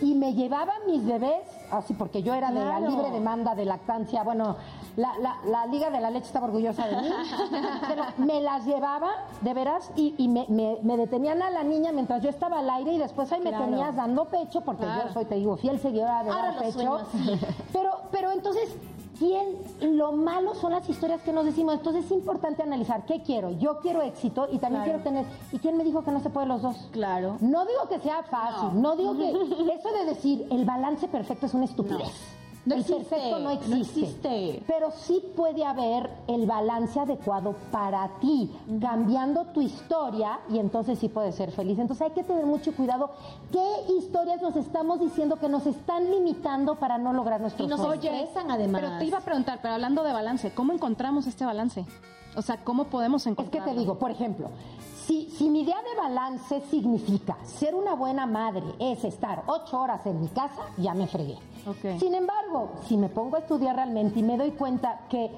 y 0.00 0.14
me 0.14 0.34
llevaba 0.34 0.72
mis 0.86 1.04
bebés, 1.04 1.42
así 1.70 1.94
porque 1.94 2.22
yo 2.22 2.34
era 2.34 2.50
de 2.50 2.64
la 2.64 2.80
libre 2.80 3.10
demanda 3.10 3.54
de 3.54 3.64
lactancia, 3.64 4.22
bueno, 4.22 4.56
la, 4.96 5.12
la, 5.18 5.36
la 5.44 5.66
Liga 5.66 5.90
de 5.90 6.00
la 6.00 6.10
Leche 6.10 6.26
estaba 6.26 6.46
orgullosa 6.46 6.86
de 6.86 6.96
mí, 7.02 7.08
pero 7.88 8.04
me 8.18 8.40
las 8.40 8.64
llevaba, 8.64 9.10
de 9.40 9.54
veras, 9.54 9.90
y, 9.96 10.14
y 10.18 10.28
me, 10.28 10.46
me- 10.48 10.78
me 10.82 10.96
detenían 10.96 11.42
a 11.42 11.50
la 11.50 11.62
niña 11.62 11.92
mientras 11.92 12.22
yo 12.22 12.30
estaba 12.30 12.58
al 12.60 12.70
aire 12.70 12.92
y 12.94 12.98
después 12.98 13.30
ahí 13.32 13.40
me 13.40 13.52
tenías 13.52 13.94
dando 13.96 14.24
pecho, 14.26 14.62
porque 14.62 14.84
yo 14.84 15.12
soy, 15.12 15.24
te 15.26 15.36
digo, 15.36 15.56
fiel 15.56 15.78
seguidora 15.80 16.24
de 16.24 16.30
Ahora 16.30 16.52
dar 16.52 16.58
pecho. 16.62 17.00
Pero, 17.72 17.90
pero 18.10 18.32
entonces, 18.32 18.74
¿quién? 19.20 19.96
Lo 19.98 20.12
malo 20.12 20.54
son 20.54 20.72
las 20.72 20.88
historias 20.88 21.20
que 21.22 21.32
nos 21.32 21.44
decimos. 21.44 21.74
Entonces 21.74 22.06
es 22.06 22.10
importante 22.10 22.62
analizar 22.62 23.04
qué 23.04 23.22
quiero. 23.22 23.50
Yo 23.50 23.78
quiero 23.80 24.02
éxito 24.02 24.48
y 24.50 24.58
también 24.58 24.82
quiero 24.82 25.00
tener. 25.00 25.26
¿Y 25.52 25.58
quién 25.58 25.76
me 25.76 25.84
dijo 25.84 26.02
que 26.02 26.10
no 26.10 26.20
se 26.20 26.30
puede 26.30 26.46
los 26.46 26.62
dos? 26.62 26.88
Claro. 26.90 27.36
No 27.40 27.64
digo 27.66 27.88
que 27.88 28.00
sea 28.00 28.22
fácil, 28.24 28.80
no, 28.80 28.96
digo 28.96 29.16
que 29.16 29.30
eso 29.74 29.92
de 29.92 30.06
decir 30.06 30.46
el 30.50 30.64
balance 30.64 31.06
perfecto 31.06 31.46
es 31.46 31.54
una 31.54 31.66
estupidez. 31.66 32.00
No 32.00 32.39
el 32.74 32.80
existe, 32.80 33.04
perfecto 33.04 33.38
no 33.38 33.44
no 33.44 33.76
existe. 33.76 34.62
Pero 34.66 34.90
sí 34.90 35.22
puede 35.36 35.64
haber 35.64 36.10
el 36.26 36.46
balance 36.46 36.98
adecuado 36.98 37.54
para 37.70 38.08
ti, 38.20 38.50
cambiando 38.80 39.46
tu 39.46 39.60
historia 39.60 40.40
y 40.48 40.58
entonces 40.58 40.98
sí 40.98 41.08
puedes 41.08 41.34
ser 41.34 41.50
feliz. 41.52 41.78
Entonces 41.78 42.06
hay 42.08 42.12
que 42.12 42.24
tener 42.24 42.46
mucho 42.46 42.72
cuidado 42.72 43.10
qué 43.52 43.92
historias 43.98 44.40
nos 44.42 44.56
estamos 44.56 45.00
diciendo 45.00 45.36
que 45.36 45.48
nos 45.48 45.66
están 45.66 46.10
limitando 46.10 46.76
para 46.76 46.98
no 46.98 47.12
lograr 47.12 47.40
Y 47.40 47.42
nuestros 47.42 47.68
nos 47.68 47.80
sueños. 47.80 48.04
estresan 48.04 48.50
además. 48.50 48.82
Pero 48.82 48.98
te 48.98 49.04
iba 49.04 49.18
a 49.18 49.22
preguntar, 49.22 49.58
pero 49.62 49.74
hablando 49.74 50.02
de 50.02 50.12
balance, 50.12 50.52
¿cómo 50.52 50.72
encontramos 50.72 51.26
este 51.26 51.44
balance? 51.44 51.84
O 52.36 52.42
sea, 52.42 52.58
¿cómo 52.62 52.84
podemos 52.84 53.26
Es 53.26 53.36
que 53.36 53.60
te 53.60 53.74
digo, 53.74 53.98
por 53.98 54.10
ejemplo, 54.10 54.50
si, 55.10 55.28
si 55.30 55.50
mi 55.50 55.62
idea 55.62 55.82
de 55.82 56.00
balance 56.00 56.60
significa 56.70 57.36
ser 57.42 57.74
una 57.74 57.94
buena 57.94 58.26
madre, 58.26 58.62
es 58.78 59.02
estar 59.02 59.42
ocho 59.48 59.80
horas 59.80 60.06
en 60.06 60.20
mi 60.20 60.28
casa, 60.28 60.62
ya 60.76 60.94
me 60.94 61.08
fregué. 61.08 61.36
Sin 61.98 62.14
embargo, 62.14 62.70
si 62.86 62.96
me 62.96 63.08
pongo 63.08 63.34
a 63.34 63.40
estudiar 63.40 63.74
realmente 63.74 64.20
y 64.20 64.22
me 64.22 64.36
doy 64.36 64.52
cuenta 64.52 65.00
que 65.08 65.32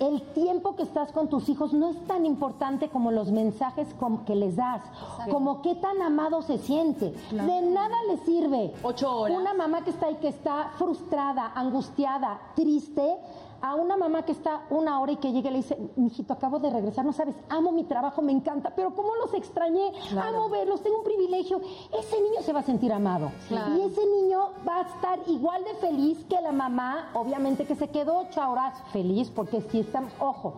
el 0.00 0.20
tiempo 0.34 0.76
que 0.76 0.82
estás 0.82 1.12
con 1.12 1.30
tus 1.30 1.48
hijos 1.48 1.72
no 1.72 1.88
es 1.88 2.04
tan 2.06 2.26
importante 2.26 2.90
como 2.90 3.10
los 3.10 3.32
mensajes 3.32 3.88
que 4.26 4.34
les 4.34 4.56
das, 4.56 4.82
como 5.30 5.62
qué 5.62 5.74
tan 5.76 6.02
amado 6.02 6.42
se 6.42 6.58
siente. 6.58 7.14
De 7.30 7.62
nada 7.62 7.96
le 8.08 8.18
sirve. 8.18 8.74
Ocho 8.82 9.20
horas. 9.20 9.38
Una 9.38 9.54
mamá 9.54 9.82
que 9.82 9.90
está 9.90 10.08
ahí, 10.08 10.16
que 10.16 10.28
está 10.28 10.72
frustrada, 10.76 11.52
angustiada, 11.54 12.38
triste, 12.54 13.16
a 13.60 13.74
una 13.74 13.96
mamá 13.96 14.24
que 14.24 14.32
está 14.32 14.62
una 14.70 15.00
hora 15.00 15.12
y 15.12 15.16
que 15.16 15.32
llega 15.32 15.50
y 15.50 15.52
le 15.52 15.58
dice, 15.58 15.78
mijito, 15.96 16.32
acabo 16.32 16.58
de 16.58 16.70
regresar, 16.70 17.04
no 17.04 17.12
sabes, 17.12 17.34
amo 17.48 17.72
mi 17.72 17.84
trabajo, 17.84 18.22
me 18.22 18.32
encanta, 18.32 18.72
pero 18.74 18.94
cómo 18.94 19.14
los 19.16 19.34
extrañé, 19.34 19.92
amo 20.20 20.48
verlos, 20.48 20.82
tengo 20.82 20.98
un 20.98 21.04
privilegio. 21.04 21.60
Ese 21.98 22.20
niño 22.20 22.42
se 22.42 22.52
va 22.52 22.60
a 22.60 22.62
sentir 22.62 22.92
amado. 22.92 23.30
Y 23.50 23.80
ese 23.80 24.02
niño 24.06 24.52
va 24.66 24.78
a 24.78 24.82
estar 24.82 25.18
igual 25.26 25.64
de 25.64 25.74
feliz 25.74 26.24
que 26.28 26.40
la 26.40 26.52
mamá, 26.52 27.10
obviamente 27.14 27.64
que 27.64 27.74
se 27.74 27.88
quedó 27.88 28.18
ocho 28.18 28.40
horas 28.48 28.82
feliz, 28.92 29.30
porque 29.30 29.60
si 29.62 29.80
estamos, 29.80 30.12
ojo, 30.20 30.54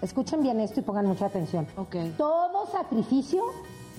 escuchen 0.00 0.42
bien 0.42 0.60
esto 0.60 0.80
y 0.80 0.82
pongan 0.82 1.06
mucha 1.06 1.26
atención. 1.26 1.66
Todo 2.16 2.66
sacrificio 2.66 3.42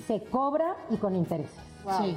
se 0.06 0.22
cobra 0.24 0.76
y 0.90 0.96
con 0.96 1.14
Sí. 2.00 2.16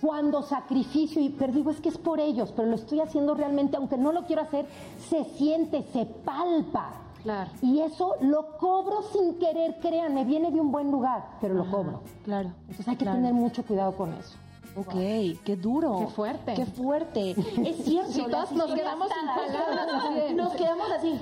Cuando 0.00 0.42
sacrificio, 0.42 1.20
y 1.22 1.30
pero 1.30 1.52
digo, 1.52 1.70
es 1.70 1.80
que 1.80 1.88
es 1.88 1.98
por 1.98 2.20
ellos, 2.20 2.52
pero 2.54 2.68
lo 2.68 2.74
estoy 2.76 3.00
haciendo 3.00 3.34
realmente, 3.34 3.76
aunque 3.76 3.96
no 3.96 4.12
lo 4.12 4.24
quiero 4.24 4.42
hacer, 4.42 4.66
se 5.08 5.24
siente, 5.24 5.82
se 5.92 6.06
palpa. 6.06 6.92
Claro. 7.22 7.50
Y 7.62 7.80
eso 7.80 8.14
lo 8.20 8.56
cobro 8.58 9.02
sin 9.12 9.38
querer, 9.38 9.78
créanme, 9.80 10.24
viene 10.24 10.50
de 10.52 10.60
un 10.60 10.70
buen 10.70 10.90
lugar, 10.90 11.24
pero 11.40 11.54
lo 11.54 11.68
cobro. 11.70 12.00
Claro. 12.24 12.50
Entonces 12.62 12.86
hay 12.88 12.96
que 12.96 13.04
Claro. 13.04 13.18
tener 13.18 13.34
mucho 13.34 13.64
cuidado 13.64 13.92
con 13.96 14.12
eso. 14.14 14.36
Ok, 14.80 15.40
qué 15.44 15.56
duro. 15.56 15.98
Qué 16.00 16.06
fuerte. 16.06 16.54
Qué 16.54 16.66
fuerte. 16.66 17.30
Es 17.66 17.84
cierto. 17.84 18.12
Sí, 18.12 18.20
las 18.22 18.30
todas 18.30 18.52
nos 18.52 18.72
quedamos 18.74 19.08
sin 19.08 19.26
palabras, 19.26 20.32
Nos 20.34 20.52
quedamos 20.54 20.90
así, 20.96 21.12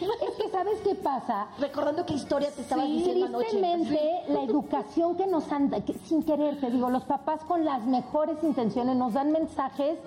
Es 0.00 0.34
que, 0.42 0.50
¿sabes 0.50 0.78
qué 0.84 0.94
pasa? 0.94 1.48
recordando 1.58 2.04
qué 2.06 2.14
historia 2.14 2.50
te 2.50 2.62
estabas 2.62 2.86
Sí, 2.86 2.92
diciendo 2.98 3.26
anoche. 3.26 3.46
tristemente, 3.50 4.00
la 4.28 4.42
educación 4.42 5.16
que 5.16 5.26
nos 5.26 5.50
han, 5.52 5.70
que 5.70 5.94
sin 6.06 6.22
querer, 6.22 6.60
te 6.60 6.70
digo, 6.70 6.90
los 6.90 7.04
papás 7.04 7.44
con 7.44 7.64
las 7.64 7.82
mejores 7.84 8.36
intenciones 8.42 8.96
nos 8.96 9.12
dan 9.14 9.32
mensajes 9.32 9.98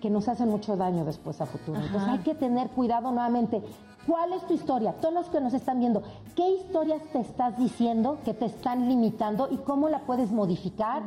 que 0.00 0.10
nos 0.10 0.28
hacen 0.28 0.48
mucho 0.48 0.76
daño 0.76 1.04
después 1.04 1.40
a 1.40 1.46
futuro. 1.46 1.80
Entonces 1.80 2.08
hay 2.08 2.18
que 2.18 2.34
tener 2.34 2.68
cuidado 2.68 3.10
nuevamente. 3.10 3.62
¿Cuál 4.06 4.32
es 4.34 4.46
tu 4.46 4.54
historia? 4.54 4.92
Todos 4.92 5.12
los 5.14 5.26
que 5.26 5.40
nos 5.40 5.52
están 5.54 5.80
viendo, 5.80 6.02
¿qué 6.34 6.48
historias 6.48 7.02
te 7.12 7.20
estás 7.20 7.58
diciendo 7.58 8.18
que 8.24 8.34
te 8.34 8.44
están 8.46 8.88
limitando 8.88 9.48
y 9.50 9.56
cómo 9.56 9.88
la 9.88 10.00
puedes 10.00 10.30
modificar 10.30 11.02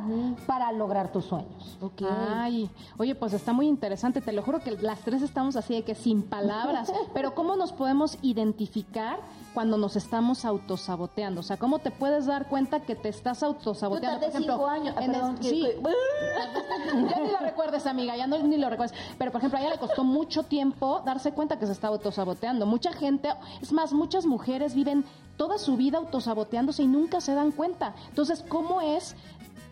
para 0.46 0.70
lograr 0.72 1.10
tus 1.12 1.24
sueños? 1.24 1.78
Ok. 1.80 2.02
Ay, 2.34 2.68
oye, 2.98 3.14
pues 3.14 3.32
está 3.32 3.52
muy 3.52 3.66
interesante. 3.68 4.20
Te 4.20 4.32
lo 4.32 4.42
juro 4.42 4.60
que 4.60 4.72
las 4.72 5.00
tres 5.00 5.22
estamos 5.22 5.56
así 5.56 5.74
de 5.74 5.82
que 5.82 5.94
sin 5.94 6.22
palabras. 6.22 6.92
Pero 7.14 7.34
¿cómo 7.34 7.56
nos 7.56 7.72
podemos 7.72 8.18
identificar 8.22 9.18
cuando 9.54 9.76
nos 9.78 9.96
estamos 9.96 10.44
autosaboteando? 10.44 11.40
O 11.40 11.44
sea, 11.44 11.56
¿cómo 11.56 11.78
te 11.78 11.90
puedes 11.90 12.26
dar 12.26 12.48
cuenta 12.48 12.80
que 12.80 12.94
te 12.96 13.08
estás 13.08 13.40
Yo 13.40 13.46
autosaboteando? 13.48 14.26
cinco 14.32 14.66
años. 14.66 14.94
Ah, 14.98 15.04
en 15.04 15.10
el- 15.14 15.20
perdón, 15.20 15.38
que- 15.38 15.48
sí. 15.48 15.66
ya 17.10 17.20
ni 17.20 17.30
lo 17.30 17.38
recuerdes, 17.40 17.86
amiga, 17.86 18.16
ya 18.16 18.26
no, 18.26 18.38
ni 18.38 18.56
lo 18.56 18.68
recuerdes. 18.68 18.96
Pero, 19.18 19.30
por 19.32 19.40
ejemplo, 19.40 19.58
a 19.58 19.62
ella 19.62 19.70
le 19.70 19.78
costó 19.78 20.04
mucho 20.04 20.42
tiempo 20.44 21.02
darse 21.04 21.32
cuenta 21.32 21.58
que 21.58 21.66
se 21.66 21.72
estaba 21.72 21.96
autosaboteando. 21.96 22.66
Mucha 22.66 22.89
gente, 22.92 23.28
es 23.62 23.72
más, 23.72 23.92
muchas 23.92 24.26
mujeres 24.26 24.74
viven 24.74 25.04
toda 25.36 25.58
su 25.58 25.76
vida 25.76 25.98
autosaboteándose 25.98 26.82
y 26.82 26.86
nunca 26.86 27.20
se 27.20 27.34
dan 27.34 27.50
cuenta. 27.52 27.94
Entonces, 28.08 28.44
¿cómo 28.48 28.80
es 28.80 29.16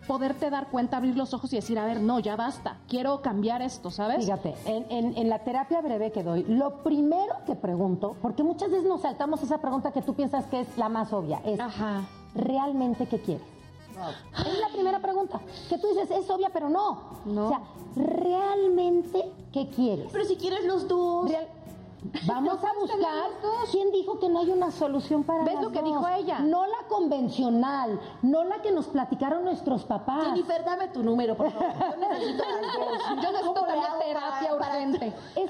poderte 0.07 0.49
dar 0.49 0.69
cuenta, 0.69 0.97
abrir 0.97 1.15
los 1.15 1.35
ojos 1.35 1.53
y 1.53 1.57
decir, 1.57 1.77
a 1.77 1.85
ver, 1.85 2.01
no, 2.01 2.17
ya 2.17 2.35
basta, 2.35 2.77
quiero 2.87 3.21
cambiar 3.21 3.61
esto, 3.61 3.91
¿sabes? 3.91 4.25
Fíjate, 4.25 4.55
en, 4.65 4.87
en- 4.89 5.15
en 5.15 5.29
la 5.29 5.43
terapia 5.43 5.81
breve 5.81 6.11
que 6.11 6.23
doy, 6.23 6.43
lo 6.45 6.81
primero 6.81 7.35
que 7.45 7.53
pregunto, 7.55 8.15
porque 8.19 8.41
muchas 8.41 8.71
veces 8.71 8.87
nos 8.87 9.01
saltamos 9.01 9.43
esa 9.43 9.59
pregunta 9.59 9.91
que 9.91 10.01
tú 10.01 10.15
piensas 10.15 10.45
que 10.47 10.61
es 10.61 10.77
la 10.79 10.89
más 10.89 11.13
obvia, 11.13 11.39
es 11.45 11.59
Ajá. 11.59 12.01
¿realmente 12.33 13.05
qué 13.05 13.19
quieres? 13.21 13.45
Es 14.33 14.59
la 14.59 14.69
primera 14.73 14.99
pregunta, 14.99 15.41
que 15.67 15.77
tú 15.77 15.87
dices, 15.89 16.09
es 16.09 16.27
obvia, 16.29 16.49
pero 16.53 16.69
no. 16.69 17.19
No. 17.25 17.45
O 17.45 17.49
sea, 17.49 17.61
¿realmente 17.95 19.31
qué 19.51 19.67
quieres? 19.69 20.07
Pero 20.11 20.25
si 20.25 20.35
quieres 20.37 20.63
los 20.65 20.87
dos. 20.87 21.29
Real- 21.29 21.47
Vamos 22.25 22.63
a 22.63 22.73
buscar 22.79 23.29
quién 23.71 23.91
dijo 23.91 24.19
que 24.19 24.29
no 24.29 24.39
hay 24.39 24.51
una 24.51 24.71
solución 24.71 25.23
para 25.23 25.43
¿Ves 25.43 25.55
las 25.55 25.63
lo 25.63 25.71
que 25.71 25.79
dos? 25.81 25.87
dijo 25.89 26.07
ella? 26.07 26.39
No 26.39 26.65
la 26.65 26.87
convencional, 26.87 27.99
no 28.21 28.43
la 28.45 28.61
que 28.61 28.71
nos 28.71 28.87
platicaron 28.87 29.43
nuestros 29.43 29.83
papás. 29.83 30.25
Jennifer, 30.27 30.63
dame 30.63 30.87
tu 30.89 31.03
número, 31.03 31.35
por 31.35 31.51
favor. 31.51 31.73
Yo 31.77 32.07
necesito. 32.09 32.43
Yo 33.21 33.31
necesito 33.31 33.53
¿Cómo 33.53 33.67
le 33.67 33.77
una 33.77 33.87
hago 33.87 33.99
terapia 33.99 34.55
urgente. 34.55 35.07
Es 35.35 35.49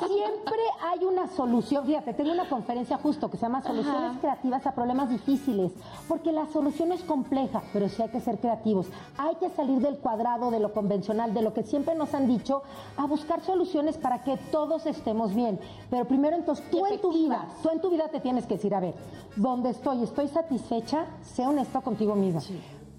que 0.00 0.06
siempre 0.08 0.60
hay 0.82 1.04
una 1.04 1.28
solución. 1.28 1.84
Fíjate, 1.84 2.14
tengo 2.14 2.32
una 2.32 2.48
conferencia 2.48 2.96
justo 2.96 3.30
que 3.30 3.36
se 3.36 3.42
llama 3.42 3.62
Soluciones 3.62 4.18
Creativas 4.20 4.66
a 4.66 4.72
Problemas 4.74 5.10
Difíciles, 5.10 5.72
porque 6.08 6.32
la 6.32 6.46
solución 6.46 6.92
es 6.92 7.02
compleja, 7.02 7.62
pero 7.72 7.88
sí 7.88 8.00
hay 8.02 8.08
que 8.08 8.20
ser 8.20 8.38
creativos. 8.38 8.86
Hay 9.18 9.34
que 9.36 9.50
salir 9.50 9.80
del 9.80 9.98
cuadrado, 9.98 10.50
de 10.50 10.60
lo 10.60 10.72
convencional, 10.72 11.34
de 11.34 11.42
lo 11.42 11.52
que 11.52 11.62
siempre 11.64 11.94
nos 11.94 12.14
han 12.14 12.26
dicho, 12.26 12.62
a 12.96 13.04
buscar 13.06 13.42
soluciones 13.42 13.98
para 13.98 14.22
que 14.24 14.36
todos 14.50 14.86
estemos 14.86 15.34
bien. 15.34 15.60
Pero 15.90 16.04
primero, 16.04 16.36
entonces, 16.36 16.64
tú 16.70 16.84
en 16.86 17.00
tu 17.00 17.12
vida, 17.12 17.46
tú 17.62 17.70
en 17.70 17.80
tu 17.80 17.90
vida 17.90 18.08
te 18.08 18.20
tienes 18.20 18.46
que 18.46 18.54
decir, 18.54 18.74
a 18.74 18.80
ver, 18.80 18.94
¿dónde 19.36 19.70
estoy? 19.70 20.02
¿Estoy 20.02 20.28
satisfecha? 20.28 21.06
Sé 21.22 21.46
honesto 21.46 21.80
contigo 21.80 22.14
misma. 22.14 22.40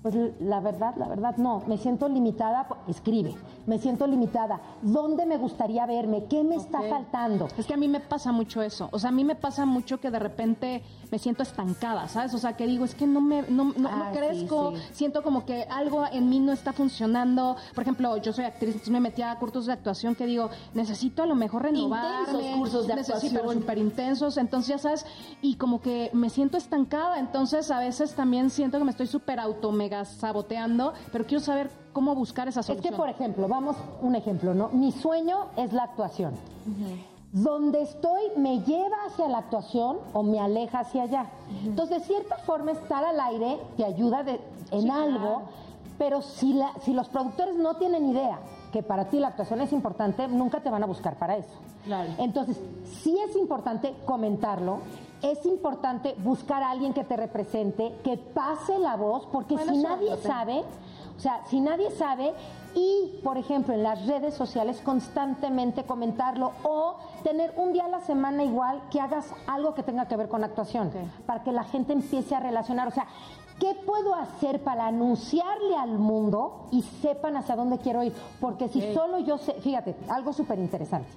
Pues 0.02 0.16
la 0.40 0.60
verdad, 0.60 0.96
la 0.98 1.08
verdad, 1.08 1.36
no. 1.38 1.64
Me 1.68 1.78
siento 1.78 2.08
limitada. 2.08 2.68
Escribe. 2.88 3.36
Me 3.66 3.80
siento 3.80 4.08
limitada. 4.08 4.62
¿Dónde 4.82 5.26
me 5.26 5.38
gustaría 5.38 5.86
verme? 5.86 6.26
¿Qué 6.26 6.44
me 6.44 6.56
está 6.56 6.82
faltando? 6.90 7.48
Es 7.58 7.66
que 7.66 7.74
a 7.74 7.78
mí 7.78 7.88
me 7.88 8.00
pasa 8.00 8.32
mucho 8.32 8.62
eso. 8.62 8.88
O 8.92 9.00
sea, 9.00 9.10
a 9.10 9.12
mí 9.14 9.24
me 9.26 9.36
pasa 9.36 9.66
mucho 9.66 10.00
que 10.00 10.10
de 10.12 10.20
repente 10.20 10.84
me 11.12 11.20
siento 11.20 11.44
estancada, 11.44 12.08
¿sabes? 12.08 12.34
O 12.34 12.38
sea, 12.38 12.54
que 12.56 12.68
digo, 12.68 12.86
es 12.86 12.96
que 12.96 13.08
no 13.08 13.20
me 13.22 13.42
no, 13.50 13.74
no- 13.78 13.90
Ah, 13.90 14.12
crezco, 14.14 14.74
sí. 14.76 14.82
siento 14.94 15.24
como 15.24 15.46
que 15.46 15.64
algo 15.70 16.06
en 16.12 16.30
mí 16.30 16.40
no 16.40 16.52
está 16.54 16.74
funcionando. 16.74 17.56
Por 17.74 17.82
ejemplo, 17.84 18.16
yo 18.18 18.34
soy 18.34 18.46
actriz, 18.46 18.70
entonces 18.76 18.92
me 18.92 19.00
metí 19.00 19.22
a 19.22 19.36
cursos 19.40 19.66
de 19.66 19.74
actuación 19.74 20.16
que 20.16 20.26
digo, 20.26 20.50
necesito 20.74 21.24
a 21.24 21.26
lo 21.26 21.36
mejor 21.36 21.64
renovarme. 21.64 22.08
Intensos 22.32 22.58
cursos 22.58 22.88
de 22.88 22.94
actuación. 22.94 23.44
súper 23.54 23.78
intensos, 23.78 24.38
entonces 24.38 24.68
ya 24.76 24.78
sabes, 24.78 25.06
y 25.42 25.56
como 25.56 25.82
que 25.82 26.10
me 26.14 26.30
siento 26.30 26.58
estancada, 26.58 27.20
entonces 27.20 27.72
a 27.72 27.80
veces 27.80 28.14
también 28.16 28.50
siento 28.50 28.78
que 28.78 28.84
me 28.84 28.92
estoy 28.92 29.08
súper 29.08 29.40
auto 29.40 29.72
saboteando, 30.06 30.94
pero 31.12 31.26
quiero 31.26 31.44
saber 31.44 31.70
cómo 31.94 32.14
buscar 32.16 32.48
esa 32.48 32.60
Es 32.62 32.66
solución. 32.68 32.92
que, 32.94 32.98
por 32.98 33.10
ejemplo, 33.10 33.48
vamos, 33.48 33.76
un 34.02 34.16
ejemplo, 34.16 34.54
¿no? 34.54 34.70
Mi 34.70 34.92
sueño 34.92 35.48
es 35.56 35.74
la 35.74 35.84
actuación. 35.84 36.34
Donde 37.32 37.82
estoy 37.82 38.22
me 38.38 38.62
lleva 38.62 38.96
hacia 39.08 39.28
la 39.28 39.40
actuación 39.40 39.98
o 40.14 40.24
me 40.24 40.40
aleja 40.40 40.80
hacia 40.80 41.04
allá. 41.04 41.26
Entonces, 41.66 42.00
de 42.00 42.06
cierta 42.06 42.38
forma, 42.38 42.72
estar 42.72 43.04
al 43.04 43.20
aire 43.20 43.58
te 43.76 43.84
ayuda 43.86 44.24
de- 44.24 44.40
en 44.72 44.90
algo, 44.90 45.42
pero 45.98 46.22
si, 46.22 46.54
la- 46.54 46.72
si 46.82 46.94
los 46.94 47.10
productores 47.10 47.56
no 47.56 47.76
tienen 47.76 48.06
idea 48.10 48.40
que 48.72 48.82
para 48.84 49.06
ti 49.10 49.20
la 49.20 49.30
actuación 49.30 49.62
es 49.62 49.72
importante, 49.74 50.28
nunca 50.28 50.62
te 50.62 50.70
van 50.70 50.84
a 50.84 50.86
buscar 50.86 51.18
para 51.18 51.38
eso. 51.38 51.54
Claro. 51.86 52.10
Entonces, 52.18 52.60
sí 53.02 53.18
es 53.28 53.36
importante 53.36 53.94
comentarlo, 54.06 54.80
es 55.22 55.46
importante 55.46 56.16
buscar 56.20 56.64
a 56.64 56.72
alguien 56.72 56.94
que 56.94 57.04
te 57.04 57.18
represente, 57.18 57.94
que 58.04 58.18
pase 58.18 58.78
la 58.80 58.96
voz, 58.96 59.28
porque 59.32 59.56
Bueno, 59.56 59.74
si 59.74 59.80
nadie 59.80 60.18
sabe, 60.18 60.64
O 61.16 61.20
sea, 61.20 61.42
si 61.48 61.60
nadie 61.60 61.90
sabe 61.90 62.34
y, 62.76 63.20
por 63.24 63.40
ejemplo, 63.40 63.74
en 63.74 63.82
las 63.82 64.06
redes 64.06 64.36
sociales 64.36 64.80
constantemente 64.84 65.84
comentarlo 65.84 66.52
o 66.64 66.98
tener 67.24 67.52
un 67.58 67.74
día 67.74 67.86
a 67.86 67.88
la 67.88 68.02
semana 68.02 68.44
igual 68.44 68.84
que 68.92 69.02
hagas 69.02 69.34
algo 69.48 69.74
que 69.74 69.82
tenga 69.82 70.08
que 70.08 70.16
ver 70.16 70.28
con 70.28 70.44
actuación, 70.44 70.92
para 71.26 71.44
que 71.44 71.52
la 71.52 71.64
gente 71.64 71.94
empiece 71.94 72.36
a 72.36 72.40
relacionar. 72.40 72.88
O 72.88 72.92
sea, 72.92 73.08
¿qué 73.60 73.74
puedo 73.74 74.14
hacer 74.14 74.64
para 74.64 74.86
anunciarle 74.86 75.76
al 75.76 75.98
mundo 75.98 76.68
y 76.72 76.84
sepan 76.84 77.36
hacia 77.36 77.56
dónde 77.56 77.80
quiero 77.80 78.04
ir? 78.04 78.14
Porque 78.40 78.68
si 78.68 78.94
solo 78.94 79.18
yo 79.18 79.40
sé, 79.40 79.54
fíjate, 79.54 79.96
algo 80.10 80.32
súper 80.34 80.60
interesante. 80.60 81.10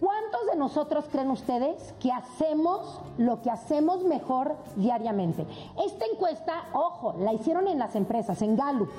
¿Cuántos 0.00 0.46
de 0.50 0.56
nosotros 0.56 1.06
creen 1.10 1.30
ustedes 1.30 1.94
que 2.00 2.10
hacemos 2.10 3.00
lo 3.16 3.40
que 3.42 3.50
hacemos 3.50 4.04
mejor 4.04 4.56
diariamente? 4.76 5.46
Esta 5.84 6.04
encuesta, 6.12 6.64
ojo, 6.72 7.14
la 7.20 7.32
hicieron 7.32 7.68
en 7.68 7.78
las 7.78 7.94
empresas, 7.94 8.42
en 8.42 8.56
Gallup, 8.56 8.90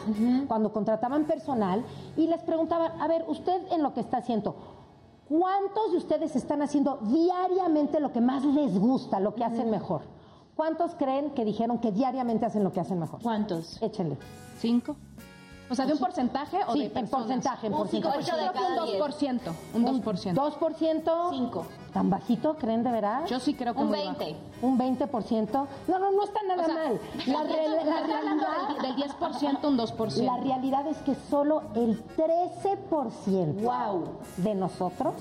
cuando 0.47 0.71
contrataban 0.71 1.25
personal 1.25 1.83
y 2.15 2.27
les 2.27 2.41
preguntaban, 2.43 2.99
a 3.01 3.07
ver, 3.07 3.25
usted 3.27 3.61
en 3.71 3.83
lo 3.83 3.93
que 3.93 3.99
está 3.99 4.17
haciendo, 4.17 4.55
¿cuántos 5.27 5.91
de 5.91 5.97
ustedes 5.97 6.35
están 6.35 6.61
haciendo 6.61 6.97
diariamente 7.01 7.99
lo 7.99 8.11
que 8.11 8.21
más 8.21 8.45
les 8.45 8.79
gusta, 8.79 9.19
lo 9.19 9.35
que 9.35 9.43
hacen 9.43 9.69
mejor? 9.69 10.01
¿Cuántos 10.55 10.95
creen 10.95 11.31
que 11.31 11.43
dijeron 11.43 11.79
que 11.79 11.91
diariamente 11.91 12.45
hacen 12.45 12.63
lo 12.63 12.71
que 12.71 12.79
hacen 12.79 12.99
mejor? 12.99 13.21
¿Cuántos? 13.21 13.81
Échenle. 13.81 14.17
¿Cinco? 14.57 14.95
O 15.69 15.73
sea, 15.73 15.85
¿de 15.87 15.93
un 15.93 15.99
porcentaje 15.99 16.57
o 16.67 16.73
Sí, 16.73 16.79
de 16.79 16.85
en 16.85 16.91
personas? 16.91 17.25
porcentaje, 17.25 17.67
en 17.67 17.73
Un 17.73 17.79
porcentaje. 17.79 18.23
cinco, 18.23 18.31
Yo 18.31 18.37
creo 18.37 18.53
que 18.53 18.91
un 18.93 18.99
2%. 18.99 19.53
Un 19.73 19.85
2%. 20.03 20.33
¿2%? 20.35 21.29
Cinco. 21.31 21.65
¿Tan 21.91 22.09
bajito 22.09 22.55
creen 22.55 22.83
de 22.83 22.91
verdad? 22.91 23.25
Yo 23.25 23.39
sí 23.39 23.53
creo 23.55 23.73
que 23.73 23.81
Un 23.81 23.87
muy 23.89 23.97
bajo. 24.05 24.19
20. 24.19 24.35
Un 24.61 24.77
20%. 24.77 25.67
No, 25.87 25.97
no, 25.99 26.11
no 26.11 26.23
está 26.23 26.39
nada 26.47 26.61
O 26.61 26.65
sea, 26.65 26.75
mal. 26.75 26.99
La, 27.25 27.43
re- 27.43 27.67
la 27.85 28.01
realidad, 28.03 28.67
del, 28.79 28.95
del 28.95 29.09
10%, 29.09 29.67
un 29.67 29.77
2%. 29.77 30.23
la 30.23 30.37
realidad 30.37 30.87
es 30.87 30.97
que 30.97 31.15
solo 31.29 31.63
el 31.73 32.03
13% 32.15 33.63
Wow. 33.63 34.03
de 34.37 34.55
nosotros 34.55 35.13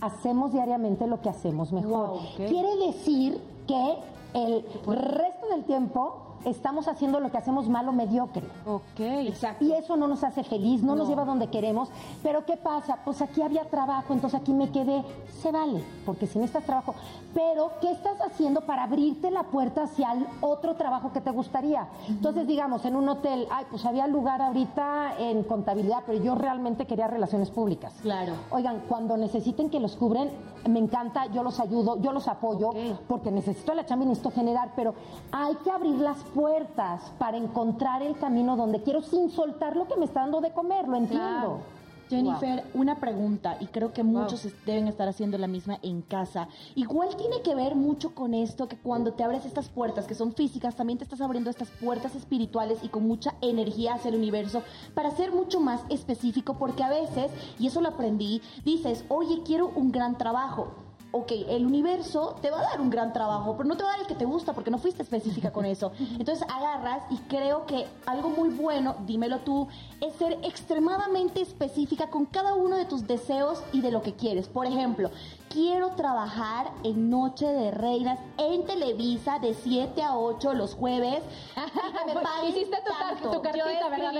hacemos 0.00 0.52
diariamente 0.52 1.06
lo 1.06 1.20
que 1.20 1.28
hacemos 1.28 1.72
mejor. 1.72 2.08
Wow, 2.08 2.14
ok. 2.16 2.36
Quiere 2.48 2.76
decir 2.86 3.40
que 3.66 3.98
el 4.34 4.64
resto 4.86 5.46
del 5.50 5.64
tiempo 5.64 6.27
estamos 6.44 6.88
haciendo 6.88 7.20
lo 7.20 7.30
que 7.30 7.38
hacemos 7.38 7.68
mal 7.68 7.88
o 7.88 7.92
mediocre. 7.92 8.44
Ok. 8.66 9.00
Exacto. 9.00 9.64
Y 9.64 9.72
eso 9.72 9.96
no 9.96 10.08
nos 10.08 10.24
hace 10.24 10.44
feliz, 10.44 10.82
no, 10.82 10.94
nos 10.94 11.08
lleva 11.08 11.24
donde 11.24 11.48
queremos. 11.48 11.88
Pero 12.22 12.44
¿qué 12.44 12.56
pasa? 12.56 12.98
Pues 13.04 13.22
aquí 13.22 13.42
había 13.42 13.64
trabajo, 13.64 14.12
entonces 14.12 14.40
aquí 14.40 14.52
me 14.52 14.70
quedé. 14.70 15.04
Se 15.40 15.52
vale, 15.52 15.82
porque 16.04 16.26
si 16.26 16.38
necesitas 16.38 16.64
trabajo. 16.64 16.94
Pero, 17.34 17.72
¿qué 17.80 17.90
estás 17.90 18.20
haciendo 18.20 18.62
para 18.62 18.84
abrirte 18.84 19.30
la 19.30 19.44
puerta 19.44 19.84
hacia 19.84 20.12
el 20.12 20.26
otro 20.40 20.74
trabajo 20.76 21.12
que 21.12 21.20
te 21.20 21.30
gustaría? 21.30 21.86
Entonces, 22.08 22.46
digamos, 22.46 22.84
en 22.84 22.96
un 22.96 23.08
hotel, 23.08 23.46
ay, 23.50 23.66
pues 23.70 23.84
había 23.84 24.06
lugar 24.06 24.42
ahorita 24.42 25.18
en 25.18 25.42
contabilidad, 25.44 26.02
pero 26.06 26.22
yo 26.22 26.34
realmente 26.34 26.86
quería 26.86 27.06
relaciones 27.06 27.50
públicas. 27.50 27.94
Claro. 28.02 28.32
Oigan, 28.50 28.82
cuando 28.88 29.16
necesiten 29.16 29.70
que 29.70 29.78
los 29.78 29.96
cubren, 29.96 30.30
me 30.68 30.78
encanta, 30.78 31.26
yo 31.26 31.42
los 31.42 31.60
ayudo, 31.60 32.00
yo 32.00 32.12
los 32.12 32.28
apoyo, 32.28 32.70
porque 33.06 33.30
necesito 33.30 33.74
la 33.74 33.86
chamba 33.86 34.04
y 34.04 34.08
necesito 34.08 34.30
generar, 34.30 34.72
pero 34.74 34.94
hay 35.32 35.54
que 35.56 35.70
abrir 35.70 35.96
las 35.98 36.18
puertas 36.34 37.12
para 37.18 37.36
encontrar 37.36 38.02
el 38.02 38.16
camino 38.16 38.56
donde 38.56 38.82
quiero 38.82 39.02
sin 39.02 39.30
soltar 39.30 39.76
lo 39.76 39.86
que 39.86 39.96
me 39.96 40.04
está 40.04 40.20
dando 40.20 40.40
de 40.40 40.52
comer, 40.52 40.88
lo 40.88 40.96
entiendo. 40.96 41.60
Jennifer, 42.08 42.64
una 42.74 43.00
pregunta, 43.00 43.58
y 43.60 43.66
creo 43.66 43.92
que 43.92 44.02
muchos 44.02 44.48
deben 44.64 44.88
estar 44.88 45.08
haciendo 45.08 45.36
la 45.36 45.46
misma 45.46 45.78
en 45.82 46.00
casa. 46.00 46.48
Igual 46.74 47.16
tiene 47.16 47.42
que 47.42 47.54
ver 47.54 47.74
mucho 47.74 48.14
con 48.14 48.34
esto, 48.34 48.66
que 48.66 48.78
cuando 48.78 49.12
te 49.12 49.24
abres 49.24 49.44
estas 49.44 49.68
puertas, 49.68 50.06
que 50.06 50.14
son 50.14 50.32
físicas, 50.32 50.74
también 50.74 50.98
te 50.98 51.04
estás 51.04 51.20
abriendo 51.20 51.50
estas 51.50 51.68
puertas 51.68 52.14
espirituales 52.14 52.82
y 52.82 52.88
con 52.88 53.06
mucha 53.06 53.34
energía 53.40 53.94
hacia 53.94 54.08
el 54.08 54.16
universo, 54.16 54.62
para 54.94 55.10
ser 55.10 55.32
mucho 55.32 55.60
más 55.60 55.82
específico, 55.90 56.54
porque 56.54 56.82
a 56.82 56.88
veces, 56.88 57.30
y 57.58 57.66
eso 57.66 57.80
lo 57.80 57.88
aprendí, 57.88 58.40
dices, 58.64 59.04
oye, 59.08 59.42
quiero 59.44 59.70
un 59.74 59.92
gran 59.92 60.16
trabajo. 60.16 60.87
Ok, 61.10 61.32
el 61.48 61.64
universo 61.64 62.36
te 62.42 62.50
va 62.50 62.60
a 62.60 62.62
dar 62.64 62.80
un 62.82 62.90
gran 62.90 63.14
trabajo, 63.14 63.56
pero 63.56 63.66
no 63.66 63.78
te 63.78 63.82
va 63.82 63.90
a 63.90 63.92
dar 63.92 64.00
el 64.02 64.06
que 64.06 64.14
te 64.14 64.26
gusta 64.26 64.52
porque 64.52 64.70
no 64.70 64.78
fuiste 64.78 65.02
específica 65.02 65.50
con 65.50 65.64
eso. 65.64 65.92
Entonces 66.18 66.46
agarras 66.48 67.02
y 67.10 67.16
creo 67.28 67.64
que 67.64 67.86
algo 68.04 68.28
muy 68.28 68.50
bueno, 68.50 68.96
dímelo 69.06 69.38
tú, 69.38 69.68
es 70.02 70.14
ser 70.16 70.38
extremadamente 70.42 71.40
específica 71.40 72.10
con 72.10 72.26
cada 72.26 72.54
uno 72.54 72.76
de 72.76 72.84
tus 72.84 73.06
deseos 73.06 73.62
y 73.72 73.80
de 73.80 73.90
lo 73.90 74.02
que 74.02 74.14
quieres. 74.14 74.48
Por 74.48 74.66
ejemplo, 74.66 75.10
quiero 75.50 75.90
trabajar 75.90 76.70
en 76.84 77.10
Noche 77.10 77.46
de 77.46 77.70
Reinas 77.70 78.18
en 78.36 78.64
Televisa 78.66 79.38
de 79.38 79.54
7 79.54 80.02
a 80.02 80.16
8 80.16 80.54
los 80.54 80.74
jueves. 80.74 81.22
y 81.56 81.92
que 81.98 82.14
me 82.14 82.20
paguen 82.20 82.50
Hiciste 82.50 82.76
tu, 82.84 82.92
tar- 82.92 83.14
tanto. 83.14 83.30
tu 83.30 83.42
cartita, 83.42 83.88
¿verdad? 83.88 84.12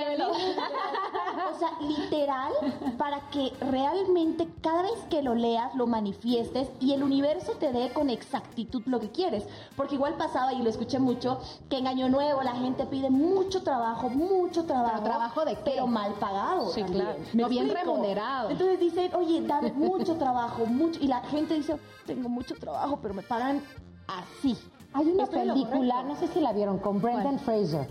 O 1.55 1.59
sea, 1.59 1.71
literal, 1.81 2.53
para 2.99 3.21
que 3.31 3.53
realmente 3.61 4.49
cada 4.63 4.83
vez 4.83 4.93
que 5.11 5.23
lo 5.23 5.35
leas, 5.35 5.75
lo 5.75 5.87
manifiestes 5.87 6.69
y 6.81 6.93
el 6.93 7.03
universo 7.03 7.53
te 7.53 7.73
dé 7.73 7.93
con 7.93 8.11
exactitud 8.11 8.83
lo 8.87 9.01
que 9.01 9.11
quieres. 9.11 9.45
Porque 9.77 9.95
igual 9.95 10.15
pasaba, 10.15 10.53
y 10.53 10.63
lo 10.63 10.69
escuché 10.71 10.99
mucho, 10.99 11.39
que 11.69 11.79
en 11.79 11.87
Año 11.87 12.09
Nuevo 12.09 12.43
la 12.43 12.53
gente 12.53 12.87
pide 12.87 13.11
mucho 13.11 13.63
trabajo, 13.63 14.09
mucho 14.09 14.65
trabajo. 14.65 14.95
¿Pero 14.99 15.05
trabajo 15.05 15.45
de 15.45 15.55
qué? 15.57 15.61
Pero 15.65 15.87
mal 15.87 16.13
pagado. 16.15 16.69
Sí, 16.71 16.81
también. 16.83 17.05
claro. 17.05 17.19
¿Me 17.33 17.43
No, 17.43 17.49
bien 17.49 17.69
remunerado. 17.71 18.51
Entonces 18.51 18.81
dicen, 18.81 19.15
oye, 19.15 19.41
dame 19.43 19.73
mucho 19.73 20.17
trabajo, 20.17 20.67
mucho. 20.67 20.99
Y 21.01 21.07
la 21.09 21.18
gente 21.23 21.55
dice, 21.55 21.77
tengo 22.07 22.29
mucho 22.29 22.55
trabajo, 22.55 22.99
pero 23.01 23.15
me 23.15 23.23
pagan 23.23 23.63
así. 24.07 24.57
Hay 24.93 25.07
una 25.07 25.25
Estoy 25.25 25.47
película, 25.47 26.03
no 26.03 26.17
sé 26.17 26.29
si 26.29 26.41
la 26.41 26.53
vieron, 26.53 26.79
con 26.79 27.01
Brendan 27.01 27.39
Fraser. 27.39 27.89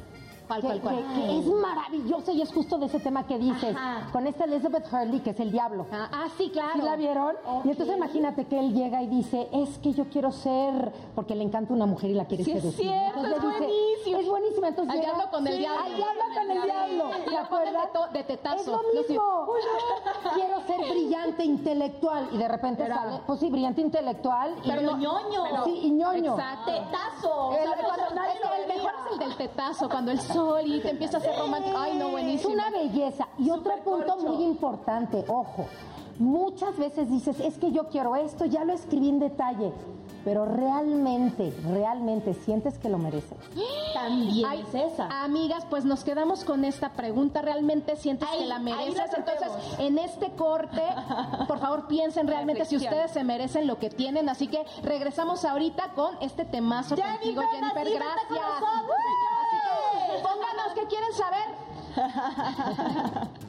¿Cuál, 0.48 0.62
que, 0.62 0.80
que 0.82 1.40
es 1.40 1.46
maravillosa 1.46 2.32
y 2.32 2.42
es 2.42 2.54
justo 2.54 2.78
de 2.78 2.86
ese 2.86 3.00
tema 3.00 3.26
que 3.28 3.38
dices. 3.38 3.76
Ajá. 3.76 4.10
Con 4.12 4.26
esta 4.28 4.46
Elizabeth 4.46 4.86
Hurley, 4.92 5.20
que 5.20 5.32
es 5.32 5.40
el 5.40 5.52
diablo. 5.52 5.86
Ah, 5.92 6.10
ah, 6.12 6.28
sí, 6.38 6.50
claro. 6.50 6.72
¿Sí 6.76 6.82
la 6.82 6.96
vieron? 6.96 7.36
Y 7.66 7.70
entonces 7.70 7.96
imagínate 7.98 8.46
que 8.46 8.60
él 8.60 8.74
llega 8.74 9.02
y 9.04 9.08
dice, 9.08 9.50
es 9.52 9.78
que 9.80 9.94
yo 9.94 10.06
quiero 10.10 10.32
ser, 10.32 10.92
porque 11.16 11.36
le 11.36 11.44
encanta 11.44 11.74
una 11.74 11.86
mujer 11.86 12.12
y 12.12 12.14
la 12.14 12.26
quiere 12.26 12.44
Sí, 12.44 12.52
es 12.52 12.76
cierto, 12.76 13.20
Entonces 13.26 13.38
es 13.38 13.44
buenísimo. 13.60 14.18
Es 14.20 14.28
buenísima. 14.30 14.68
Entonces 14.70 14.96
Al 14.96 15.02
diablo 15.02 15.24
con 15.32 15.48
el 15.48 15.58
diablo. 15.58 15.84
Al 15.86 15.96
diablo 15.96 16.22
con 16.34 16.52
el 16.52 16.64
diablo. 16.64 17.10
Y 17.26 17.30
¿Te 17.30 17.38
acuerdas? 17.38 17.88
de 18.14 18.24
tetazo. 18.24 18.58
Es 18.62 18.68
lo 18.68 18.78
No, 18.78 18.94
mismo. 19.02 19.48
quiero 20.34 20.62
ser 20.68 20.80
brillante 20.92 21.44
intelectual. 21.44 22.30
Y 22.32 22.38
de 22.38 22.48
repente 22.48 22.84
Pero- 22.84 22.96
sale, 22.96 23.22
pues 23.26 23.40
sí, 23.40 23.50
brillante 23.50 23.82
intelectual. 23.82 24.56
y 24.64 24.68
Pero 24.70 24.82
no- 24.82 24.98
ñoño. 24.98 25.64
Sí, 25.66 25.80
y 25.84 25.92
ñoño. 25.92 26.34
Exacto. 26.34 26.72
Tetazo. 26.72 27.34
o 27.48 27.52
El, 27.54 27.64
sea, 27.64 27.74
cuando- 27.76 28.22
veía. 28.22 28.76
mejor 28.76 28.92
es 29.06 29.12
el 29.14 29.20
del 29.20 29.36
tetazo, 29.38 29.90
cuando 29.90 30.12
el 30.12 30.20
sol 30.38 30.62
y 30.66 30.80
te 30.82 30.90
empieza 30.92 31.18
a 31.18 31.20
hacer 31.20 31.36
romántico. 31.38 31.78
Ay, 31.78 31.98
no, 31.98 32.06
Es 32.08 32.12
buenísimo. 32.12 32.54
una 32.54 32.70
belleza. 32.70 33.28
Y 33.38 33.50
otro 33.50 33.74
punto 33.84 34.18
muy 34.18 34.44
importante, 34.44 35.24
ojo, 35.28 35.66
muchas 36.20 36.78
veces 36.78 37.10
dices, 37.10 37.40
es 37.40 37.58
que 37.58 37.72
yo 37.72 37.90
quiero 37.90 38.16
esto, 38.16 38.46
ya 38.46 38.64
lo 38.64 38.74
escribí 38.74 39.10
en 39.10 39.20
detalle, 39.20 39.72
pero 40.26 40.44
realmente, 40.46 41.54
realmente 41.72 42.34
sientes 42.34 42.78
que 42.80 42.90
lo 42.90 42.98
mereces. 42.98 43.38
También 43.94 44.46
Ay, 44.46 44.66
es 44.68 44.76
esa. 44.94 45.08
Amigas, 45.24 45.66
pues 45.70 45.86
nos 45.86 46.04
quedamos 46.04 46.44
con 46.44 46.66
esta 46.66 46.90
pregunta. 46.90 47.42
¿Realmente 47.42 47.96
sientes 47.96 48.28
Ahí, 48.30 48.40
que 48.40 48.46
la 48.46 48.60
mereces? 48.60 49.10
Entonces, 49.16 49.48
en 49.80 49.98
este 49.98 50.32
corte, 50.32 50.82
por 51.48 51.60
favor, 51.60 51.88
piensen 51.88 52.28
realmente 52.28 52.66
si 52.66 52.76
ustedes 52.76 53.12
se 53.12 53.24
merecen 53.24 53.68
lo 53.68 53.80
que 53.80 53.90
tienen. 53.90 54.28
Así 54.28 54.48
que 54.48 54.66
regresamos 54.84 55.46
ahorita 55.46 55.94
con 55.96 56.18
este 56.20 56.44
temazo 56.44 56.96
contigo, 56.98 57.42
Jennifer, 57.54 57.88
Jennifer. 57.88 57.94
Gracias. 57.94 58.30
nosotros, 58.30 58.70
Así 59.98 60.12
que 60.12 60.24
pónganos 60.24 60.74
qué 60.76 60.77
quieren 60.88 61.14
saber. 61.14 61.48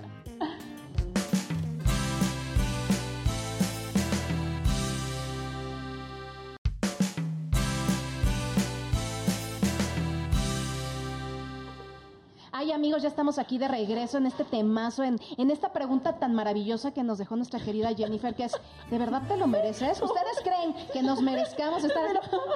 Ay, 12.60 12.72
amigos, 12.72 13.02
ya 13.02 13.08
estamos 13.08 13.38
aquí 13.38 13.56
de 13.56 13.68
regreso 13.68 14.18
en 14.18 14.26
este 14.26 14.42
temazo, 14.42 15.04
en, 15.04 15.20
en 15.36 15.52
esta 15.52 15.72
pregunta 15.72 16.18
tan 16.18 16.34
maravillosa 16.34 16.90
que 16.90 17.04
nos 17.04 17.18
dejó 17.18 17.36
nuestra 17.36 17.60
querida 17.60 17.90
Jennifer, 17.94 18.34
que 18.34 18.46
es, 18.46 18.52
¿de 18.90 18.98
verdad 18.98 19.22
te 19.28 19.36
lo 19.36 19.46
mereces? 19.46 20.02
¿Ustedes 20.02 20.40
creen 20.42 20.74
que 20.92 21.00
nos 21.04 21.22
merezcamos 21.22 21.84
estar... 21.84 22.04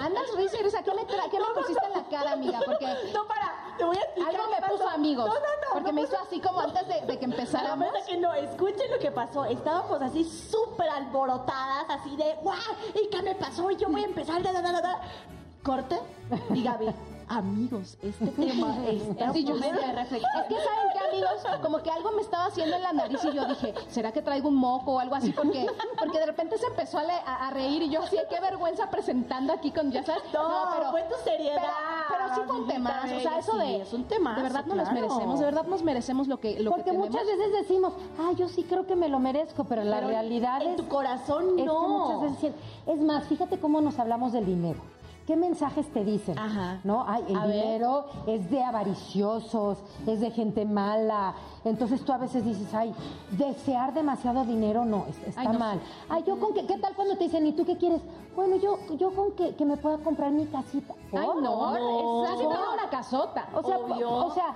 Andas 0.01 0.25
risa 0.37 0.57
y 0.59 0.65
risa, 0.65 0.83
¿qué 0.83 0.93
me, 0.93 1.03
tra- 1.03 1.31
qué 1.31 1.39
me 1.39 1.45
pusiste 1.55 1.87
en 1.87 1.93
la 1.93 2.09
cara, 2.09 2.33
amiga? 2.33 2.59
Porque 2.65 2.85
No, 3.15 3.29
para, 3.29 3.77
te 3.79 3.85
voy 3.85 3.97
a 3.97 4.01
explicar. 4.01 4.35
algo 4.35 4.43
me 4.51 4.67
puso 4.73 4.89
amigos. 4.89 5.27
No, 5.27 5.35
no, 5.35 5.41
no. 5.41 5.73
Porque 5.73 5.89
no 5.91 5.93
me 5.93 6.03
hizo 6.03 6.17
así 6.21 6.41
como 6.41 6.59
antes 6.59 6.89
de, 6.89 7.01
de 7.07 7.19
que 7.21 7.25
empezáramos. 7.25 7.79
verdad 7.93 8.05
que 8.05 8.17
no, 8.17 8.33
escuchen 8.35 8.91
lo 8.91 8.99
que 8.99 9.13
pasó. 9.13 9.45
Estábamos 9.45 10.03
así 10.03 10.25
súper 10.25 10.89
alborotadas, 10.89 11.85
así 11.91 12.17
de, 12.17 12.35
¡guau! 12.43 12.59
¿Y 13.01 13.09
qué 13.09 13.23
me 13.23 13.37
pasó? 13.37 13.71
Y 13.71 13.77
yo 13.77 13.89
voy 13.89 14.03
a 14.03 14.07
empezar, 14.07 14.43
da, 14.43 14.51
da, 14.51 14.63
da, 14.63 14.81
da. 14.81 15.01
Corte 15.63 15.97
y 16.53 16.61
Gaby. 16.65 16.87
Amigos, 17.37 17.97
este 18.03 18.27
tema 18.31 18.77
está 18.87 19.33
Sí, 19.33 19.45
yo 19.45 19.55
Es 19.57 19.63
que 19.63 19.69
saben 19.71 20.89
qué, 20.93 20.99
amigos, 21.11 21.61
como 21.63 21.79
que 21.83 21.91
algo 21.91 22.13
me 22.13 22.23
estaba 22.23 22.47
haciendo 22.47 22.77
en 22.77 22.83
la 22.83 22.93
nariz 22.93 23.21
y 23.25 23.33
yo 23.33 23.45
dije, 23.47 23.75
¿será 23.89 24.13
que 24.13 24.23
traigo 24.23 24.49
un 24.49 24.57
moco 24.57 24.93
o 24.95 24.99
algo 24.99 25.15
así? 25.15 25.31
Porque, 25.33 25.67
porque 25.99 26.19
de 26.19 26.27
repente 26.27 26.59
se 26.59 26.67
empezó 26.67 26.99
a, 26.99 27.05
le- 27.05 27.13
a- 27.13 27.49
a 27.49 27.51
reír 27.51 27.83
y 27.83 27.91
yo 27.91 28.03
así, 28.03 28.17
qué 28.29 28.41
vergüenza 28.41 28.91
presentando 28.91 29.53
aquí 29.53 29.71
con, 29.71 29.91
ya 29.91 30.05
sabes. 30.05 30.23
No, 30.33 30.91
fue 30.91 31.03
tu 31.03 31.15
seriedad, 31.25 31.63
Pero, 32.09 32.23
pero 32.25 32.35
sí 32.35 32.41
fue 32.47 32.57
un 32.61 32.67
tema, 32.67 33.03
o 33.05 33.21
sea, 33.21 33.39
eso 33.39 33.53
sí, 33.53 33.59
de, 33.59 33.83
es 33.83 33.93
un 33.93 34.05
temazo, 34.05 34.37
de 34.37 34.43
verdad 34.43 34.65
nos 34.67 34.77
los 34.77 34.89
claro. 34.89 35.01
merecemos, 35.09 35.39
de 35.39 35.45
verdad 35.45 35.65
nos 35.67 35.83
merecemos 35.83 36.29
lo 36.29 36.41
que, 36.41 36.61
lo 36.61 36.71
Porque 36.71 36.91
que 36.91 36.99
muchas 36.99 37.27
veces 37.27 37.53
decimos, 37.53 37.93
ah, 38.19 38.33
yo 38.37 38.49
sí 38.49 38.65
creo 38.65 38.87
que 38.87 38.97
me 38.97 39.09
lo 39.09 39.19
merezco, 39.19 39.65
pero, 39.65 39.85
la 39.85 39.97
Pero 39.97 40.09
realidad 40.09 40.63
en 40.63 40.71
es, 40.71 40.77
tu 40.77 40.89
corazón 40.89 41.59
es 41.59 41.65
no. 41.67 41.81
que 41.81 41.89
muchas 41.89 42.43
veces 42.43 42.55
es 42.87 43.01
más, 43.01 43.25
fíjate 43.27 43.59
cómo 43.59 43.81
nos 43.81 43.99
hablamos 43.99 44.33
del 44.33 44.47
dinero. 44.47 44.81
¿Qué 45.27 45.37
mensajes 45.37 45.87
te 45.93 46.05
dicen? 46.05 46.37
Ajá. 46.39 46.81
¿No? 46.83 47.05
Ay, 47.07 47.25
el 47.29 47.37
A 47.37 47.47
ver. 47.47 47.63
dinero 47.63 48.07
es 48.27 48.51
de 48.51 48.63
avariciosos, 48.63 49.79
es 50.07 50.21
de 50.21 50.31
gente 50.33 50.65
mala. 50.65 51.35
Entonces 51.65 52.05
tú 52.05 52.13
a 52.13 52.19
veces 52.19 52.45
dices, 52.45 52.75
ay, 52.75 52.93
desear 53.31 53.95
demasiado 53.95 54.45
dinero 54.45 54.85
no, 54.85 55.07
es- 55.09 55.19
está 55.29 55.43
Ay, 55.43 55.49
no, 55.49 55.59
mal. 55.59 55.81
Ay, 56.09 56.25
yo 56.27 56.39
con 56.41 56.53
que, 56.55 56.67
¿qué 56.67 56.77
tal 56.79 56.95
cuando 56.97 57.17
te 57.17 57.25
dicen, 57.25 57.47
¿y 57.47 57.53
tú 57.53 57.65
qué 57.65 57.77
quieres? 57.77 58.01
Bueno, 58.35 58.57
yo, 58.57 58.79
yo 58.97 59.15
con 59.15 59.33
que, 59.33 59.55
que 59.55 59.65
me 59.65 59.77
pueda 59.77 59.99
comprar 59.99 60.33
mi 60.33 60.47
casita. 60.47 60.95
Ay, 61.13 61.29
no, 61.41 61.71
No. 61.73 62.25
es 62.25 62.31
así 62.33 62.43
como 62.43 62.73
una 62.75 62.91
casota. 62.91 63.49
O 63.55 63.63
sea, 63.63 63.79
Obvio. 63.79 64.11
o 64.11 64.31
sea, 64.35 64.55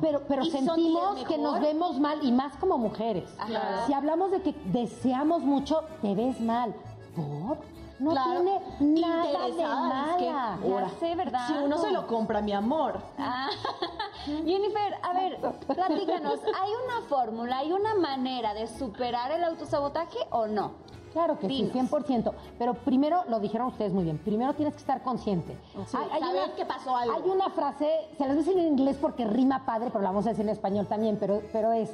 pero, 0.00 0.22
pero 0.28 0.44
¿Y 0.44 0.50
son 0.50 0.64
sentimos 0.66 1.24
que 1.24 1.36
nos 1.38 1.60
vemos 1.60 1.98
mal 1.98 2.18
y 2.24 2.30
más 2.32 2.56
como 2.56 2.78
mujeres. 2.78 3.28
Ajá. 3.38 3.86
Si 3.86 3.92
hablamos 3.92 4.30
de 4.30 4.42
que 4.42 4.52
deseamos 4.66 5.42
mucho, 5.42 5.82
te 6.00 6.14
ves 6.14 6.40
mal. 6.40 6.74
¿Por? 7.16 7.58
No 8.00 8.10
Claro. 8.12 8.30
tiene 8.40 8.60
nada 9.00 9.24
de 9.44 9.48
es 9.50 9.56
que- 9.56 9.62
mala. 9.62 10.16
Ya 10.18 10.88
sé, 10.98 11.14
¿verdad? 11.14 11.46
Si 11.46 11.52
uno 11.52 11.78
se 11.78 11.90
lo 11.92 12.06
compra, 12.06 12.40
mi 12.40 12.52
amor. 12.52 12.98
Ah, 13.18 13.48
Jennifer, 14.24 14.94
a 15.02 15.12
ver, 15.12 15.38
platícanos, 15.66 16.40
¿hay 16.60 16.70
una 16.84 17.06
fórmula, 17.08 17.58
hay 17.58 17.72
una 17.72 17.94
manera 17.94 18.54
de 18.54 18.66
superar 18.66 19.30
el 19.32 19.44
autosabotaje 19.44 20.18
o 20.30 20.46
no? 20.46 20.72
Claro 21.12 21.38
que 21.38 21.48
Dinos. 21.48 21.72
sí, 21.72 21.78
100%. 21.78 22.32
Pero 22.58 22.74
primero, 22.74 23.24
lo 23.28 23.40
dijeron 23.40 23.66
ustedes 23.68 23.92
muy 23.92 24.04
bien, 24.04 24.18
primero 24.18 24.54
tienes 24.54 24.74
que 24.74 24.80
estar 24.80 25.02
consciente. 25.02 25.56
Sí, 25.86 25.96
saber 26.20 26.54
que 26.56 26.64
pasó 26.64 26.96
algo. 26.96 27.14
Hay 27.16 27.28
una 27.28 27.50
frase, 27.50 28.08
se 28.16 28.20
las 28.26 28.36
voy 28.36 28.42
a 28.44 28.46
decir 28.46 28.58
en 28.58 28.66
inglés 28.68 28.96
porque 29.00 29.24
rima 29.26 29.64
padre, 29.66 29.90
pero 29.90 30.02
la 30.02 30.10
vamos 30.10 30.26
a 30.26 30.30
decir 30.30 30.44
en 30.44 30.50
español 30.50 30.86
también, 30.86 31.16
pero, 31.18 31.42
pero 31.52 31.72
es, 31.72 31.90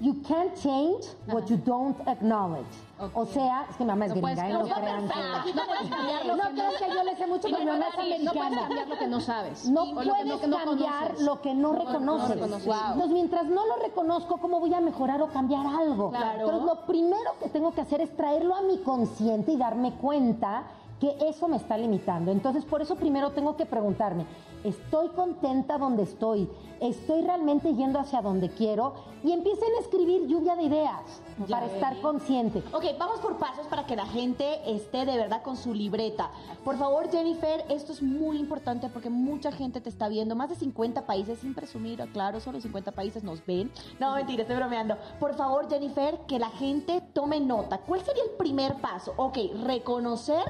you 0.00 0.22
can't 0.28 0.54
change 0.54 1.06
what 1.28 1.44
you 1.46 1.56
don't 1.64 1.96
acknowledge. 2.06 2.66
O 3.14 3.26
sea, 3.26 3.66
es 3.70 3.76
que 3.76 3.84
mi 3.84 3.88
mamá 3.88 4.06
es 4.06 4.14
No 4.14 4.20
puedes 4.20 4.38
gringa, 4.38 4.58
¿eh? 4.60 4.62
no 4.62 4.74
crean 4.74 5.08
que... 5.08 5.52
No 5.54 5.62
puedes 5.66 5.90
cambiar 5.90 6.26
lo 6.26 6.36
No 6.36 6.42
que 6.42 6.50
creas 6.54 6.74
que 6.74 6.88
yo 6.94 7.04
le 7.04 7.16
sé 7.16 7.26
mucho, 7.26 7.42
pero 7.50 7.58
mi 7.58 7.64
mamá 7.66 7.86
es 7.88 7.90
no 7.90 7.96
puedes 8.02 8.20
americana. 8.20 8.60
cambiar 8.62 8.88
lo 8.88 8.98
que 8.98 9.06
no 9.08 9.20
sabes. 9.20 9.68
No 9.68 9.82
O 9.82 9.86
lo 9.86 10.00
que 10.00 10.08
puedes 10.08 10.26
no- 10.26 10.40
que 10.40 10.46
no 10.46 10.56
cambiar 10.58 11.20
lo 11.20 11.40
que 11.40 11.54
no, 11.54 11.72
No, 11.72 11.78
no 11.78 11.84
reconoces. 11.84 12.28
reconoces. 12.36 12.66
Wow. 12.66 12.76
Entonces, 12.92 13.10
mientras 13.12 13.44
no 13.46 13.66
lo 13.66 13.76
reconozco, 13.76 14.36
¿cómo 14.38 14.60
voy 14.60 14.74
a 14.74 14.80
mejorar 14.80 15.20
o 15.22 15.28
cambiar 15.28 15.66
algo? 15.66 16.10
Claro. 16.10 16.40
Entonces, 16.40 16.62
lo 16.64 16.86
primero 16.86 17.30
que 17.40 17.48
tengo 17.48 17.72
que 17.72 17.80
hacer 17.80 18.00
es 18.00 18.16
traerlo 18.16 18.54
a 18.54 18.62
mi 18.62 18.78
consciente 18.78 19.52
y 19.52 19.56
darme 19.56 19.92
cuenta 19.94 20.64
que 21.00 21.16
eso 21.28 21.48
me 21.48 21.56
está 21.56 21.76
limitando. 21.76 22.30
Entonces, 22.30 22.64
por 22.64 22.80
eso 22.82 22.94
primero 22.94 23.30
tengo 23.32 23.56
que 23.56 23.66
preguntarme, 23.66 24.24
¿estoy 24.64 25.08
contenta 25.10 25.78
donde 25.78 26.04
estoy? 26.04 26.48
¿Estoy 26.80 27.22
realmente 27.22 27.74
yendo 27.74 28.00
hacia 28.00 28.22
donde 28.22 28.50
quiero? 28.50 28.94
Y 29.22 29.30
empiecen 29.30 29.68
a 29.78 29.80
escribir 29.80 30.26
lluvia 30.26 30.56
de 30.56 30.64
ideas 30.64 31.22
Ya 31.46 31.60
para 31.60 31.66
estar 31.66 32.00
consciente. 32.00 32.62
Ok, 32.72 32.84
vamos 32.98 33.20
por 33.20 33.38
pasos 33.38 33.66
para 33.68 33.86
que 33.86 33.94
la 33.94 34.06
gente 34.06 34.58
esté 34.66 35.06
de 35.06 35.16
verdad 35.16 35.42
con 35.42 35.56
su 35.56 35.74
libreta. 35.74 36.30
Por 36.64 36.76
favor, 36.76 37.08
Jennifer, 37.08 37.64
esto 37.68 37.92
es 37.92 38.02
muy 38.02 38.38
importante 38.38 38.88
porque 38.88 39.10
mucha 39.10 39.52
gente 39.52 39.80
te 39.80 39.88
está 39.88 40.08
viendo. 40.08 40.34
Más 40.34 40.48
de 40.48 40.56
50 40.56 41.06
países, 41.06 41.38
sin 41.38 41.54
presumir, 41.54 42.04
claro, 42.12 42.40
solo 42.40 42.60
50 42.60 42.90
países 42.92 43.22
nos 43.22 43.46
ven. 43.46 43.70
No, 44.00 44.16
mentira, 44.16 44.42
estoy 44.42 44.56
bromeando. 44.56 44.96
Por 45.20 45.34
favor, 45.34 45.68
Jennifer, 45.68 46.18
que 46.26 46.40
la 46.40 46.50
gente 46.50 47.00
tome 47.12 47.38
nota. 47.38 47.78
¿Cuál 47.78 48.04
sería 48.04 48.24
el 48.24 48.30
primer 48.30 48.74
paso? 48.80 49.14
Ok, 49.16 49.38
reconocer 49.64 50.44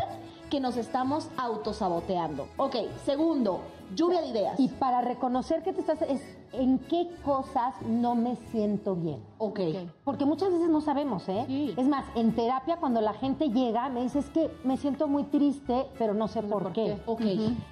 que 0.53 0.61
nos 0.61 0.77
estamos 0.77 1.31
autosaboteando. 1.39 2.47
Ok, 2.59 2.77
segundo, 3.07 3.63
lluvia 3.95 4.21
de 4.21 4.29
ideas. 4.29 4.61
Y 4.61 4.69
para 4.69 5.01
reconocer 5.01 5.63
que 5.63 5.73
te 5.73 5.81
estás, 5.81 6.03
es 6.03 6.21
en 6.53 6.79
qué 6.79 7.09
cosas 7.25 7.75
no 7.89 8.15
me 8.15 8.37
siento 8.51 8.95
bien. 8.95 9.23
Ok. 9.39 9.61
Porque 10.05 10.27
muchas 10.27 10.53
veces 10.53 10.69
no 10.69 10.83
sabemos, 10.83 11.27
¿eh? 11.31 11.45
Sí. 11.47 11.73
Es 11.75 11.89
más, 11.89 12.05
en 12.17 12.35
terapia 12.35 12.77
cuando 12.77 13.01
la 13.01 13.15
gente 13.15 13.49
llega 13.49 13.89
me 13.89 14.03
dice 14.03 14.19
es 14.19 14.29
que 14.29 14.51
me 14.63 14.77
siento 14.77 15.09
muy 15.09 15.25
triste, 15.25 15.87
pero 15.99 16.13
no 16.13 16.29
sé 16.29 16.43
por, 16.43 16.65
por 16.65 16.73
qué. 16.75 16.85
qué. 16.85 17.03
Ok. 17.07 17.23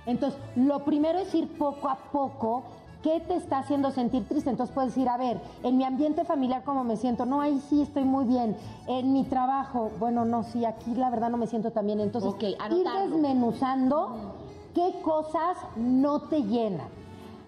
Entonces, 0.06 0.40
lo 0.56 0.82
primero 0.82 1.18
es 1.18 1.34
ir 1.34 1.48
poco 1.58 1.86
a 1.86 1.96
poco. 1.96 2.64
¿Qué 3.02 3.20
te 3.20 3.34
está 3.34 3.58
haciendo 3.58 3.90
sentir 3.90 4.28
triste? 4.28 4.50
Entonces 4.50 4.74
puedes 4.74 4.94
decir, 4.94 5.08
a 5.08 5.16
ver, 5.16 5.40
en 5.62 5.78
mi 5.78 5.84
ambiente 5.84 6.24
familiar, 6.24 6.62
¿cómo 6.64 6.84
me 6.84 6.96
siento? 6.96 7.24
No, 7.24 7.40
ahí 7.40 7.60
sí 7.68 7.80
estoy 7.80 8.04
muy 8.04 8.26
bien. 8.26 8.56
En 8.86 9.12
mi 9.12 9.24
trabajo, 9.24 9.90
bueno, 9.98 10.26
no, 10.26 10.44
sí, 10.44 10.64
aquí 10.66 10.94
la 10.94 11.08
verdad 11.08 11.30
no 11.30 11.38
me 11.38 11.46
siento 11.46 11.70
tan 11.70 11.86
bien. 11.86 12.00
Entonces, 12.00 12.30
Ok, 12.30 12.42
ir 12.42 12.86
desmenuzando 13.10 14.34
qué 14.74 15.00
cosas 15.02 15.56
no 15.76 16.22
te 16.22 16.42
llenan. 16.42 16.88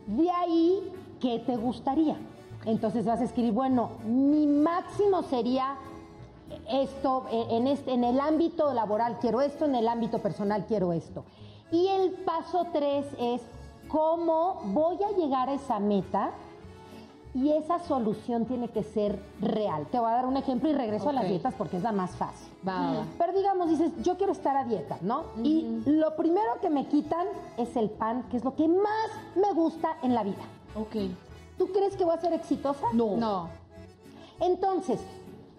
De 0.06 0.30
ahí, 0.30 0.90
¿qué 1.20 1.38
te 1.40 1.56
gustaría? 1.56 2.16
Entonces 2.64 3.04
vas 3.04 3.20
a 3.20 3.24
escribir, 3.24 3.52
bueno, 3.52 3.90
mi 4.06 4.46
máximo 4.46 5.22
sería 5.22 5.76
esto, 6.70 7.26
eh, 7.30 7.46
en, 7.50 7.66
este, 7.66 7.92
en 7.92 8.04
el 8.04 8.20
ámbito 8.20 8.72
laboral 8.72 9.18
quiero 9.20 9.40
esto, 9.40 9.64
en 9.64 9.74
el 9.74 9.88
ámbito 9.88 10.18
personal 10.20 10.64
quiero 10.66 10.92
esto. 10.92 11.24
Y 11.70 11.88
el 11.88 12.12
paso 12.12 12.66
tres 12.72 13.06
es 13.18 13.42
cómo 13.92 14.62
voy 14.64 14.96
a 15.04 15.10
llegar 15.14 15.50
a 15.50 15.52
esa 15.52 15.78
meta 15.78 16.30
y 17.34 17.52
esa 17.52 17.78
solución 17.78 18.46
tiene 18.46 18.68
que 18.68 18.82
ser 18.82 19.22
real. 19.40 19.86
Te 19.90 19.98
voy 19.98 20.10
a 20.10 20.14
dar 20.14 20.26
un 20.26 20.38
ejemplo 20.38 20.70
y 20.70 20.72
regreso 20.72 21.10
a 21.10 21.12
las 21.12 21.28
dietas 21.28 21.54
porque 21.56 21.76
es 21.76 21.82
la 21.82 21.92
más 21.92 22.16
fácil. 22.16 22.48
Va. 22.66 23.04
Pero 23.18 23.32
digamos, 23.34 23.68
dices, 23.68 23.92
yo 24.02 24.16
quiero 24.16 24.32
estar 24.32 24.56
a 24.56 24.64
dieta, 24.64 24.96
¿no? 25.02 25.24
Y 25.42 25.82
lo 25.84 26.16
primero 26.16 26.58
que 26.62 26.70
me 26.70 26.86
quitan 26.86 27.26
es 27.58 27.76
el 27.76 27.90
pan, 27.90 28.24
que 28.30 28.38
es 28.38 28.44
lo 28.44 28.54
que 28.54 28.66
más 28.66 29.10
me 29.34 29.52
gusta 29.52 29.96
en 30.02 30.14
la 30.14 30.24
vida. 30.24 30.42
Ok. 30.74 30.96
¿Tú 31.58 31.68
crees 31.68 31.94
que 31.94 32.04
voy 32.04 32.14
a 32.14 32.20
ser 32.20 32.32
exitosa? 32.32 32.86
No. 32.94 33.16
No. 33.16 33.48
Entonces, 34.40 35.00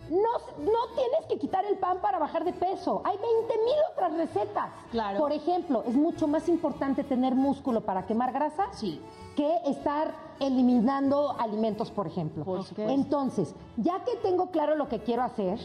no, 0.10 0.64
no 0.64 0.96
tienes 0.96 1.26
que 1.30 1.38
quitar 1.40 1.66
el 1.66 1.78
pan 1.78 2.00
para 2.02 2.20
bajar 2.20 2.44
de 2.44 2.54
peso. 2.54 3.02
Hay 3.06 3.18
20 3.18 3.64
mil 3.64 3.76
otras 3.94 4.14
recetas. 4.14 4.70
Claro. 4.92 5.20
Por 5.20 5.32
ejemplo, 5.32 5.84
es 5.88 5.96
mucho 5.96 6.28
más 6.28 6.48
importante 6.50 7.04
tener 7.04 7.36
músculo 7.36 7.82
para 7.82 8.06
quemar 8.06 8.32
grasa 8.34 8.66
Sí. 8.74 9.00
que 9.36 9.58
estar 9.66 10.12
eliminando 10.40 11.36
alimentos, 11.40 11.90
por 11.92 12.08
ejemplo. 12.08 12.44
Por. 12.44 12.66
Entonces, 12.78 13.56
ya 13.78 14.04
que 14.04 14.16
tengo 14.18 14.48
claro 14.52 14.76
lo 14.76 14.90
que 14.90 15.00
quiero 15.00 15.24
hacer, 15.24 15.58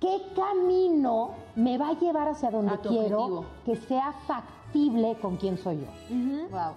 ¿qué 0.00 0.22
camino 0.34 1.30
me 1.54 1.76
va 1.78 1.90
a 1.90 1.92
llevar 1.92 2.28
hacia 2.28 2.50
donde 2.50 2.74
A 2.74 2.78
quiero 2.78 3.20
objetivo. 3.24 3.44
que 3.64 3.76
sea 3.76 4.12
factible 4.26 5.16
con 5.20 5.36
quien 5.36 5.58
soy 5.58 5.78
yo? 5.80 6.16
Wow. 6.50 6.72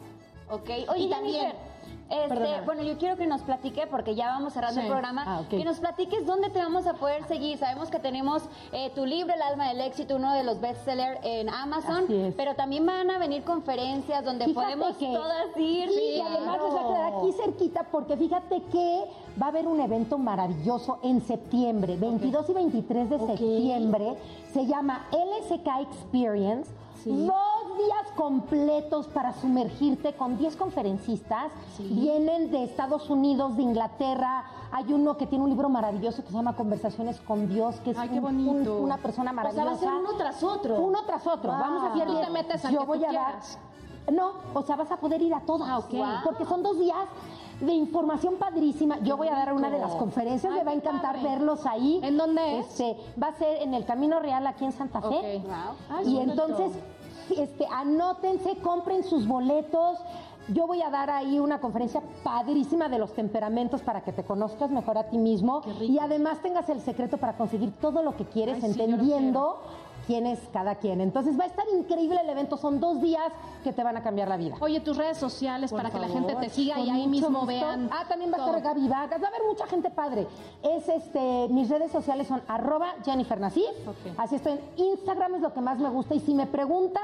Ok. 0.59 0.69
Oye, 0.89 1.03
Y 1.03 1.09
también- 1.09 1.35
Jennifer, 1.41 1.70
este, 2.12 2.62
bueno, 2.66 2.84
yo 2.84 2.97
quiero 2.97 3.16
que 3.18 3.26
nos 3.26 3.41
platique, 3.41 3.88
porque 3.88 4.16
ya 4.16 4.28
vamos 4.28 4.53
cerrando 4.53 4.82
Sí. 4.82 4.86
el 4.86 4.91
programa, 4.91 5.24
Ah, 5.26 5.41
que 5.49 5.64
nos 5.64 5.80
platiques 5.80 6.26
dónde 6.26 6.49
te 6.49 6.59
vamos 6.59 6.86
a 6.88 6.93
poder 6.93 7.24
seguir. 7.28 7.57
Sabemos 7.57 7.89
que 7.89 7.99
tenemos 7.99 8.43
eh, 8.74 8.91
tu 8.93 9.05
libro, 9.05 9.34
El 9.34 9.41
alma 9.41 9.70
del 9.70 9.82
éxito, 9.82 10.16
uno 10.18 10.34
de 10.34 10.43
los 10.43 10.59
bestsellers 10.59 11.20
en 11.24 11.49
Amazon, 11.49 12.05
pero 12.36 12.55
también 12.55 12.86
van 12.86 13.09
a 13.09 13.18
venir 13.18 13.43
conferencias 13.43 14.24
donde 14.26 14.45
Fíjate 14.45 14.66
podemos 14.78 14.97
que- 14.97 15.14
todas 15.14 15.47
ir. 15.57 15.89
Sí, 15.89 16.16
y 16.18 16.22
además 16.22 16.57
les 16.64 16.74
va 16.76 16.80
a 16.82 16.88
quedar 16.88 17.14
aquí 17.14 17.32
cerquita 17.34 17.84
porque 17.91 18.18
fíjate 18.18 18.62
que 18.72 19.05
va 19.41 19.45
a 19.45 19.49
haber 19.49 19.68
un 19.68 19.80
evento 19.80 20.18
maravilloso 20.18 20.99
en 21.03 21.22
septiembre, 21.22 21.95
22 21.97 22.49
y 22.49 22.53
23 22.53 23.09
de 23.09 23.20
septiembre. 23.20 24.16
Se 24.53 24.66
llama 24.66 25.07
LSK 25.12 25.68
Experience. 25.82 26.70
Dos 27.05 27.61
días 27.86 28.11
completos 28.15 29.07
para 29.07 29.34
sumergirte 29.34 30.13
con 30.13 30.38
10 30.38 30.55
conferencistas. 30.55 31.51
Vienen 31.79 32.51
de 32.51 32.63
Estados 32.63 33.09
Unidos, 33.09 33.55
de 33.57 33.63
Inglaterra. 33.63 34.45
Hay 34.71 34.91
uno 34.93 35.17
que 35.17 35.27
tiene 35.27 35.43
un 35.43 35.49
libro 35.49 35.69
maravilloso 35.69 36.21
que 36.23 36.29
se 36.29 36.36
llama 36.36 36.55
Conversaciones 36.55 37.19
con 37.21 37.47
Dios, 37.49 37.75
que 37.84 37.91
es 37.91 37.97
Ay, 37.97 38.17
un- 38.19 38.47
un- 38.47 38.67
una 38.67 38.97
persona 38.97 39.32
O 39.32 39.34
sea, 39.34 39.43
maravillosa. 39.43 39.65
va 39.65 39.71
a 39.71 39.77
ser 39.77 39.89
uno 39.93 40.17
tras 40.17 40.43
otro. 40.43 40.79
Uno 40.79 40.99
tras 41.05 41.27
otro. 41.27 41.51
Vamos 41.51 41.84
a 41.84 41.93
hacer 41.93 42.07
Tú 42.07 42.15
te 42.15 42.29
metes 42.29 42.61
Yo 42.69 42.86
voy 42.86 43.03
a 43.05 43.11
dar. 43.11 43.36
No, 44.11 44.32
o 44.55 44.61
sea, 44.63 44.75
vas 44.75 44.91
a 44.91 44.97
poder 44.97 45.21
ir 45.21 45.34
a 45.34 45.41
todas. 45.41 45.69
Ah, 45.69 45.77
ok. 45.77 45.93
Porque 46.23 46.45
son 46.45 46.63
dos 46.63 46.77
días 46.79 46.97
de 47.59 47.71
información 47.73 48.36
padrísima. 48.38 48.97
Yo 48.99 49.15
voy 49.15 49.27
a 49.27 49.36
dar 49.36 49.53
una 49.53 49.69
de 49.69 49.77
las 49.77 49.93
conferencias, 49.93 50.51
Ay, 50.51 50.59
me 50.59 50.65
va 50.65 50.71
a 50.71 50.73
encantar 50.73 51.15
padre. 51.17 51.29
verlos 51.29 51.65
ahí. 51.67 51.99
¿En 52.01 52.17
dónde 52.17 52.59
es? 52.59 52.65
Este, 52.79 52.97
va 53.21 53.27
a 53.27 53.34
ser 53.36 53.61
en 53.61 53.75
el 53.75 53.86
Camino 53.86 54.19
Real 54.19 54.47
aquí 54.47 54.65
en 54.65 54.71
Santa 54.71 55.01
Fe. 55.01 55.07
Ok. 55.38 55.43
Wow. 55.45 55.97
Ay, 55.99 56.07
Y 56.15 56.19
entonces, 56.19 56.71
este, 57.38 57.66
anótense, 57.72 58.57
compren 58.57 59.03
sus 59.03 59.28
boletos. 59.28 59.99
Yo 60.47 60.68
voy 60.68 60.82
a 60.82 60.89
dar 60.89 61.09
ahí 61.09 61.39
una 61.39 61.59
conferencia 61.59 62.01
padrísima 62.24 62.89
de 62.89 62.97
los 62.97 63.14
temperamentos 63.14 63.82
para 63.82 64.01
que 64.01 64.12
te 64.12 64.24
conozcas 64.24 64.72
mejor 64.72 64.97
a 64.97 65.09
ti 65.09 65.18
mismo 65.18 65.62
y 65.80 65.99
además 65.99 66.41
tengas 66.41 66.68
el 66.70 66.82
secreto 66.82 67.18
para 67.18 67.38
conseguir 67.38 67.72
todo 67.80 68.01
lo 68.01 68.18
que 68.18 68.26
quieres, 68.26 68.55
Ay, 68.55 68.74
sí, 68.74 68.82
entendiendo 68.82 69.62
quién 70.12 70.26
es 70.26 70.39
cada 70.51 70.76
quien. 70.76 70.99
Entonces 70.99 71.39
va 71.39 71.45
a 71.45 71.47
estar 71.47 71.64
increíble 71.74 72.20
el 72.22 72.30
evento, 72.30 72.57
son 72.57 72.82
dos 72.82 73.01
días 73.01 73.32
que 73.64 73.72
te 73.72 73.82
van 73.82 73.95
a 73.95 74.03
cambiar 74.03 74.28
la 74.28 74.36
vida. 74.36 74.55
Oye, 74.59 74.82
tus 74.82 74.97
redes 74.97 75.18
sociales 75.18 75.72
para 75.72 75.89
que 75.89 75.99
la 75.99 76.09
gente 76.09 76.36
te 76.36 76.49
siga 76.49 76.78
y 76.82 76.89
ahí 76.89 77.07
mismo 77.07 77.30
gusto. 77.30 77.45
vean. 77.45 77.89
Ah, 77.93 78.03
también 78.09 78.30
va 78.30 78.43
a 78.43 78.45
estar 78.45 78.62
Gaby 78.62 78.89
Vargas, 78.89 79.22
va 79.22 79.28
a 79.28 79.30
haber 79.30 79.43
mucha 79.47 79.66
gente 79.68 79.89
padre. 79.89 80.28
Es 80.64 80.89
este, 80.89 81.47
mis 81.49 81.70
redes 81.70 81.93
sociales 81.93 82.28
son 82.28 82.41
arroba 82.49 82.95
Jennifer 83.05 83.39
Nasif. 83.39 83.70
Ok. 83.88 84.18
Así 84.18 84.36
estoy 84.36 84.53
en 84.53 84.62
Instagram, 84.76 85.36
es 85.36 85.41
lo 85.41 85.53
que 85.53 85.62
más 85.62 85.80
me 85.80 85.89
gusta. 85.89 86.14
Y 86.14 86.20
si 86.20 86.34
me 86.34 86.45
preguntan, 86.45 87.03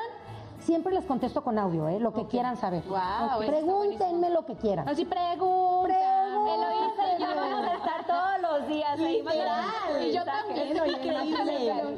siempre 0.59 0.93
les 0.93 1.05
contesto 1.05 1.41
con 1.41 1.57
audio, 1.57 1.87
¿eh? 1.87 2.01
lo 2.01 2.11
que 2.11 2.25
quieran 2.25 2.57
saber. 2.57 2.83
Está 2.83 3.37
Pregúntenme 3.39 4.29
lo 4.31 4.45
que 4.45 4.55
quieran. 4.55 4.89
Así 4.89 5.05
pregunta. 5.05 6.26
Eloísa 6.53 7.17
y 7.17 7.21
yo 7.21 7.27
vamos 7.35 7.67
a 7.67 7.73
estar 7.75 8.05
todos 8.05 8.41
los 8.41 8.67
días 8.67 8.97
mandando 9.23 10.05
Y 10.05 10.13
yo 10.13 10.23
también, 10.23 10.67
Increíble. 10.67 11.97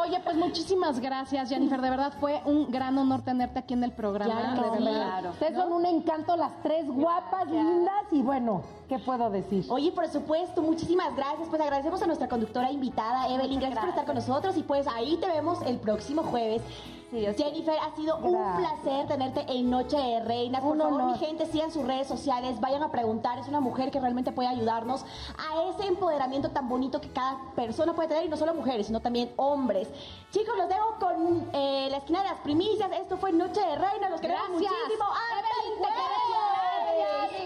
Oye, 0.00 0.20
pues 0.22 0.36
muchísimas 0.36 1.00
gracias, 1.00 1.48
Jennifer. 1.48 1.80
De 1.80 1.90
verdad 1.90 2.12
fue 2.20 2.40
un 2.44 2.70
gran 2.70 2.96
honor 2.98 3.22
tenerte 3.22 3.58
aquí 3.58 3.74
en 3.74 3.84
el 3.84 3.92
programa. 3.92 4.34
Ya, 4.34 4.50
de 4.50 4.56
no, 4.56 4.62
verdad. 4.62 4.78
claro. 4.78 5.30
Ustedes 5.30 5.54
son 5.56 5.72
un 5.72 5.86
encanto, 5.86 6.36
las 6.36 6.52
tres 6.62 6.86
guapas, 6.88 7.46
lindas 7.46 8.04
y 8.12 8.22
bueno, 8.22 8.62
¿qué 8.88 8.98
puedo 8.98 9.30
decir? 9.30 9.64
Oye, 9.68 9.92
por 9.92 10.08
supuesto, 10.08 10.62
muchísimas 10.62 11.14
gracias. 11.14 11.48
Pues 11.48 11.60
agradecemos 11.60 12.02
a 12.02 12.06
nuestra 12.06 12.28
conductora 12.28 12.70
invitada, 12.72 13.28
Evelyn. 13.32 13.60
Gracias, 13.60 13.80
por 13.80 13.88
estar 13.90 14.04
con 14.06 14.14
nosotros. 14.14 14.56
Y 14.56 14.62
pues 14.62 14.86
ahí 14.88 15.16
te 15.18 15.26
vemos 15.28 15.60
el 15.62 15.78
próximo 15.78 16.22
jueves. 16.22 16.62
Sí, 17.10 17.24
Jennifer, 17.38 17.74
ha 17.78 17.96
sido 17.96 18.18
un 18.18 18.36
placer 18.58 19.06
tenerte 19.08 19.40
en 19.48 19.70
Noche 19.70 19.96
de 19.96 20.20
Reinas. 20.24 20.60
Por 20.60 20.72
Un 20.72 20.78
favor, 20.78 21.00
honor. 21.00 21.12
mi 21.12 21.18
gente, 21.18 21.46
sigan 21.46 21.70
sus 21.70 21.86
redes 21.86 22.06
sociales, 22.06 22.60
vayan 22.60 22.82
a 22.82 22.90
preguntar. 22.90 23.38
Es 23.38 23.48
una 23.48 23.60
mujer 23.60 23.90
que 23.90 23.98
realmente 23.98 24.30
puede 24.30 24.48
ayudarnos 24.50 25.04
a 25.38 25.70
ese 25.70 25.88
empoderamiento 25.88 26.50
tan 26.50 26.68
bonito 26.68 27.00
que 27.00 27.10
cada 27.10 27.38
persona 27.56 27.94
puede 27.94 28.08
tener, 28.08 28.26
y 28.26 28.28
no 28.28 28.36
solo 28.36 28.52
mujeres, 28.52 28.88
sino 28.88 29.00
también 29.00 29.32
hombres. 29.36 29.88
Chicos, 30.32 30.54
los 30.58 30.68
dejo 30.68 30.96
con 31.00 31.48
eh, 31.54 31.88
la 31.90 31.96
esquina 31.96 32.22
de 32.22 32.28
las 32.28 32.40
primicias. 32.40 32.90
Esto 32.92 33.16
fue 33.16 33.32
Noche 33.32 33.60
de 33.60 33.76
Reinas. 33.76 34.10
Los 34.10 34.20
queremos 34.20 34.42
Gracias. 34.50 34.70
muchísimo. 34.70 35.04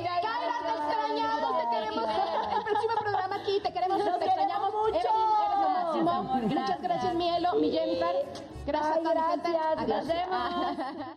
¡Hasta 0.03 0.32
extrañamos, 0.91 1.61
te 1.61 1.69
queremos. 1.71 2.05
El 2.57 2.63
próximo 2.65 2.95
programa 3.01 3.37
aquí, 3.37 3.61
te 3.61 3.73
queremos, 3.73 3.99
Los 4.05 4.19
te 4.19 4.25
extrañamos. 4.27 4.73
mucho. 4.73 4.99
Evelyn, 4.99 5.31
eres 5.47 5.59
lo 5.61 5.69
máximo. 5.71 6.11
Amor, 6.11 6.43
Muchas 6.43 6.51
gracias. 6.55 6.83
gracias, 6.83 7.15
Mielo, 7.15 7.55
mi 7.55 7.71
Jennifer. 7.71 8.27
Gracias 8.67 8.97
Ay, 8.97 9.03
gracias. 9.05 9.57
Adiós. 9.77 10.05
Nos. 10.07 11.07